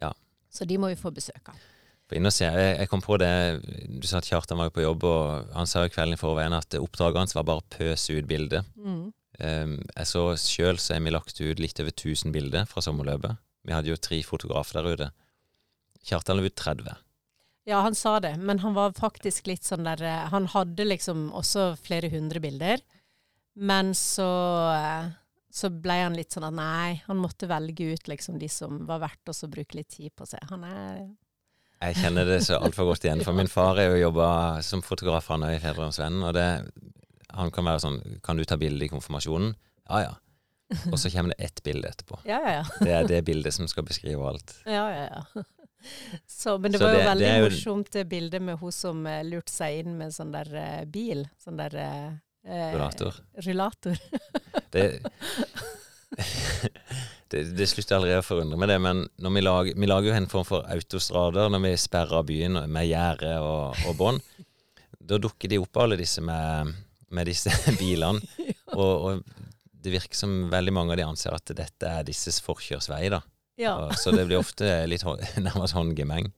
Ja. 0.01 0.11
Så 0.51 0.67
de 0.67 0.79
må 0.81 0.91
vi 0.91 0.99
få 0.99 1.13
besøk 1.15 1.53
av. 1.53 1.61
Se. 2.05 2.45
Jeg, 2.45 2.85
kom 2.91 3.01
på 3.01 3.17
det 3.17 3.29
Du 3.89 4.03
sa 4.05 4.19
at 4.19 4.27
Kjartan 4.29 4.59
var 4.61 4.69
på 4.69 4.83
jobb, 4.83 5.07
og 5.09 5.53
han 5.55 5.65
sa 5.65 5.81
jo 5.81 5.89
kvelden 5.89 6.13
i 6.13 6.21
forveien 6.21 6.53
at 6.53 6.77
oppdraget 6.77 7.23
hans 7.23 7.33
var 7.33 7.47
bare 7.47 7.63
å 7.63 7.69
pøse 7.73 8.13
ut 8.13 8.27
bilder. 8.29 8.61
Mm. 8.77 9.07
Um, 9.39 9.73
jeg 9.89 10.09
så 10.11 10.21
sjøl 10.37 10.77
så 10.79 10.93
har 10.93 11.01
vi 11.01 11.15
lagt 11.15 11.41
ut 11.41 11.59
litt 11.59 11.81
over 11.81 11.89
1000 11.89 12.35
bilder 12.35 12.69
fra 12.69 12.83
sommerløpet. 12.85 13.41
Vi 13.65 13.73
hadde 13.73 13.89
jo 13.89 13.97
tre 13.97 14.21
fotografer 14.23 14.77
der 14.77 14.93
ute. 14.93 15.09
Kjartan 16.05 16.37
la 16.37 16.45
ut 16.45 16.55
30. 16.61 17.01
Ja, 17.65 17.81
han 17.81 17.97
sa 17.97 18.19
det, 18.21 18.35
men 18.37 18.61
han 18.61 18.77
var 18.77 18.93
faktisk 18.93 19.49
litt 19.49 19.65
sånn 19.65 19.87
der 19.87 20.03
eh, 20.05 20.27
Han 20.29 20.45
hadde 20.53 20.85
liksom 20.85 21.31
også 21.33 21.71
flere 21.81 22.11
hundre 22.13 22.37
bilder, 22.43 22.83
men 23.57 23.95
så 23.97 24.29
eh, 24.75 25.09
så 25.55 25.69
ble 25.71 25.95
han 26.01 26.15
litt 26.17 26.35
sånn 26.35 26.49
at 26.49 26.55
nei, 26.57 27.01
han 27.07 27.21
måtte 27.21 27.47
velge 27.47 27.93
ut 27.95 28.09
liksom 28.11 28.35
de 28.41 28.49
som 28.51 28.81
var 28.89 28.99
verdt 29.05 29.31
å 29.31 29.47
bruke 29.47 29.77
litt 29.79 29.93
tid 29.93 30.11
på 30.11 30.27
seg. 30.27 30.43
Han 30.51 30.65
er 30.67 31.05
jeg 31.89 32.01
kjenner 32.01 32.27
det 32.27 32.41
så 32.45 32.59
altfor 32.59 32.89
godt 32.91 33.05
igjen. 33.07 33.23
For 33.25 33.37
min 33.37 33.49
far 33.51 33.79
er 33.81 33.91
jo 33.93 34.03
jobba 34.07 34.27
som 34.65 34.83
fotograf 34.85 35.29
han 35.33 35.45
i 35.47 35.57
Fedrelandsvennen, 35.61 36.23
og 36.25 36.35
det, 36.37 36.47
han 37.35 37.51
kan 37.53 37.67
være 37.67 37.83
sånn 37.83 37.99
Kan 38.25 38.39
du 38.39 38.45
ta 38.47 38.57
bilde 38.59 38.87
i 38.87 38.91
konfirmasjonen? 38.91 39.55
Ja 39.89 40.05
ja. 40.05 40.13
Og 40.89 40.97
så 40.97 41.11
kommer 41.13 41.35
det 41.35 41.45
ett 41.45 41.61
bilde 41.63 41.91
etterpå. 41.91 42.17
Ja, 42.25 42.39
ja, 42.41 42.53
ja. 42.57 42.63
det 42.81 42.93
er 42.97 43.09
det 43.09 43.19
bildet 43.27 43.53
som 43.53 43.67
skal 43.69 43.85
beskrive 43.85 44.25
alt. 44.25 44.55
Ja, 44.65 44.87
ja, 44.89 45.05
ja. 45.11 45.43
Så, 46.25 46.57
men 46.57 46.73
det 46.73 46.79
så 46.79 46.87
var 46.87 46.95
jo 46.95 46.99
det, 46.99 47.07
veldig 47.11 47.25
det 47.25 47.33
jo... 47.37 47.49
morsomt 47.49 47.91
det 47.93 48.05
bildet 48.09 48.41
med 48.41 48.57
hun 48.57 48.73
som 48.73 49.03
uh, 49.05 49.19
lurte 49.27 49.53
seg 49.53 49.83
inn 49.83 49.93
med 49.99 50.15
sånn 50.15 50.33
der 50.33 50.49
uh, 50.57 50.81
bil. 50.89 51.27
Sånn 51.37 51.61
der 51.61 51.77
uh, 51.77 52.09
Rullator. 52.73 53.21
Rullator. 53.45 54.01
det 54.73 54.87
det, 57.31 57.43
det 57.57 57.67
slutter 57.69 57.97
allerede 57.97 58.23
å 58.23 58.25
forundre 58.25 58.59
meg, 58.59 58.71
det, 58.71 58.79
men 58.83 59.05
vi, 59.35 59.43
lager, 59.43 59.77
vi 59.77 59.89
lager 59.89 60.11
jo 60.11 60.17
en 60.17 60.29
form 60.31 60.47
for 60.47 60.67
autostrader 60.71 61.51
når 61.51 61.63
vi 61.65 61.73
sperrer 61.81 62.27
byen 62.27 62.61
med 62.71 62.89
gjerde 62.89 63.35
og, 63.43 63.85
og 63.89 63.97
bånd. 63.99 64.23
Da 65.05 65.19
dukker 65.21 65.51
de 65.51 65.59
opp, 65.61 65.81
alle 65.81 65.99
disse 65.99 66.23
med, 66.25 66.73
med 67.13 67.29
disse 67.29 67.53
bilene. 67.81 68.21
Og, 68.75 69.03
og, 69.07 69.35
det 69.85 69.91
virker 69.93 70.17
som 70.17 70.31
veldig 70.51 70.71
mange 70.73 70.91
av 70.91 70.97
de 70.97 71.03
anser 71.05 71.31
at 71.31 71.51
dette 71.55 71.87
er 71.87 72.03
disses 72.03 72.41
forkjørsvei. 72.43 73.05
da. 73.13 73.21
Ja. 73.61 73.75
Og, 73.85 73.93
så 74.01 74.11
det 74.11 74.25
blir 74.25 74.41
ofte 74.41 74.67
litt 74.89 75.05
nærmest 75.37 75.77
håndgemeng. 75.77 76.31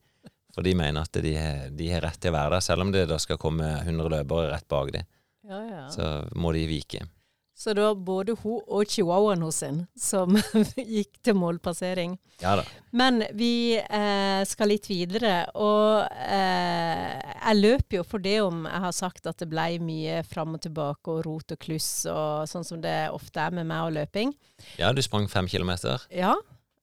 For 0.54 0.66
de 0.66 0.74
mener 0.78 1.06
at 1.06 1.18
de, 1.24 1.32
de, 1.74 1.88
har 1.90 2.04
rett 2.04 2.20
til 2.20 2.30
å 2.30 2.36
være 2.36 2.56
der, 2.56 2.64
selv 2.68 2.84
om 2.84 2.92
det 2.94 3.06
da 3.10 3.18
skal 3.18 3.40
komme 3.40 3.66
100 3.80 4.12
løpere 4.12 4.52
rett 4.52 4.68
bak 4.70 4.92
dem. 4.94 5.08
Ja, 5.48 5.62
ja. 5.64 5.82
Så 5.90 6.06
må 6.36 6.52
de 6.54 6.66
vike. 6.68 7.08
Så 7.58 7.72
det 7.74 7.82
var 7.82 7.94
både 7.94 8.36
hun 8.38 8.60
og 8.70 8.86
chihuahuaen 8.86 9.40
hos 9.42 9.56
sin 9.64 9.80
som 9.98 10.36
gikk 10.76 11.16
til 11.26 11.34
målpassering. 11.34 12.12
Ja 12.38 12.52
da. 12.60 12.62
Men 12.94 13.24
vi 13.34 13.74
eh, 13.74 14.42
skal 14.46 14.70
litt 14.70 14.86
videre, 14.86 15.40
og 15.58 16.06
eh, 16.06 17.18
jeg 17.18 17.58
løper 17.58 17.98
jo 17.98 18.04
for 18.06 18.22
det 18.22 18.36
om 18.44 18.62
jeg 18.62 18.82
har 18.84 18.94
sagt 18.94 19.26
at 19.26 19.42
det 19.42 19.50
ble 19.50 19.66
mye 19.82 20.20
fram 20.22 20.54
og 20.54 20.62
tilbake 20.68 21.10
og 21.10 21.24
rot 21.26 21.56
og 21.56 21.60
kluss, 21.66 21.90
og 22.06 22.46
sånn 22.46 22.66
som 22.68 22.78
det 22.84 22.94
ofte 23.10 23.42
er 23.42 23.58
med 23.58 23.66
meg 23.66 23.88
og 23.88 23.96
løping. 23.98 24.36
Ja, 24.78 24.94
du 24.94 25.02
sprang 25.02 25.26
fem 25.26 25.50
kilometer. 25.50 26.06
Ja. 26.14 26.36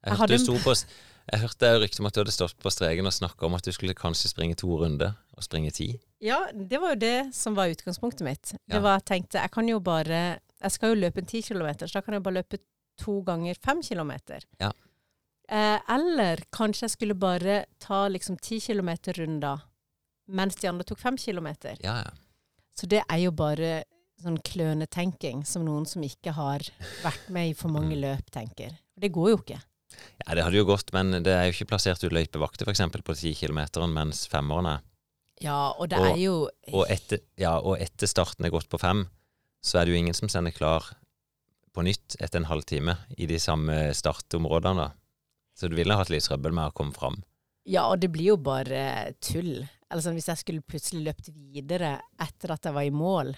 Jeg, 0.04 0.20
hørte, 0.20 0.42
hadde... 0.44 0.60
på, 0.60 0.76
jeg 0.76 1.46
hørte 1.46 1.72
rykte 1.86 2.04
om 2.04 2.10
at 2.12 2.18
du 2.18 2.26
hadde 2.26 2.36
stått 2.36 2.60
på 2.60 2.74
streken 2.74 3.08
og 3.08 3.16
snakka 3.16 3.48
om 3.48 3.56
at 3.56 3.64
du 3.64 3.72
skulle 3.72 3.96
kanskje 3.96 4.34
springe 4.36 4.60
to 4.60 4.76
runder, 4.84 5.16
og 5.36 5.44
springe 5.44 5.72
ti. 5.76 5.94
Ja, 6.24 6.46
det 6.52 6.80
var 6.84 6.94
jo 6.94 7.00
det 7.00 7.18
som 7.36 7.56
var 7.56 7.72
utgangspunktet 7.72 8.28
mitt. 8.28 8.54
Det 8.68 8.80
var 8.84 9.00
jeg 9.00 9.08
tenkte 9.08 9.40
jeg 9.40 9.52
kan 9.56 9.68
jo 9.72 9.80
bare 9.84 10.20
jeg 10.62 10.76
skal 10.76 10.94
jo 10.94 11.02
løpe 11.04 11.22
en 11.22 11.30
ti 11.30 11.42
kilometer, 11.46 11.88
så 11.88 12.00
da 12.00 12.06
kan 12.06 12.18
jeg 12.18 12.26
bare 12.26 12.40
løpe 12.40 12.62
to 13.02 13.20
ganger 13.28 13.58
fem 13.64 13.82
kilometer. 13.84 14.46
Ja. 14.62 14.72
Eh, 15.50 15.80
eller 15.94 16.42
kanskje 16.56 16.88
jeg 16.88 16.96
skulle 16.96 17.18
bare 17.20 17.66
ta 17.82 18.06
liksom 18.10 18.38
ti 18.42 18.60
kilometer-runder 18.64 19.66
mens 20.34 20.56
de 20.58 20.70
andre 20.72 20.86
tok 20.88 21.02
fem 21.02 21.18
kilometer. 21.22 21.78
Ja, 21.86 22.00
ja. 22.02 22.14
Så 22.76 22.90
det 22.90 23.04
er 23.04 23.20
jo 23.22 23.32
bare 23.36 23.84
sånn 24.24 24.40
klønetenking 24.48 25.44
som 25.48 25.66
noen 25.68 25.86
som 25.88 26.04
ikke 26.06 26.34
har 26.36 26.66
vært 27.04 27.30
med 27.34 27.52
i 27.52 27.56
for 27.58 27.72
mange 27.72 27.94
mm. 27.94 28.02
løp, 28.02 28.32
tenker. 28.34 28.74
Det 28.96 29.12
går 29.14 29.32
jo 29.34 29.40
ikke. 29.44 29.60
Ja, 30.24 30.36
det 30.36 30.44
hadde 30.44 30.60
jo 30.60 30.68
gått, 30.68 30.92
men 30.96 31.14
det 31.24 31.32
er 31.32 31.46
jo 31.48 31.56
ikke 31.56 31.70
plassert 31.76 32.04
ut 32.04 32.16
løypevakter 32.16 32.68
f.eks. 32.68 32.84
på 33.06 33.16
ti 33.16 33.32
kilometer 33.38 33.86
mens 33.88 34.26
femmerne 34.32 34.80
Ja, 35.44 35.76
og 35.78 35.92
det 35.92 36.00
og, 36.02 36.08
er 36.10 36.20
jo 36.20 36.36
og 36.74 36.90
etter, 36.92 37.22
ja, 37.40 37.54
og 37.60 37.80
etter 37.84 38.10
starten 38.10 38.48
er 38.48 38.54
gått 38.56 38.68
på 38.72 38.80
fem, 38.82 39.06
så 39.66 39.80
er 39.80 39.88
det 39.88 39.96
jo 39.96 40.02
ingen 40.04 40.18
som 40.18 40.30
sender 40.30 40.54
klar 40.54 40.92
på 41.76 41.84
nytt 41.84 42.16
etter 42.22 42.40
en 42.40 42.50
halvtime 42.50 42.96
i 43.18 43.28
de 43.28 43.40
samme 43.42 43.90
startområdene. 43.98 44.92
Så 45.58 45.70
du 45.72 45.76
ville 45.78 45.96
hatt 45.98 46.12
litt 46.12 46.28
trøbbel 46.28 46.54
med 46.56 46.70
å 46.70 46.76
komme 46.76 46.96
fram. 46.96 47.18
Ja, 47.66 47.88
og 47.90 48.00
det 48.04 48.12
blir 48.14 48.36
jo 48.36 48.38
bare 48.38 49.16
tull. 49.24 49.66
Altså, 49.90 50.14
hvis 50.14 50.30
jeg 50.30 50.42
skulle 50.42 50.66
plutselig 50.66 51.02
løpt 51.08 51.32
videre 51.34 51.98
etter 52.22 52.54
at 52.56 52.68
jeg 52.68 52.76
var 52.76 52.86
i 52.86 52.94
mål 52.94 53.36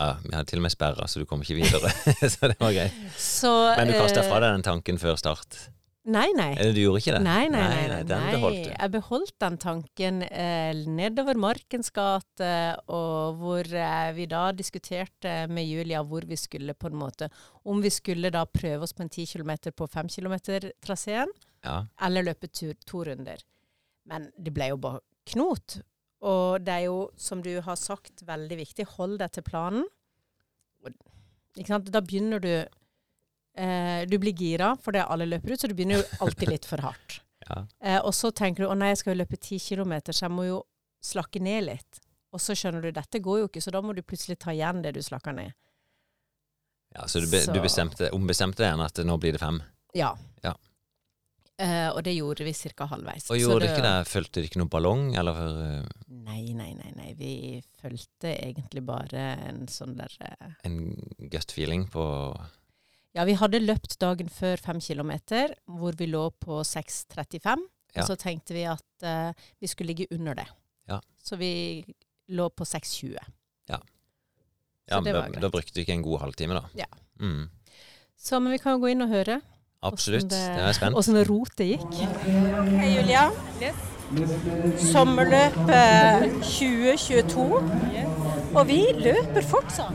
Ja, 0.00 0.14
vi 0.24 0.32
hadde 0.32 0.48
til 0.48 0.60
og 0.60 0.64
med 0.64 0.72
sperra, 0.72 1.06
så 1.08 1.20
du 1.20 1.26
kom 1.28 1.42
ikke 1.44 1.58
videre. 1.58 1.90
så 2.32 2.48
det 2.48 2.56
var 2.60 2.72
greit. 2.76 2.96
Så, 3.20 3.50
Men 3.76 3.90
du 3.90 3.96
kasta 3.98 4.24
fra 4.24 4.40
deg 4.40 4.56
den 4.56 4.64
tanken 4.66 5.00
før 5.00 5.18
start? 5.20 5.58
Nei, 6.10 6.28
nei. 6.34 6.50
Eller 6.56 6.74
du 6.74 6.80
gjorde 6.82 7.00
ikke 7.02 7.14
det? 7.16 7.20
Nei, 7.24 7.44
nei, 7.52 7.60
nei. 7.62 7.82
nei, 7.90 7.98
den 8.08 8.24
beholdt 8.34 8.64
du. 8.64 8.70
Jeg 8.72 8.92
beholdt 8.94 9.34
den 9.44 9.58
tanken 9.62 10.22
eh, 10.26 10.80
nedover 10.98 11.38
Markens 11.38 11.92
gate, 11.94 12.48
og 12.90 13.38
hvor 13.40 13.68
eh, 13.68 14.08
vi 14.16 14.26
da 14.30 14.46
diskuterte 14.56 15.34
med 15.52 15.68
Julia 15.68 16.02
hvor 16.06 16.26
vi 16.26 16.38
skulle 16.40 16.74
på 16.74 16.90
en 16.90 16.98
måte 17.00 17.30
Om 17.68 17.82
vi 17.84 17.92
skulle 17.94 18.32
da 18.34 18.42
prøve 18.48 18.86
oss 18.86 18.96
på 18.96 19.04
en 19.04 19.12
10 19.12 19.28
km 19.34 19.52
på 19.76 19.86
5 19.86 20.10
km-traseen, 20.16 21.30
ja. 21.66 21.76
eller 22.06 22.26
løpe 22.26 22.48
tur, 22.48 22.74
to 22.86 23.04
runder. 23.06 23.44
Men 24.10 24.30
det 24.36 24.54
ble 24.56 24.72
jo 24.72 24.80
bare 24.80 25.04
knot. 25.30 25.80
Og 26.26 26.60
det 26.64 26.74
er 26.74 26.86
jo, 26.88 26.98
som 27.16 27.44
du 27.44 27.52
har 27.64 27.78
sagt, 27.80 28.24
veldig 28.26 28.60
viktig, 28.60 28.88
hold 28.96 29.20
deg 29.22 29.36
til 29.36 29.46
planen. 29.46 29.86
Da 31.60 32.00
begynner 32.00 32.42
du 32.42 32.52
Eh, 33.58 34.04
du 34.06 34.18
blir 34.22 34.32
gira 34.36 34.74
fordi 34.80 35.02
alle 35.02 35.26
løper 35.26 35.52
ut, 35.54 35.60
så 35.60 35.68
du 35.68 35.74
begynner 35.74 36.00
jo 36.00 36.26
alltid 36.26 36.52
litt 36.52 36.68
for 36.68 36.82
hardt. 36.84 37.20
ja. 37.48 37.64
eh, 37.82 37.98
og 38.04 38.14
så 38.14 38.30
tenker 38.30 38.64
du 38.64 38.70
å 38.70 38.76
nei, 38.78 38.92
jeg 38.94 39.02
skal 39.02 39.14
jo 39.16 39.22
løpe 39.22 39.40
ti 39.40 39.58
kilometer, 39.58 40.14
så 40.16 40.28
jeg 40.28 40.34
må 40.36 40.46
jo 40.46 40.60
slakke 41.04 41.42
ned 41.42 41.66
litt. 41.66 42.00
Og 42.30 42.38
så 42.42 42.54
skjønner 42.54 42.84
du 42.84 42.92
dette 42.94 43.18
går 43.18 43.40
jo 43.42 43.48
ikke, 43.50 43.62
så 43.64 43.72
da 43.74 43.80
må 43.82 43.94
du 43.96 44.04
plutselig 44.06 44.38
ta 44.38 44.52
igjen 44.54 44.84
det 44.84 44.94
du 44.94 45.02
slakker 45.02 45.34
ned. 45.34 45.50
Ja, 46.94 47.06
Så 47.06 47.20
du, 47.22 47.26
be, 47.30 47.40
Så- 47.42 47.52
du 47.54 47.60
bestemte, 47.62 48.10
ombestemte 48.14 48.62
deg 48.66 48.80
at 48.82 48.98
nå 49.06 49.16
blir 49.18 49.32
det 49.34 49.40
fem? 49.42 49.60
Ja. 49.94 50.12
Ja. 50.42 50.54
Eh, 51.60 51.88
og 51.92 52.02
det 52.06 52.14
gjorde 52.16 52.44
vi 52.46 52.52
ca. 52.54 52.86
halvveis. 52.88 53.26
Og 53.30 53.36
gjorde 53.38 53.66
dere 53.66 53.74
ikke 53.76 53.84
det? 53.84 54.08
Fulgte 54.08 54.40
det 54.40 54.48
ikke 54.48 54.60
noen 54.62 54.70
ballong, 54.72 55.02
eller 55.20 55.40
eh, 55.44 55.88
Nei, 56.08 56.52
nei, 56.56 56.70
nei. 56.78 56.92
nei. 56.96 57.10
Vi 57.18 57.32
fulgte 57.82 58.32
egentlig 58.32 58.82
bare 58.86 59.26
en 59.50 59.66
sånn 59.68 59.96
der 59.98 60.14
eh, 60.24 60.54
en 60.64 60.78
gut 61.30 61.52
feeling 61.52 61.84
på 61.92 62.04
Ja, 63.14 63.24
vi 63.26 63.34
hadde 63.34 63.58
løpt 63.58 63.96
dagen 64.00 64.28
før 64.30 64.56
fem 64.62 64.78
kilometer, 64.80 65.54
hvor 65.66 65.92
vi 65.98 66.06
lå 66.06 66.28
på 66.40 66.60
6,35. 66.62 67.64
Ja. 67.96 68.02
Og 68.02 68.06
så 68.06 68.14
tenkte 68.16 68.54
vi 68.54 68.62
at 68.70 69.02
uh, 69.02 69.32
vi 69.60 69.66
skulle 69.66 69.90
ligge 69.90 70.06
under 70.14 70.34
det. 70.38 70.46
Ja. 70.88 71.00
Så 71.22 71.36
vi 71.40 71.82
lå 72.30 72.48
på 72.54 72.64
6,20. 72.64 73.16
Ja, 73.70 73.78
Så 74.98 75.04
det 75.04 75.12
da, 75.14 75.20
var 75.20 75.28
greit. 75.30 75.42
da 75.42 75.48
brukte 75.54 75.74
vi 75.74 75.80
ikke 75.84 75.92
en 75.94 76.02
god 76.02 76.18
halvtime, 76.18 76.54
da. 76.54 76.62
Ja. 76.74 76.86
Mm. 77.20 77.48
Så 78.18 78.40
men 78.42 78.50
vi 78.52 78.58
kan 78.58 78.72
jo 78.74 78.80
gå 78.82 78.88
inn 78.90 79.02
og 79.02 79.08
høre 79.12 79.40
Absolutt. 79.82 80.26
Det- 80.28 80.30
Det 80.56 80.64
er 80.66 80.72
spent. 80.72 80.96
åssen 80.98 81.14
rotet 81.28 81.66
gikk. 81.66 81.94
Hei, 82.80 82.88
Julia. 82.96 83.30
Sommerløpet 84.90 86.42
2022. 86.42 87.44
Og 88.56 88.66
vi 88.68 88.80
løper 88.98 89.42
fortsatt. 89.46 89.94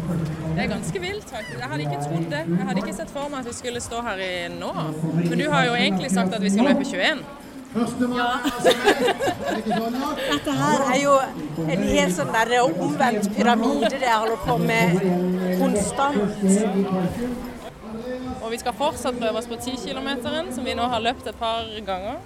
Det 0.55 0.63
er 0.63 0.67
ganske 0.71 0.99
vilt, 1.01 1.29
faktisk. 1.29 1.59
Jeg 1.59 1.69
hadde 1.71 1.83
ikke 1.83 2.03
trodd 2.03 2.27
det. 2.31 2.43
Jeg 2.57 2.67
hadde 2.67 2.83
ikke 2.83 2.93
sett 2.95 3.09
for 3.11 3.31
meg 3.31 3.39
at 3.41 3.47
vi 3.49 3.55
skulle 3.57 3.81
stå 3.83 4.01
her 4.05 4.21
i 4.23 4.29
nå. 4.53 4.69
Men 5.17 5.41
du 5.41 5.49
har 5.51 5.65
jo 5.67 5.73
egentlig 5.75 6.11
sagt 6.13 6.33
at 6.37 6.43
vi 6.43 6.51
skal 6.53 6.69
løpe 6.69 6.85
21. 6.87 7.25
Dette 10.31 10.51
her 10.61 10.85
er 10.93 10.99
jo 11.01 11.15
en 11.65 11.83
helt 11.89 12.15
sånn 12.15 12.31
der 12.31 12.53
omvendt 12.61 13.27
pyramide 13.35 13.89
det 13.91 14.07
jeg 14.07 14.21
holder 14.21 14.39
på 14.45 14.55
med 14.63 14.87
konstant. 15.59 16.39
Og 18.39 18.47
vi 18.53 18.61
skal 18.63 18.77
fortsatt 18.79 19.19
prøve 19.19 19.41
oss 19.41 19.51
på 19.51 19.59
10 19.59 19.75
km, 19.83 20.09
som 20.55 20.63
vi 20.63 20.77
nå 20.79 20.87
har 20.87 21.03
løpt 21.03 21.27
et 21.27 21.39
par 21.41 21.67
ganger. 21.91 22.23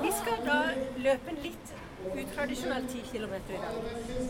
Vi 0.00 0.16
skal 0.16 0.40
da 0.48 0.62
løpe 0.96 1.34
en 1.34 1.42
litt 1.44 1.73
utradisjonell 2.12 2.84
10 2.92 3.02
km 3.12 3.34
i 3.34 3.58
dag. 3.58 3.78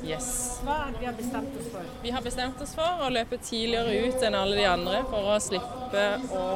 Yes. 0.07 0.29
Hva 0.65 0.77
er 0.87 0.95
det 0.95 1.03
vi 1.03 1.09
har 1.09 1.19
bestemt 1.19 1.59
oss 1.61 1.69
for? 1.73 1.91
Vi 2.03 2.15
har 2.15 2.25
bestemt 2.25 2.63
oss 2.63 2.75
for 2.79 3.05
å 3.07 3.11
løpe 3.13 3.39
tidligere 3.43 4.07
ut 4.07 4.25
enn 4.27 4.39
alle 4.39 4.57
de 4.61 4.67
andre 4.71 5.03
for 5.11 5.35
å 5.35 5.37
slippe 5.43 6.07
å 6.31 6.47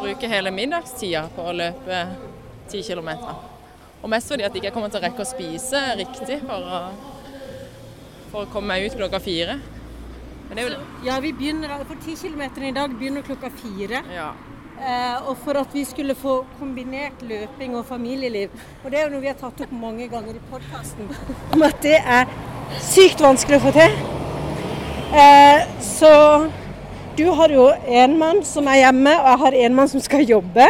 bruke 0.00 0.30
hele 0.30 0.52
middagstida 0.54 1.26
på 1.34 1.48
å 1.50 1.56
løpe 1.56 2.00
10 2.70 2.86
km. 2.88 3.10
Og 4.02 4.10
mest 4.12 4.28
fordi 4.28 4.44
at 4.44 4.54
jeg 4.54 4.64
ikke 4.64 4.74
kommer 4.76 4.92
til 4.92 5.00
å 5.00 5.06
rekke 5.06 5.24
å 5.24 5.28
spise 5.28 5.80
riktig 6.00 6.40
for 6.44 6.72
å, 6.78 6.80
for 8.32 8.44
å 8.44 8.50
komme 8.52 8.74
meg 8.74 8.88
ut 8.88 8.98
klokka 8.98 9.22
fire. 9.24 9.56
Men 10.48 10.58
det 10.58 10.64
er 10.64 10.66
jo 10.68 10.74
det. 10.74 10.82
Ja, 11.06 11.20
vi 11.24 11.32
begynner 11.32 11.72
for 11.88 11.96
10 11.96 12.20
km 12.20 12.42
i 12.68 12.74
dag 12.76 12.98
begynner 12.98 13.24
klokka 13.24 13.50
fire. 13.62 14.02
Ja. 14.12 14.34
Eh, 14.74 15.28
og 15.28 15.36
for 15.44 15.56
at 15.60 15.70
vi 15.74 15.84
skulle 15.86 16.16
få 16.18 16.40
kombinert 16.58 17.22
løping 17.22 17.76
og 17.78 17.86
familieliv. 17.86 18.50
Og 18.82 18.90
det 18.90 18.98
er 18.98 19.06
jo 19.06 19.12
noe 19.14 19.22
vi 19.22 19.30
har 19.30 19.38
tatt 19.38 19.62
opp 19.64 19.72
mange 19.72 20.08
ganger 20.10 20.34
i 20.34 20.42
podkasten, 20.50 21.08
om 21.54 21.62
at 21.62 21.78
det 21.84 22.00
er 22.00 22.26
sykt 22.82 23.22
vanskelig 23.22 23.60
å 23.60 23.64
få 23.68 23.74
til. 23.76 23.94
Eh, 25.14 25.62
så 25.78 26.10
du 27.14 27.28
har 27.38 27.54
jo 27.54 27.68
en 28.02 28.18
mann 28.18 28.42
som 28.42 28.66
er 28.66 28.82
hjemme, 28.82 29.14
og 29.14 29.30
jeg 29.30 29.42
har 29.44 29.58
en 29.62 29.78
mann 29.78 29.90
som 29.92 30.02
skal 30.02 30.26
jobbe 30.26 30.66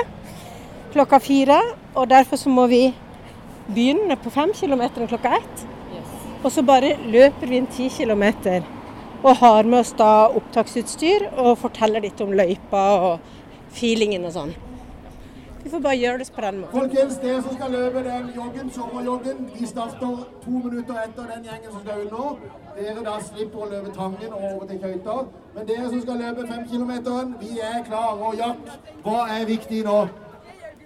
klokka 0.93 1.19
fire. 1.25 1.59
Og 1.95 2.11
derfor 2.11 2.37
så 2.37 2.53
må 2.53 2.67
vi 2.69 2.83
begynne 3.71 4.19
på 4.21 4.33
fem 4.35 4.53
kilometer 4.55 5.09
klokka 5.09 5.39
ett. 5.39 5.65
Og 6.45 6.53
så 6.53 6.63
bare 6.63 6.99
løper 7.09 7.49
vi 7.49 7.57
en 7.63 7.71
ti 7.73 7.89
kilometer. 7.89 8.61
Og 9.25 9.39
har 9.41 9.65
med 9.65 9.81
oss 9.81 9.95
da 9.97 10.29
opptaksutstyr 10.37 11.31
og 11.41 11.57
forteller 11.63 12.05
litt 12.05 12.21
om 12.21 12.35
løypa 12.37 12.83
og 13.07 13.31
feelingen 13.75 14.25
og 14.29 14.33
sånn. 14.37 14.55
Vi 15.65 15.71
får 15.73 15.81
bare 15.81 15.97
gjøre 15.97 16.19
det 16.21 16.27
på 16.37 16.43
den 16.45 16.59
måten. 16.61 16.75
Folkens, 16.77 17.15
dere 17.23 17.43
som 17.43 17.55
skal 17.57 17.71
løpe 17.73 18.03
den 18.05 18.27
joggen, 18.37 18.67
sommerjoggen, 18.71 19.39
de 19.55 19.67
starter 19.67 20.19
to 20.43 20.51
minutter 20.51 20.99
etter 21.01 21.31
den 21.31 21.47
gjengen 21.49 21.71
som 21.73 21.81
skal 21.81 22.03
under. 22.03 22.43
Dere 22.77 23.05
da 23.07 23.15
slipper 23.25 23.65
å 23.65 23.69
løpe 23.71 23.95
Tangen 23.97 24.35
og 24.35 24.45
over 24.51 24.67
til 24.69 24.83
Køyta. 24.83 25.15
Men 25.55 25.67
dere 25.71 25.89
som 25.89 26.03
skal 26.05 26.21
løpe 26.21 26.45
femkilometeren, 26.51 27.33
vi 27.41 27.55
er 27.65 27.81
klare. 27.89 28.29
Og 28.29 28.37
Jack, 28.43 28.69
hva 29.07 29.25
er 29.39 29.49
viktig 29.49 29.81
nå? 29.89 29.97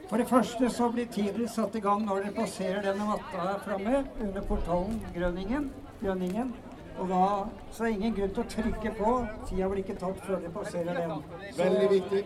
For 0.08 0.16
det 0.22 0.28
første 0.30 0.70
så 0.72 0.88
blir 0.94 1.10
tiden 1.12 1.48
satt 1.52 1.74
i 1.76 1.82
gang 1.84 2.06
når 2.06 2.22
dere 2.22 2.36
passerer 2.38 2.80
denne 2.86 3.04
matta 3.10 3.42
her 3.48 3.58
framme 3.66 4.04
under 4.22 4.46
portalen 4.48 5.02
Grønningen. 5.16 5.70
Grønningen. 6.00 6.54
Og 6.98 7.08
da 7.10 7.24
så 7.72 7.84
er 7.84 7.90
det 7.90 7.96
ingen 7.98 8.14
grunn 8.14 8.30
til 8.34 8.44
å 8.44 8.52
trykke 8.54 8.94
på. 8.98 9.10
Tida 9.50 9.68
blir 9.68 9.82
ikke 9.82 9.98
tatt 10.00 10.22
før 10.24 10.38
dere 10.40 10.54
passerer 10.54 10.94
den. 11.02 11.18
Så- 11.50 11.62
Veldig 11.64 11.90
viktig. 11.90 12.24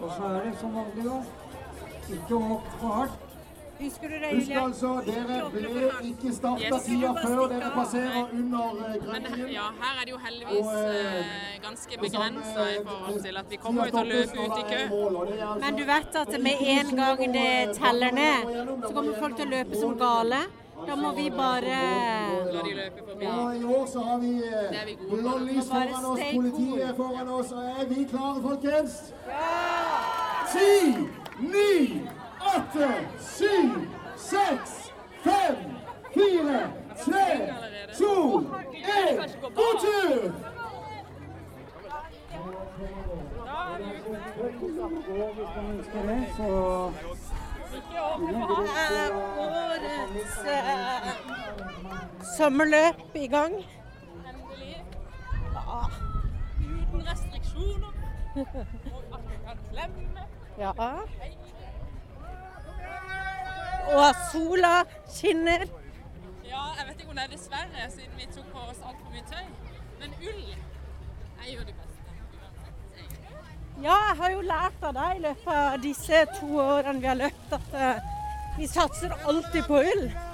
Og 0.00 0.12
så 0.16 0.22
er 0.34 0.44
det 0.44 0.54
som 0.60 0.74
vanlig, 0.74 1.04
da. 1.04 1.18
Ikke 2.14 2.38
hopp 2.50 2.70
for 2.80 2.88
hardt. 3.00 3.26
Husker 3.80 4.08
du 4.08 4.14
det, 4.14 4.30
Husk 4.36 4.50
altså, 4.60 4.88
dere 5.06 5.36
ble 5.52 5.70
ikke 6.10 6.32
starta 6.36 6.80
tida 6.84 7.12
før 7.16 7.38
dere 7.48 7.70
passerer 7.72 8.26
under 8.38 8.82
eh, 8.88 8.96
Grønningen. 9.04 9.46
ja, 9.54 9.68
her 9.80 10.00
er 10.00 10.04
det 10.04 10.12
jo 10.12 10.18
heldigvis 10.24 10.66
Og, 10.66 10.90
eh, 10.90 11.14
eh, 11.20 11.54
ganske 11.62 11.98
begrensa 12.02 12.66
i 12.66 12.76
eh, 12.76 12.82
forhold 12.90 13.22
til 13.24 13.40
at 13.42 13.48
vi 13.50 13.60
kommer 13.62 13.88
jo 13.88 13.94
til 13.94 14.02
å 14.02 14.10
løpe 14.10 14.44
ut 14.44 14.58
i 14.58 14.66
kø. 14.72 14.82
altså 14.82 15.54
Men 15.64 15.78
du 15.80 15.84
vet 15.94 16.18
at 16.24 16.36
med 16.48 16.64
en 16.76 16.96
gang 17.00 17.24
det 17.38 17.54
teller 17.80 18.10
ned, 18.20 18.52
så 18.84 18.92
kommer 18.98 19.22
folk 19.24 19.36
til 19.40 19.46
å 19.48 19.50
løpe 19.56 19.80
som 19.80 19.96
gale. 20.04 20.42
Da 20.86 20.96
må 20.96 21.12
vi 21.12 21.30
bare 21.30 21.78
La 22.52 22.62
de 22.62 22.74
løpe 22.74 23.02
forbi. 23.08 23.26
Og 23.26 23.56
i 23.56 23.64
år 23.64 23.86
så 23.92 24.00
har 24.00 24.18
vi 24.18 24.32
eh, 24.44 24.96
blålys 25.10 25.68
foran 25.68 26.04
oss, 26.12 26.20
politiet 26.34 26.96
foran 26.96 27.28
oss. 27.28 27.52
Og 27.52 27.64
er 27.64 27.86
vi 27.88 28.04
klare, 28.10 28.42
folkens? 28.42 29.14
Ti, 30.52 30.96
ni, 31.40 32.02
åtte, 32.56 32.88
syv, 33.20 33.70
seks, 34.16 34.92
fem, 35.22 35.56
fire, 36.14 36.62
tre, 37.04 37.54
to, 37.98 38.40
én. 38.74 39.16
God 39.54 39.76
tur! 39.84 40.32
Da 43.46 43.58
er 43.74 43.78
vi 43.78 43.90
det, 46.32 47.19
så 48.20 49.14
årets 49.38 50.38
eh, 50.46 51.08
sommerløp 52.36 53.14
i 53.14 53.26
gang. 53.26 53.54
Endelig. 54.28 54.84
Uten 56.60 57.08
restriksjoner. 57.08 57.92
Og 58.36 59.14
at 59.14 59.22
vi 59.30 59.36
kan 59.46 59.58
klemme. 59.72 60.22
Ja. 60.58 60.70
Og 63.96 64.14
sola 64.32 64.74
skinner. 65.08 65.64
Ja, 66.44 66.62
jeg 66.78 66.86
vet 66.88 67.00
ikke 67.00 67.10
om 67.10 67.16
det 67.16 67.24
er 67.24 67.32
dessverre, 67.36 67.90
siden 67.90 68.12
vi 68.16 68.28
tok 68.34 68.52
på 68.52 68.58
oss 68.58 68.82
altfor 68.84 69.10
mye 69.10 69.24
tøy. 69.32 69.46
Men 70.00 70.10
ull 70.20 70.42
er 70.50 71.52
jo 71.54 71.60
det 71.60 71.74
beste. 71.74 71.89
Ja, 73.80 73.94
jeg 74.08 74.16
har 74.16 74.30
jo 74.30 74.40
lært 74.44 74.82
av 74.84 74.92
deg 74.92 75.16
i 75.16 75.22
løpet 75.24 75.54
av 75.56 75.78
disse 75.80 76.18
to 76.36 76.48
årene 76.60 77.00
vi 77.00 77.08
har 77.08 77.16
løpt, 77.16 77.54
at 77.56 77.76
eh, 77.80 78.10
vi 78.58 78.66
satser 78.68 79.14
alltid 79.24 79.64
på 79.64 79.78
ull. 79.80 80.04
På. 80.12 80.30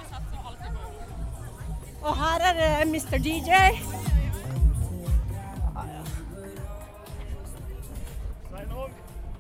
Og 2.07 2.17
her 2.17 2.43
er 2.49 2.59
det 2.59 2.71
Mr. 2.91 3.19
DJ. 3.19 3.51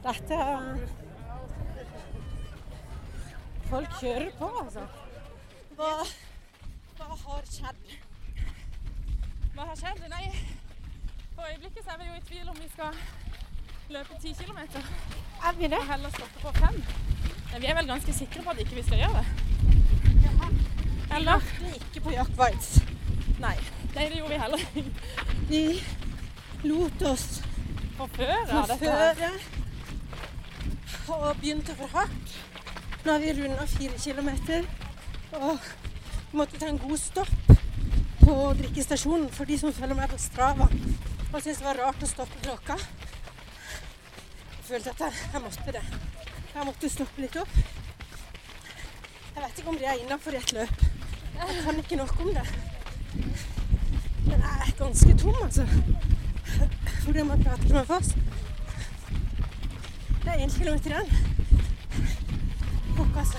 Dette 0.06 0.38
Folk 3.66 3.94
kjører 4.00 4.30
på, 4.38 4.50
altså. 4.62 4.86
Hva, 5.74 5.92
hva 6.96 7.20
har 7.26 7.46
skjedd? 7.50 7.94
Hva 9.54 9.66
har 9.66 9.78
skjedd? 9.82 10.06
Nei, 10.14 10.26
for 11.34 11.42
øyeblikket 11.50 11.82
så 11.82 11.96
er 11.96 12.04
vi 12.04 12.10
jo 12.12 12.18
i 12.20 12.26
tvil 12.30 12.52
om 12.54 12.60
vi 12.62 12.68
skal 12.70 12.94
løpe 13.90 14.14
10 14.22 14.34
km. 14.44 14.58
Er 15.46 15.52
vi 15.58 15.64
det? 15.64 15.78
Og 15.78 15.90
heller 15.92 16.10
stoppe 16.10 16.40
på 16.42 16.52
5. 16.58 16.84
Ja, 17.52 17.58
vi 17.58 17.66
er 17.66 17.74
vel 17.74 17.86
ganske 17.86 18.12
sikre 18.12 18.42
på 18.42 18.50
at 18.50 18.60
ikke 18.60 18.74
vi 18.74 18.82
skal 18.82 18.98
gjøre 18.98 19.22
det. 19.22 19.26
Eller? 21.16 21.32
Er 21.32 21.74
ikke 21.74 22.00
på 22.04 22.10
Jack 22.10 22.32
Whites. 22.40 22.82
Nei. 23.40 23.56
Nei, 23.94 24.08
det 24.08 24.18
gjorde 24.18 24.32
vi 24.32 24.40
heller 24.42 24.58
ikke. 24.58 24.84
Vi 25.48 25.82
lot 26.68 27.02
oss 27.02 27.42
Forføre 27.96 28.34
av 28.52 28.66
dette 28.68 28.90
forføre 28.90 29.30
og 31.16 31.36
begynte 31.40 31.74
for 31.78 31.92
hardt. 31.94 32.34
Nå 33.04 33.12
har 33.12 33.22
vi 33.22 33.32
runda 33.38 33.64
fire 33.70 33.98
kilometer 34.02 34.66
og 35.38 35.58
måtte 36.36 36.58
ta 36.58 36.68
en 36.68 36.82
god 36.82 36.98
stopp 37.00 37.52
på 38.20 38.34
drikkestasjonen 38.58 39.30
for 39.32 39.48
de 39.48 39.56
som 39.60 39.72
følger 39.72 39.96
meg 39.96 40.10
på 40.10 40.18
Strava 40.20 40.66
og 40.66 41.42
syntes 41.42 41.60
det 41.60 41.66
var 41.68 41.80
rart 41.86 42.02
å 42.02 42.08
stoppe 42.10 42.42
klokka. 42.42 42.76
Jeg 44.66 44.82
følte 44.82 44.90
at 44.90 45.00
jeg, 45.00 45.12
jeg 45.32 45.40
måtte 45.42 45.72
det. 45.72 45.80
Jeg 46.54 46.64
måtte 46.66 46.88
stoppe 46.90 47.22
litt 47.22 47.36
opp. 47.38 47.52
Jeg 49.34 49.42
vet 49.44 49.60
ikke 49.60 49.70
om 49.70 49.76
det 49.78 49.86
er 49.86 50.00
innafor 50.02 50.34
et 50.34 50.52
løp. 50.56 50.82
Jeg 51.36 51.60
kan 51.62 51.78
ikke 51.78 51.98
nok 52.00 52.20
om 52.24 52.32
det. 52.34 52.42
Men 54.24 54.42
jeg 54.42 54.66
er 54.66 54.72
ganske 54.80 55.14
tom, 55.22 55.38
altså. 55.44 55.68
Fordi 57.04 57.22
man 57.22 57.44
prater 57.44 57.62
ikke 57.62 57.78
med 57.78 57.86
fast. 57.86 58.18
Det 60.24 60.34
er 60.34 60.42
én 60.42 60.58
kilometer 60.58 60.90
igjen. 60.90 61.10
Fuck, 62.96 63.16
altså. 63.22 63.38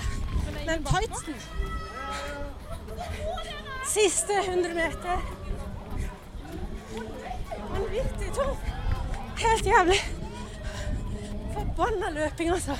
Men 0.66 0.84
tightsen. 0.84 1.34
Siste 3.96 4.32
100 4.46 4.74
meter. 4.74 5.26
Vanvittig 7.74 8.32
tom. 8.32 8.56
Helt 9.44 9.66
jævlig. 9.66 10.17
Forbanna 11.58 12.10
løping, 12.10 12.50
altså. 12.50 12.72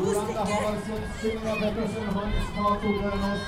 Jolanda 0.00 0.44
Haraldsen, 0.50 1.00
Sunniva 1.20 1.54
Pettersen, 1.60 2.06
Hans 2.16 2.46
Cato 2.56 2.90
Grønås, 3.00 3.42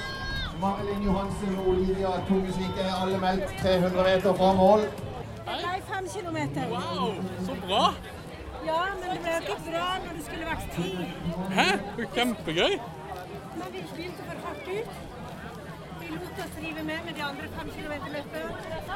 Marilyn 0.60 1.02
Johansen 1.04 1.56
og 1.58 1.68
Olivia 1.68 2.10
Tungesvik 2.28 2.82
er 2.84 2.92
alle 3.02 3.18
meldt 3.18 3.56
300 3.62 4.04
meter 4.08 4.34
fra 4.34 4.52
mål. 4.52 4.80
Det 4.80 4.90
ble 5.46 5.80
km. 5.88 6.06
kilometer. 6.18 6.68
Wow, 6.70 7.14
så 7.46 7.56
bra! 7.66 7.94
Ja, 8.66 8.82
men 9.00 9.10
det 9.10 9.20
ble 9.22 9.38
ikke 9.40 9.58
bra 9.70 9.88
når 10.04 10.12
det 10.18 10.24
skulle 10.28 10.46
vært 10.52 10.68
10. 10.76 11.08
Hæ? 11.58 11.68
Kjempegøy. 12.14 12.78
Men 13.58 13.72
vi 13.72 13.82
begynte 13.94 14.22
for 14.28 14.36
hardt 14.46 14.68
ut. 14.68 14.90
Vi 16.00 16.08
lot 16.14 16.38
oss 16.44 16.56
rive 16.62 16.82
med 16.90 17.04
med 17.06 17.14
de 17.18 17.22
andre 17.30 17.48
fem 17.56 17.70
kilometerløpene. 17.76 18.50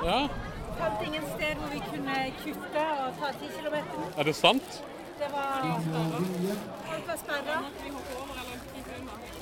Ja, 0.04 0.20
Fant 0.80 1.02
ingen 1.06 1.24
sted 1.34 1.54
hvor 1.61 1.72
vi 1.74 1.80
kunne 1.90 2.16
kutte 2.44 2.84
og 3.04 3.16
ta 3.20 3.30
ti 3.40 3.48
kilometer. 3.56 4.04
er 4.18 4.22
det 4.28 4.34
sant? 4.36 4.82
Det 5.20 5.28
var 5.32 5.66
Alt 6.92 7.08
var 7.08 7.16
sperra. 7.24 7.56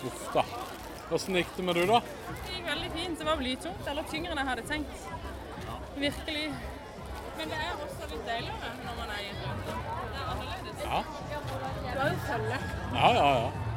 Uff 0.09 0.25
da. 0.35 0.43
Hvordan 1.09 1.37
gikk 1.41 1.53
det 1.57 1.65
med 1.65 1.75
du, 1.75 1.85
da? 1.93 2.01
Det 2.45 2.57
gikk 2.57 2.67
veldig 2.71 2.91
fint. 2.97 3.19
Det 3.19 3.27
var 3.27 3.37
blytungt, 3.43 3.87
eller 3.93 4.09
tyngre 4.11 4.33
enn 4.35 4.41
jeg 4.43 4.49
hadde 4.51 4.67
tenkt. 4.73 5.07
Virkelig. 6.07 6.49
Men 7.39 7.53
det 7.55 7.61
er 7.69 7.73
også 7.87 8.11
litt 8.11 8.27
deiligere 8.27 8.73
når 8.85 8.99
man 8.99 9.15
er 9.15 9.23
i 9.23 9.31
et 9.31 9.41
løp. 9.45 9.63
Det 9.69 10.19
er 10.19 10.27
annerledes. 10.33 10.77
Ja, 10.83 11.01
Du 11.95 12.01
har 12.01 12.11
jo 12.11 12.19
følge. 12.27 12.59
ja, 12.95 13.09
ja. 13.21 13.31
ja. 13.39 13.68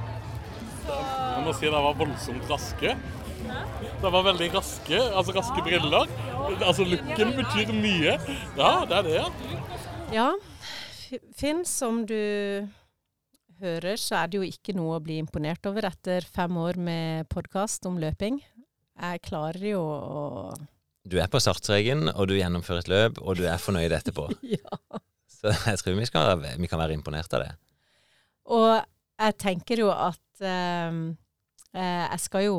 Jeg 0.87 1.43
må 1.45 1.53
si 1.57 1.69
det 1.69 1.81
var 1.87 1.97
voldsomt 1.99 2.49
raske. 2.49 2.95
Det 4.01 4.09
var 4.13 4.25
veldig 4.25 4.47
raske, 4.55 4.97
altså 4.97 5.35
raske 5.35 5.63
briller. 5.65 6.09
Altså 6.65 6.85
looken 6.87 7.33
betyr 7.37 7.73
mye. 7.75 8.17
Ja, 8.57 8.71
det 8.89 8.99
er 8.99 9.07
det, 9.07 9.15
ja. 9.17 9.27
Ja, 10.11 10.29
Finn, 11.37 11.63
som 11.67 12.05
du 12.07 12.17
hører, 13.61 13.97
så 13.99 14.17
er 14.21 14.31
det 14.31 14.39
jo 14.39 14.47
ikke 14.47 14.75
noe 14.75 14.97
å 14.97 15.03
bli 15.03 15.19
imponert 15.21 15.65
over 15.69 15.85
etter 15.89 16.25
fem 16.25 16.55
år 16.59 16.79
med 16.81 17.29
podkast 17.31 17.85
om 17.89 17.99
løping. 18.01 18.39
Jeg 19.01 19.23
klarer 19.25 19.65
jo 19.73 19.81
å 19.81 20.23
Du 21.07 21.17
er 21.17 21.29
på 21.31 21.41
startstreken, 21.41 22.11
og 22.13 22.29
du 22.29 22.35
gjennomfører 22.37 22.83
et 22.83 22.91
løp, 22.91 23.21
og 23.21 23.39
du 23.39 23.45
er 23.49 23.61
fornøyd 23.61 23.93
etterpå. 23.97 24.29
Ja. 24.57 25.01
Så 25.41 25.49
jeg 25.49 25.79
tror 25.81 25.95
vi, 25.97 26.05
skal, 26.05 26.43
vi 26.61 26.67
kan 26.69 26.77
være 26.77 26.93
imponert 26.93 27.33
av 27.33 27.41
det. 27.41 27.53
Og 28.53 28.90
jeg 29.21 29.37
tenker 29.41 29.81
jo 29.83 29.89
at 29.93 30.43
eh, 30.45 30.99
eh, 31.75 32.05
jeg 32.07 32.21
skal 32.23 32.45
jo 32.45 32.55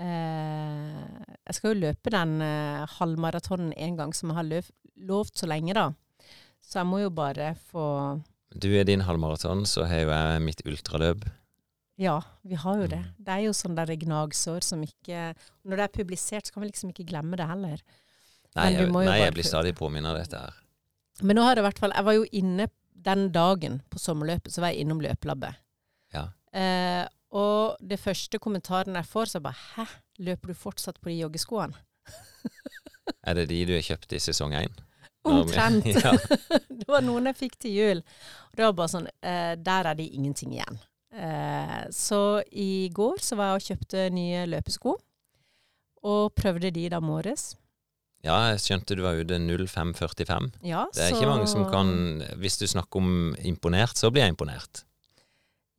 eh, 0.00 1.02
Jeg 1.46 1.58
skal 1.58 1.72
jo 1.72 1.80
løpe 1.86 2.12
den 2.14 2.40
eh, 2.44 2.86
halvmaratonen 2.98 3.72
en 3.76 3.98
gang, 3.98 4.14
som 4.16 4.32
jeg 4.32 4.40
har 4.40 4.48
løp, 4.48 4.70
lovt 4.96 5.42
så 5.42 5.48
lenge, 5.50 5.74
da. 5.76 5.90
Så 6.62 6.80
jeg 6.80 6.88
må 6.88 7.02
jo 7.02 7.12
bare 7.14 7.54
få 7.70 7.86
Du 8.54 8.70
er 8.72 8.86
din 8.88 9.04
halvmaraton, 9.04 9.66
så 9.66 9.86
har 9.90 10.04
jo 10.04 10.12
jeg 10.12 10.44
mitt 10.46 10.62
ultraløp. 10.68 11.24
Ja, 12.00 12.20
vi 12.42 12.56
har 12.56 12.78
jo 12.80 12.86
det. 12.88 13.02
Mm. 13.02 13.16
Det 13.18 13.34
er 13.34 13.42
jo 13.46 13.56
sånn 13.56 13.76
der 13.76 13.92
gnagsår 14.00 14.64
som 14.64 14.80
ikke 14.82 15.32
Når 15.68 15.76
det 15.76 15.84
er 15.84 15.96
publisert, 15.98 16.46
så 16.46 16.54
kan 16.54 16.64
vi 16.64 16.72
liksom 16.72 16.92
ikke 16.92 17.06
glemme 17.10 17.36
det 17.38 17.46
heller. 17.46 17.82
Nei, 18.56 18.68
jeg, 18.74 18.88
nei, 18.92 19.18
jeg 19.20 19.34
blir 19.36 19.48
stadig 19.48 19.72
påminnet 19.76 20.12
av 20.12 20.18
dette 20.20 20.40
her. 20.40 20.56
Men 21.22 21.38
nå 21.38 21.44
har 21.46 21.56
det 21.56 21.62
i 21.62 21.66
hvert 21.68 21.80
fall 21.80 21.94
Jeg 21.96 22.04
var 22.04 22.16
jo 22.16 22.24
inne 22.36 22.68
den 23.02 23.28
dagen 23.34 23.80
på 23.90 23.98
sommerløpet, 23.98 24.52
så 24.54 24.62
var 24.62 24.72
jeg 24.72 24.84
innom 24.84 25.00
løpelabbet. 25.02 25.58
Eh, 26.52 27.04
og 27.32 27.80
det 27.80 27.96
første 28.00 28.38
kommentaren 28.42 28.96
jeg 28.98 29.08
får, 29.08 29.30
så 29.32 29.40
bare 29.40 29.56
Hæ, 29.76 29.86
løper 30.20 30.52
du 30.52 30.54
fortsatt 30.58 31.00
på 31.00 31.08
de 31.12 31.22
joggeskoene? 31.22 31.76
Er 33.26 33.38
det 33.38 33.48
de 33.50 33.60
du 33.66 33.72
har 33.76 33.84
kjøpt 33.86 34.12
i 34.16 34.20
sesong 34.22 34.54
én? 34.58 34.72
Omtrent. 35.24 35.86
ja. 36.04 36.12
det 36.80 36.88
var 36.90 37.04
noen 37.06 37.30
jeg 37.30 37.38
fikk 37.38 37.58
til 37.62 37.76
jul. 37.76 38.02
Og 38.50 38.58
det 38.58 38.66
var 38.66 38.76
bare 38.78 38.90
sånn 38.90 39.08
eh, 39.22 39.54
Der 39.58 39.88
er 39.90 39.98
det 39.98 40.08
ingenting 40.10 40.56
igjen. 40.56 40.78
Eh, 41.14 41.80
så 41.94 42.42
i 42.50 42.88
går 42.94 43.20
så 43.22 43.38
var 43.38 43.52
jeg 43.52 43.60
og 43.60 43.66
kjøpte 43.70 44.06
nye 44.14 44.44
løpesko. 44.50 44.96
Og 46.02 46.32
prøvde 46.34 46.72
de 46.74 46.88
da 46.90 46.98
morges. 47.00 47.52
ja, 48.26 48.50
jeg 48.50 48.62
skjønte 48.64 48.96
du 48.98 49.02
var 49.04 49.18
ute 49.18 49.38
05.45. 49.38 50.50
Ja, 50.66 50.86
Det 50.94 51.04
er 51.04 51.14
ikke 51.14 51.30
mange 51.30 51.46
som 51.46 51.66
kan 51.70 52.22
Hvis 52.42 52.58
du 52.58 52.66
snakker 52.66 52.98
om 52.98 53.36
imponert, 53.38 53.94
så 53.98 54.10
blir 54.10 54.26
jeg 54.26 54.34
imponert. 54.34 54.82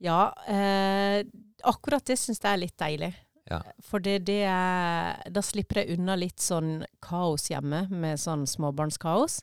Ja, 0.00 0.32
eh, 0.50 1.22
akkurat 1.62 2.04
det 2.04 2.16
syns 2.18 2.40
jeg 2.42 2.50
er 2.52 2.62
litt 2.64 2.76
deilig. 2.80 3.12
Ja. 3.50 3.58
For 3.84 4.00
det, 4.00 4.22
det 4.24 4.40
er 4.48 5.18
Da 5.30 5.42
slipper 5.44 5.82
jeg 5.82 5.98
unna 5.98 6.14
litt 6.16 6.40
sånn 6.40 6.78
kaos 7.04 7.50
hjemme, 7.50 7.84
med 7.92 8.18
sånn 8.18 8.46
småbarnskaos. 8.48 9.42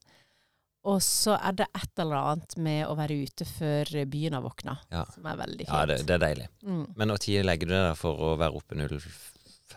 Og 0.89 0.97
så 1.05 1.35
er 1.37 1.53
det 1.59 1.67
et 1.77 1.99
eller 2.01 2.17
annet 2.17 2.55
med 2.57 2.87
å 2.89 2.95
være 2.97 3.19
ute 3.27 3.45
før 3.45 3.85
byen 4.09 4.33
har 4.33 4.41
våkna, 4.41 4.79
Ja. 4.89 5.03
som 5.13 5.25
er 5.29 5.37
veldig 5.37 5.67
fint. 5.67 5.69
Ja, 5.77 5.85
det, 5.85 5.99
det 6.09 6.15
er 6.15 6.23
deilig. 6.25 6.47
Mm. 6.65 6.85
Men 6.97 7.07
når 7.13 7.21
tid 7.21 7.45
legger 7.45 7.69
du 7.69 7.73
deg 7.75 7.83
der 7.91 7.99
for 7.99 8.17
å 8.17 8.31
være 8.41 8.57
oppe 8.57 8.73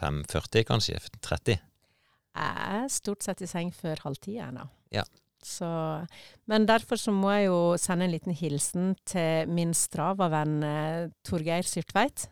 05.40, 0.01 0.65
kanskje? 0.65 0.97
30? 1.21 1.59
Jeg 2.35 2.57
er 2.81 2.89
stort 2.91 3.23
sett 3.23 3.43
i 3.45 3.47
seng 3.47 3.71
før 3.77 4.01
halv 4.09 4.17
ti 4.25 4.39
ennå. 4.43 4.65
Ja. 4.91 5.05
Så, 5.45 5.69
men 6.49 6.65
derfor 6.67 6.97
så 7.01 7.13
må 7.13 7.31
jeg 7.37 7.47
jo 7.51 7.59
sende 7.81 8.07
en 8.09 8.13
liten 8.15 8.33
hilsen 8.37 8.95
til 9.09 9.51
min 9.53 9.75
Strava-venn 9.77 10.63
eh, 10.65 11.11
Torgeir 11.27 11.67
Syrtveit. 11.69 12.29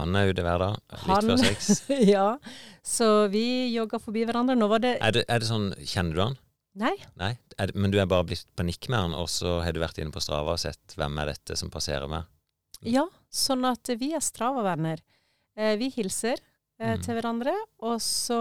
Han 0.00 0.14
er 0.16 0.30
ute 0.32 0.42
hver 0.46 0.58
dag, 0.62 0.76
litt 0.90 1.04
Han- 1.06 1.30
før 1.30 1.40
seks. 1.46 1.70
ja, 2.08 2.26
så 2.86 3.28
vi 3.30 3.44
jogga 3.74 3.98
forbi 4.02 4.24
hverandre. 4.26 4.56
Nå 4.58 4.68
var 4.70 4.82
det 4.82 4.96
Er 5.02 5.12
det, 5.14 5.24
er 5.28 5.42
det 5.42 5.48
sånn 5.50 5.70
Kjenner 5.82 6.14
du 6.18 6.22
han? 6.24 6.36
Nei, 6.80 6.92
Nei? 7.18 7.32
Det, 7.58 7.74
men 7.74 7.90
du 7.90 7.98
er 7.98 8.06
bare 8.10 8.24
blitt 8.28 8.46
panikk 8.56 8.86
med 8.88 8.98
han, 9.02 9.14
og 9.18 9.26
så 9.28 9.56
har 9.64 9.74
du 9.74 9.80
vært 9.82 9.98
inne 9.98 10.14
på 10.14 10.22
Strava 10.22 10.54
og 10.54 10.60
sett 10.62 10.94
hvem 10.96 11.18
er 11.22 11.32
dette 11.34 11.56
som 11.58 11.70
passerer 11.70 12.06
meg? 12.10 12.28
ja, 12.86 13.02
sånn 13.28 13.66
at 13.68 13.90
vi 14.00 14.12
er 14.16 14.22
Strava-venner. 14.24 15.02
Eh, 15.58 15.74
vi 15.76 15.90
hilser 15.94 16.38
eh, 16.80 16.94
Mm. 16.96 17.02
til 17.04 17.18
hverandre, 17.18 17.52
og 17.84 17.98
så 18.00 18.38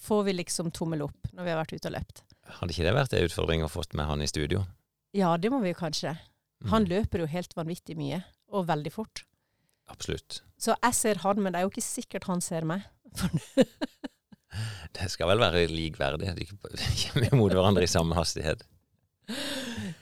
får 0.00 0.22
vi 0.30 0.32
liksom 0.38 0.70
tommel 0.72 1.02
opp 1.04 1.28
når 1.34 1.44
vi 1.44 1.50
har 1.52 1.58
vært 1.60 1.74
ute 1.76 1.90
og 1.90 1.94
løpt. 1.98 2.22
Hadde 2.58 2.74
ikke 2.74 2.86
det 2.86 2.96
vært 2.96 3.14
en 3.14 3.28
utfordring 3.28 3.64
å 3.64 3.70
fått 3.70 3.94
med 3.98 4.08
han 4.08 4.24
i 4.24 4.28
studio? 4.30 4.64
Ja, 5.16 5.34
det 5.40 5.50
må 5.52 5.60
vi 5.62 5.72
jo 5.72 5.78
kanskje. 5.78 6.16
Mm. 6.64 6.70
Han 6.72 6.88
løper 6.90 7.22
jo 7.22 7.30
helt 7.30 7.54
vanvittig 7.56 7.96
mye, 7.98 8.22
og 8.50 8.68
veldig 8.70 8.92
fort. 8.92 9.24
Absolutt. 9.88 10.42
Så 10.60 10.74
jeg 10.74 10.96
ser 10.96 11.20
han, 11.24 11.40
men 11.40 11.54
det 11.54 11.60
er 11.60 11.68
jo 11.68 11.72
ikke 11.72 11.84
sikkert 11.84 12.28
han 12.28 12.44
ser 12.44 12.66
meg. 12.68 12.88
Det 14.96 15.06
skal 15.12 15.28
vel 15.30 15.42
være 15.42 15.66
likverdig. 15.70 16.32
De 16.34 16.46
kommer 17.12 17.34
mot 17.36 17.52
hverandre 17.52 17.84
i 17.84 17.90
samme 17.90 18.16
hastighet. 18.16 18.64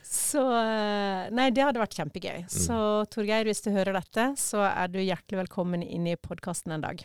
Så 0.07 0.43
eh, 0.55 1.27
Nei, 1.35 1.49
det 1.55 1.65
hadde 1.67 1.83
vært 1.83 1.97
kjempegøy. 1.99 2.47
Så 2.51 2.79
Torgeir, 3.13 3.49
hvis 3.49 3.65
du 3.65 3.73
hører 3.75 3.99
dette, 3.99 4.29
så 4.41 4.63
er 4.69 4.93
du 4.93 5.01
hjertelig 5.03 5.43
velkommen 5.43 5.83
inn 5.83 6.07
i 6.09 6.17
podkasten 6.21 6.77
en 6.77 6.87
dag. 6.87 7.03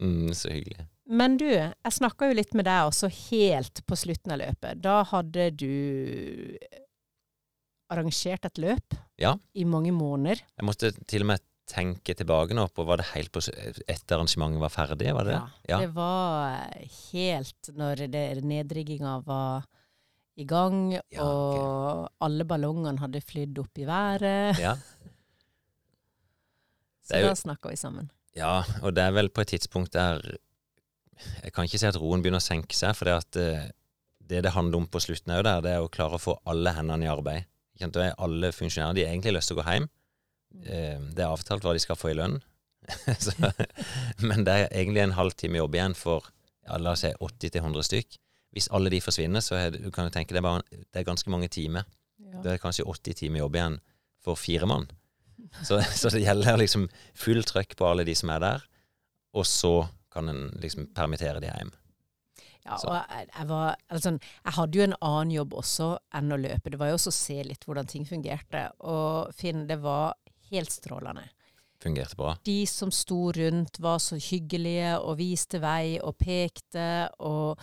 Mm, 0.00 0.30
så 0.36 0.52
hyggelig. 0.52 0.86
Men 1.10 1.36
du, 1.40 1.48
jeg 1.50 1.92
snakka 1.96 2.28
jo 2.30 2.36
litt 2.38 2.52
med 2.54 2.68
deg 2.68 2.86
også 2.86 3.08
helt 3.30 3.80
på 3.88 3.96
slutten 3.98 4.30
av 4.36 4.38
løpet. 4.44 4.78
Da 4.84 5.00
hadde 5.10 5.48
du 5.58 6.56
arrangert 7.90 8.44
et 8.46 8.60
løp 8.62 8.94
Ja. 9.18 9.34
i 9.54 9.64
mange 9.66 9.90
måneder. 9.92 10.38
Jeg 10.56 10.64
måtte 10.68 10.92
til 11.10 11.22
og 11.24 11.26
med 11.32 11.40
tenke 11.70 12.14
tilbake 12.18 12.54
nå 12.54 12.64
på 12.74 12.82
Var 12.86 12.96
det 12.98 13.06
helt 13.14 13.30
på 13.34 13.38
etter 13.86 14.16
arrangementet 14.16 14.60
var 14.62 14.70
ferdig? 14.74 15.12
Var 15.14 15.24
det 15.24 15.32
Ja, 15.34 15.48
Ja. 15.68 15.78
Det 15.80 15.94
var 15.94 16.70
helt 17.12 17.70
når 17.74 18.06
nedrigginga 18.42 19.18
var 19.26 19.66
i 20.36 20.44
gang, 20.44 20.92
Ja, 21.10 21.22
og 21.22 22.08
alle 22.20 22.44
ballongene 22.44 22.98
hadde 22.98 23.20
flydd 23.20 23.58
opp 23.58 23.78
i 23.78 23.84
været. 23.84 24.58
ja. 24.58 24.76
Så 27.02 27.18
jo- 27.20 27.26
da 27.28 27.34
snakka 27.34 27.68
vi 27.70 27.76
sammen. 27.76 28.10
Ja, 28.36 28.62
og 28.82 28.94
det 28.94 29.02
er 29.02 29.10
vel 29.12 29.28
på 29.28 29.40
et 29.42 29.48
tidspunkt 29.48 29.92
der 29.92 30.20
Jeg 31.44 31.52
kan 31.54 31.68
ikke 31.68 31.80
si 31.80 31.88
at 31.88 31.98
roen 32.00 32.22
begynner 32.24 32.42
å 32.42 32.44
senke 32.44 32.76
seg, 32.76 32.94
for 32.98 33.08
det 33.08 33.16
at 33.18 33.38
eh, 33.40 33.70
det 34.30 34.44
det 34.46 34.54
handler 34.54 34.82
om 34.82 34.86
på 34.90 35.02
slutten 35.02 35.34
òg 35.34 35.44
der, 35.46 35.62
det 35.64 35.72
er 35.74 35.84
å 35.84 35.90
klare 35.92 36.16
å 36.18 36.22
få 36.22 36.36
alle 36.48 36.74
hendene 36.76 37.06
i 37.06 37.10
arbeid. 37.10 37.48
Er 37.80 38.14
alle 38.20 38.52
funksjonærer 38.52 38.94
de 38.94 39.04
har 39.06 39.14
egentlig 39.14 39.34
lyst 39.34 39.50
til 39.50 39.56
å 39.56 39.62
gå 39.62 39.66
hjem. 39.66 39.88
Eh, 40.64 40.98
Det 41.16 41.24
er 41.24 41.30
avtalt 41.32 41.64
hva 41.64 41.74
de 41.74 41.82
skal 41.82 41.98
få 41.98 42.12
i 42.12 42.18
lønn. 42.18 42.40
Så, 43.24 43.32
men 44.24 44.44
det 44.46 44.52
er 44.54 44.68
egentlig 44.70 45.04
en 45.04 45.16
halvtime 45.18 45.60
jobb 45.60 45.76
igjen 45.76 45.96
for 45.98 46.28
ja, 46.66 46.78
la 46.78 46.94
oss 46.94 47.04
si 47.04 47.12
80-100 47.12 47.86
stykk. 47.88 48.18
Hvis 48.54 48.68
alle 48.74 48.90
de 48.90 49.00
forsvinner, 49.02 49.42
så 49.44 49.56
er 49.58 49.76
du 49.76 49.90
kan 49.94 50.08
jo 50.08 50.14
tenke 50.14 50.34
det 50.34 50.40
er, 50.42 50.46
bare, 50.46 50.64
det 50.70 51.00
er 51.00 51.06
ganske 51.06 51.30
mange 51.30 51.48
timer. 51.52 51.86
Ja. 52.18 52.40
Det 52.44 52.54
er 52.54 52.62
kanskje 52.62 52.86
80 52.88 53.18
timer 53.22 53.44
jobb 53.44 53.58
igjen 53.58 53.78
for 54.24 54.38
fire 54.38 54.68
mann. 54.68 54.88
Så, 55.64 55.80
så, 55.96 56.10
det 56.12 56.24
gjelder 56.24 56.58
liksom 56.60 56.88
full 57.18 57.42
trøkk 57.46 57.76
på 57.78 57.86
alle 57.88 58.04
de 58.06 58.14
som 58.18 58.30
er 58.34 58.42
der, 58.42 58.66
og 59.34 59.46
så 59.48 59.72
kan 60.12 60.28
en 60.28 60.48
liksom 60.62 60.90
permittere 60.96 61.42
de 61.42 61.50
hjem. 61.50 61.72
Ja, 62.60 62.76
og 62.76 62.92
jeg, 62.92 63.28
jeg, 63.32 63.48
var, 63.48 63.76
altså, 63.88 64.10
jeg, 64.20 64.54
hadde 64.56 64.78
jo 64.78 64.84
en 64.84 64.96
annen 65.00 65.30
jobb 65.32 65.54
også 65.62 65.90
enn 66.18 66.34
å 66.34 66.40
løpe. 66.40 66.72
Det 66.72 66.80
var 66.80 66.90
jo 66.90 66.98
også 66.98 67.12
å 67.12 67.16
se 67.16 67.38
litt 67.46 67.64
hvordan 67.66 67.88
ting 67.88 68.04
fungerte. 68.08 68.66
Og 68.84 69.32
Finn, 69.36 69.64
det 69.70 69.80
var 69.80 70.18
helt 70.50 70.74
strålende. 70.74 71.24
Fungerte 71.80 72.18
bra? 72.18 72.34
De 72.44 72.58
som 72.68 72.92
sto 72.92 73.30
rundt, 73.32 73.80
var 73.80 74.02
så 74.04 74.18
hyggelige 74.20 74.98
og 75.00 75.16
viste 75.22 75.62
vei 75.62 75.96
og 76.04 76.18
pekte. 76.20 77.08
og 77.24 77.62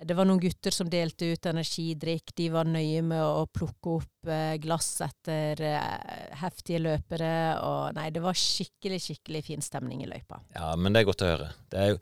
det 0.00 0.14
var 0.16 0.24
noen 0.24 0.40
gutter 0.40 0.72
som 0.72 0.88
delte 0.88 1.28
ut 1.34 1.46
energidrikk. 1.50 2.32
De 2.36 2.46
var 2.52 2.68
nøye 2.68 3.02
med 3.04 3.20
å 3.20 3.44
plukke 3.52 3.96
opp 3.98 4.30
eh, 4.32 4.54
glass 4.62 4.88
etter 5.04 5.60
eh, 5.66 6.36
heftige 6.40 6.80
løpere. 6.80 7.32
Og 7.66 7.96
nei, 7.98 8.06
det 8.14 8.22
var 8.24 8.38
skikkelig, 8.38 9.00
skikkelig 9.04 9.42
fin 9.50 9.64
stemning 9.64 10.00
i 10.04 10.08
løypa. 10.08 10.40
Ja, 10.56 10.72
men 10.80 10.94
det 10.94 11.02
er 11.02 11.08
godt 11.10 11.24
å 11.26 11.28
høre. 11.28 11.50
Jo, 11.74 11.98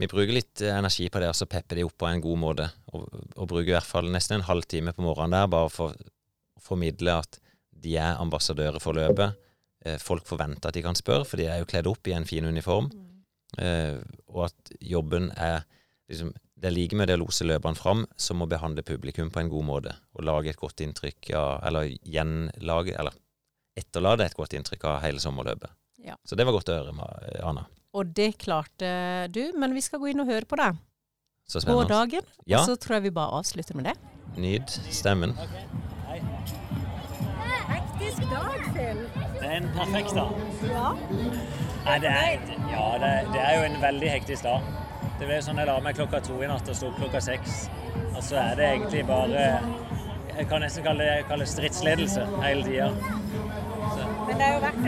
vi 0.00 0.08
bruker 0.08 0.32
litt 0.38 0.64
eh, 0.64 0.72
energi 0.72 1.10
på 1.12 1.20
det, 1.20 1.28
og 1.28 1.36
så 1.36 1.48
pepper 1.50 1.80
de 1.80 1.84
opp 1.88 1.96
på 2.00 2.08
en 2.08 2.24
god 2.24 2.40
måte. 2.40 2.68
Og, 2.94 3.04
og 3.36 3.50
bruker 3.50 3.74
i 3.74 3.76
hvert 3.76 3.90
fall 3.90 4.08
nesten 4.14 4.38
en 4.38 4.48
halvtime 4.48 4.96
på 4.96 5.04
morgenen 5.04 5.36
der 5.36 5.52
bare 5.52 5.72
for 5.72 5.92
å 5.92 6.64
formidle 6.64 7.18
at 7.20 7.40
de 7.82 7.98
er 8.00 8.20
ambassadører 8.22 8.80
for 8.80 8.96
løpet. 8.96 9.36
Folk 9.98 10.28
forventer 10.28 10.70
at 10.70 10.76
de 10.76 10.84
kan 10.84 10.94
spørre, 10.94 11.26
for 11.26 11.40
de 11.40 11.48
er 11.50 11.58
jo 11.58 11.66
kledd 11.66 11.88
opp 11.90 12.06
i 12.06 12.14
en 12.14 12.24
fin 12.28 12.46
uniform. 12.46 12.86
Mm. 12.94 14.04
Og 14.30 14.44
at 14.46 14.70
jobben 14.78 15.32
er 15.34 15.64
liksom 16.06 16.30
det 16.62 16.70
er 16.70 16.76
like 16.76 16.94
med 16.94 17.10
det 17.10 17.16
å 17.18 17.24
lose 17.24 17.42
løperne 17.42 17.74
fram 17.74 18.04
som 18.14 18.42
å 18.44 18.46
behandle 18.46 18.84
publikum 18.86 19.32
på 19.34 19.40
en 19.42 19.50
god 19.50 19.66
måte. 19.66 19.94
Og 20.14 20.22
lage 20.28 20.52
et 20.52 20.60
godt 20.60 20.82
inntrykk 20.84 21.32
av 21.34 21.64
Eller 21.66 21.88
gjenlage 22.06 22.94
Eller 22.94 23.16
etterlate 23.74 24.28
et 24.28 24.36
godt 24.36 24.54
inntrykk 24.54 24.84
av 24.84 25.00
hele 25.02 25.18
sommerløpet. 25.22 25.72
Ja. 26.04 26.14
Så 26.28 26.36
det 26.36 26.44
var 26.46 26.54
godt 26.54 26.68
å 26.68 26.76
høre, 26.76 26.92
Anna. 27.42 27.64
Og 27.96 28.12
det 28.14 28.34
klarte 28.42 28.92
du, 29.32 29.40
men 29.58 29.74
vi 29.74 29.82
skal 29.84 30.00
gå 30.02 30.10
inn 30.12 30.22
og 30.22 30.28
høre 30.28 30.46
på 30.48 30.58
det 30.60 30.70
Så 31.48 31.62
på 31.66 31.78
dagen. 31.88 32.28
Ja. 32.44 32.60
Og 32.60 32.68
så 32.68 32.76
tror 32.76 32.98
jeg 32.98 33.08
vi 33.08 33.14
bare 33.16 33.40
avslutter 33.40 33.78
med 33.78 33.90
det. 33.90 33.96
Nyd 34.36 34.70
stemmen. 34.92 35.34
Okay. 35.40 35.66
Hektisk 37.72 38.22
dag, 38.28 38.62
Finn. 38.76 39.02
Det 39.40 39.48
er 39.48 39.58
en 39.58 39.68
perfekt 39.74 40.14
dag. 40.16 40.36
Ja. 40.68 40.88
Nei, 41.82 41.98
det 42.04 42.12
er, 42.12 42.48
ja, 42.70 42.86
det, 43.02 43.12
det 43.32 43.42
er 43.42 43.58
jo 43.58 43.68
en 43.72 43.78
veldig 43.82 44.10
hektisk 44.14 44.46
dag. 44.46 44.91
Det 45.20 45.28
ble 45.28 45.38
sånn 45.44 45.60
jeg 45.60 45.68
la 45.68 45.76
meg 45.84 45.96
klokka 45.98 46.22
to 46.24 46.38
i 46.42 46.48
natt 46.50 46.68
og 46.68 46.78
sto 46.78 46.90
opp 46.90 46.98
klokka 47.00 47.20
seks. 47.24 47.66
Og 48.12 48.22
så 48.24 48.38
er 48.42 48.58
det 48.58 48.68
egentlig 48.76 49.04
bare 49.08 49.44
Jeg 50.32 50.46
kan 50.48 50.62
nesten 50.64 50.84
kalle 50.86 51.04
det, 51.04 51.24
kalle 51.28 51.46
stridsledelse 51.46 52.24
hele 52.40 52.64
tida. 52.64 52.88
Men 54.26 54.38
det 54.38 54.46
har 54.46 54.54
jo 54.54 54.62
vært 54.62 54.78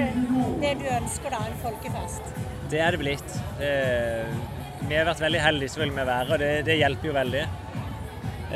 det 0.62 0.70
du 0.80 0.86
ønsker, 0.88 1.34
da, 1.34 1.40
en 1.44 1.58
folkefest? 1.60 2.30
Det 2.72 2.80
er 2.80 2.96
det 2.96 3.00
blitt. 3.02 3.34
Eh, 3.60 4.30
vi 4.88 4.96
har 4.96 5.04
vært 5.10 5.20
veldig 5.20 5.42
heldige 5.44 5.74
selvfølgelig 5.74 5.98
med 5.98 6.08
været, 6.08 6.32
og 6.32 6.40
det, 6.40 6.50
det 6.64 6.78
hjelper 6.80 7.10
jo 7.10 7.16
veldig. 7.18 7.44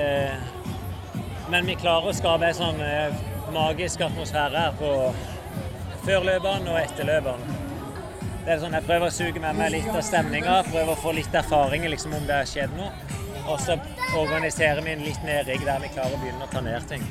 Eh, 0.01 0.49
men 1.53 1.69
vi 1.69 1.77
klarer 1.81 2.09
å 2.09 2.17
skape 2.17 2.49
en 2.49 2.57
sånn 2.57 2.81
eh, 2.85 3.21
magisk 3.53 4.07
atmosfære 4.09 4.65
her 4.65 4.81
på 4.81 4.93
førløperne 6.07 6.73
og 6.73 6.81
etterløperne. 6.83 7.58
Det 8.49 8.55
er 8.55 8.61
sånn 8.63 8.73
Jeg 8.73 8.85
prøver 8.87 9.11
å 9.11 9.13
suge 9.13 9.41
med 9.45 9.59
meg 9.59 9.75
litt 9.75 9.89
av 9.93 9.99
stemninga, 10.01 10.53
prøver 10.71 10.95
å 10.95 10.97
få 10.97 11.11
litt 11.13 11.35
erfaring 11.37 11.83
liksom, 11.93 12.15
om 12.17 12.23
det 12.25 12.33
har 12.33 12.47
skjedd 12.49 12.71
noe. 12.79 12.87
Og 13.45 13.59
så 13.61 13.75
organiserer 14.17 14.81
vi 14.87 14.95
en 14.95 15.03
litt 15.05 15.21
nedrigg 15.27 15.67
der 15.67 15.83
vi 15.83 15.91
klarer 15.93 16.17
å 16.17 16.21
begynne 16.23 16.47
å 16.47 16.49
ta 16.49 16.63
ned 16.65 16.87
ting. 16.89 17.05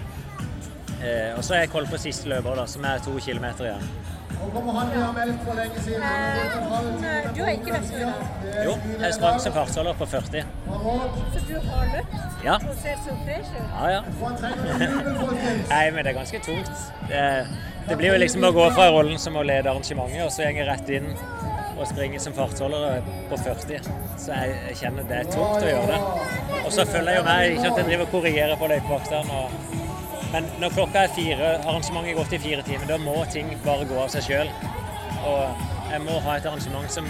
Eh, 0.97 1.37
og 1.37 1.43
så 1.45 1.53
er 1.53 1.61
jeg 1.61 1.71
koll 1.75 1.85
på 1.91 1.99
siste 2.01 2.25
løper, 2.31 2.57
da, 2.57 2.65
som 2.65 2.87
er 2.89 3.05
to 3.05 3.13
kilometer 3.21 3.69
igjen. 3.69 3.85
Siden? 5.87 6.03
Eh, 6.03 7.35
du 7.35 7.41
har 7.43 7.49
ikke 7.49 7.71
løpt 7.71 7.91
dag? 7.91 8.13
Jo, 8.65 8.73
jeg 9.01 9.13
sprang 9.13 9.39
som 9.39 9.53
fartsholder 9.53 9.93
på 9.93 10.05
40. 10.05 10.43
Så 11.33 11.43
du 11.47 11.53
har 11.69 11.85
løpt? 11.95 12.15
Ja. 12.45 12.55
Og 12.55 12.75
ser 12.81 12.95
så 13.05 13.15
fresh 13.25 13.51
ut? 13.55 13.65
Ja, 13.79 13.87
ja. 13.89 14.01
Nei, 15.73 15.89
men 15.91 16.03
det 16.03 16.11
er 16.11 16.17
ganske 16.17 16.39
tungt. 16.43 16.71
Det, 17.09 17.23
det 17.89 17.97
blir 17.97 18.13
jo 18.13 18.19
liksom 18.21 18.43
å 18.43 18.51
gå 18.55 18.69
fra 18.75 18.89
rollen 18.91 19.19
som 19.21 19.37
å 19.39 19.45
lede 19.47 19.71
arrangementet, 19.71 20.25
og 20.25 20.31
så 20.31 20.47
går 20.47 20.61
jeg 20.61 20.69
rett 20.71 20.93
inn 20.99 21.11
og 21.77 21.85
springer 21.87 22.19
som 22.19 22.33
fartsholder 22.33 23.01
på 23.29 23.37
40. 23.45 23.91
Så 24.17 24.33
jeg, 24.33 24.55
jeg, 24.69 24.77
kjenner 24.81 25.09
det 25.09 25.21
er 25.21 25.31
tungt 25.33 25.61
å 25.61 25.67
gjøre 25.71 25.91
det. 25.93 25.99
Og 26.63 26.71
så 26.73 26.87
følger 26.89 27.11
jeg 27.13 27.21
jo 27.21 27.27
med, 27.27 27.51
ikke 27.51 27.67
at 27.71 27.81
jeg 27.81 27.89
driver 27.91 28.07
og 28.07 28.15
korrigerer 28.15 28.59
på 28.59 28.71
løypevaktene. 28.73 29.43
Men 30.33 30.47
når 30.59 30.73
klokka 30.75 31.05
er 31.05 31.13
fire, 31.15 31.53
arrangementet 31.63 32.11
er 32.11 32.19
gått 32.19 32.35
i 32.35 32.41
fire 32.43 32.65
timer, 32.67 32.89
da 32.89 32.97
må 32.99 33.15
ting 33.31 33.53
bare 33.65 33.87
gå 33.87 33.99
av 34.01 34.11
seg 34.11 34.25
sjøl. 34.27 34.51
Og 35.27 35.63
jeg 35.91 36.03
må 36.03 36.19
ha 36.25 36.35
et 36.37 36.47
arrangement 36.49 36.91
som 36.91 37.07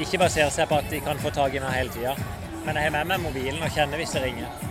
ikke 0.00 0.20
baserer 0.20 0.52
seg 0.52 0.68
på 0.68 0.78
at 0.82 0.90
de 0.92 1.00
kan 1.04 1.20
få 1.22 1.32
tak 1.34 1.56
i 1.56 1.62
meg 1.62 1.76
hele 1.78 1.94
tida. 1.94 2.14
Men 2.64 2.76
jeg 2.76 2.88
har 2.88 2.94
med 2.98 3.10
meg 3.12 3.24
mobilen 3.24 3.64
og 3.64 3.72
kjenner 3.72 4.00
hvis 4.00 4.14
det 4.16 4.24
ringer. 4.26 4.62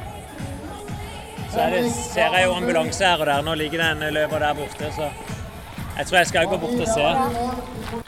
Så 1.53 1.67
det, 1.69 1.83
ser 1.93 2.33
jeg 2.33 2.47
jo 2.47 2.55
ambulanse 2.57 3.05
her 3.05 3.21
og 3.21 3.29
der. 3.29 3.43
Nå 3.45 3.53
ligger 3.57 3.83
det 3.83 3.91
en 3.93 4.07
løper 4.13 4.41
der 4.41 4.57
borte, 4.57 4.93
så 4.95 5.11
jeg 5.97 6.07
tror 6.07 6.17
jeg 6.17 6.33
skal 6.33 6.49
gå 6.49 6.57
bort 6.57 6.81
og 6.81 6.89
se. 6.89 8.02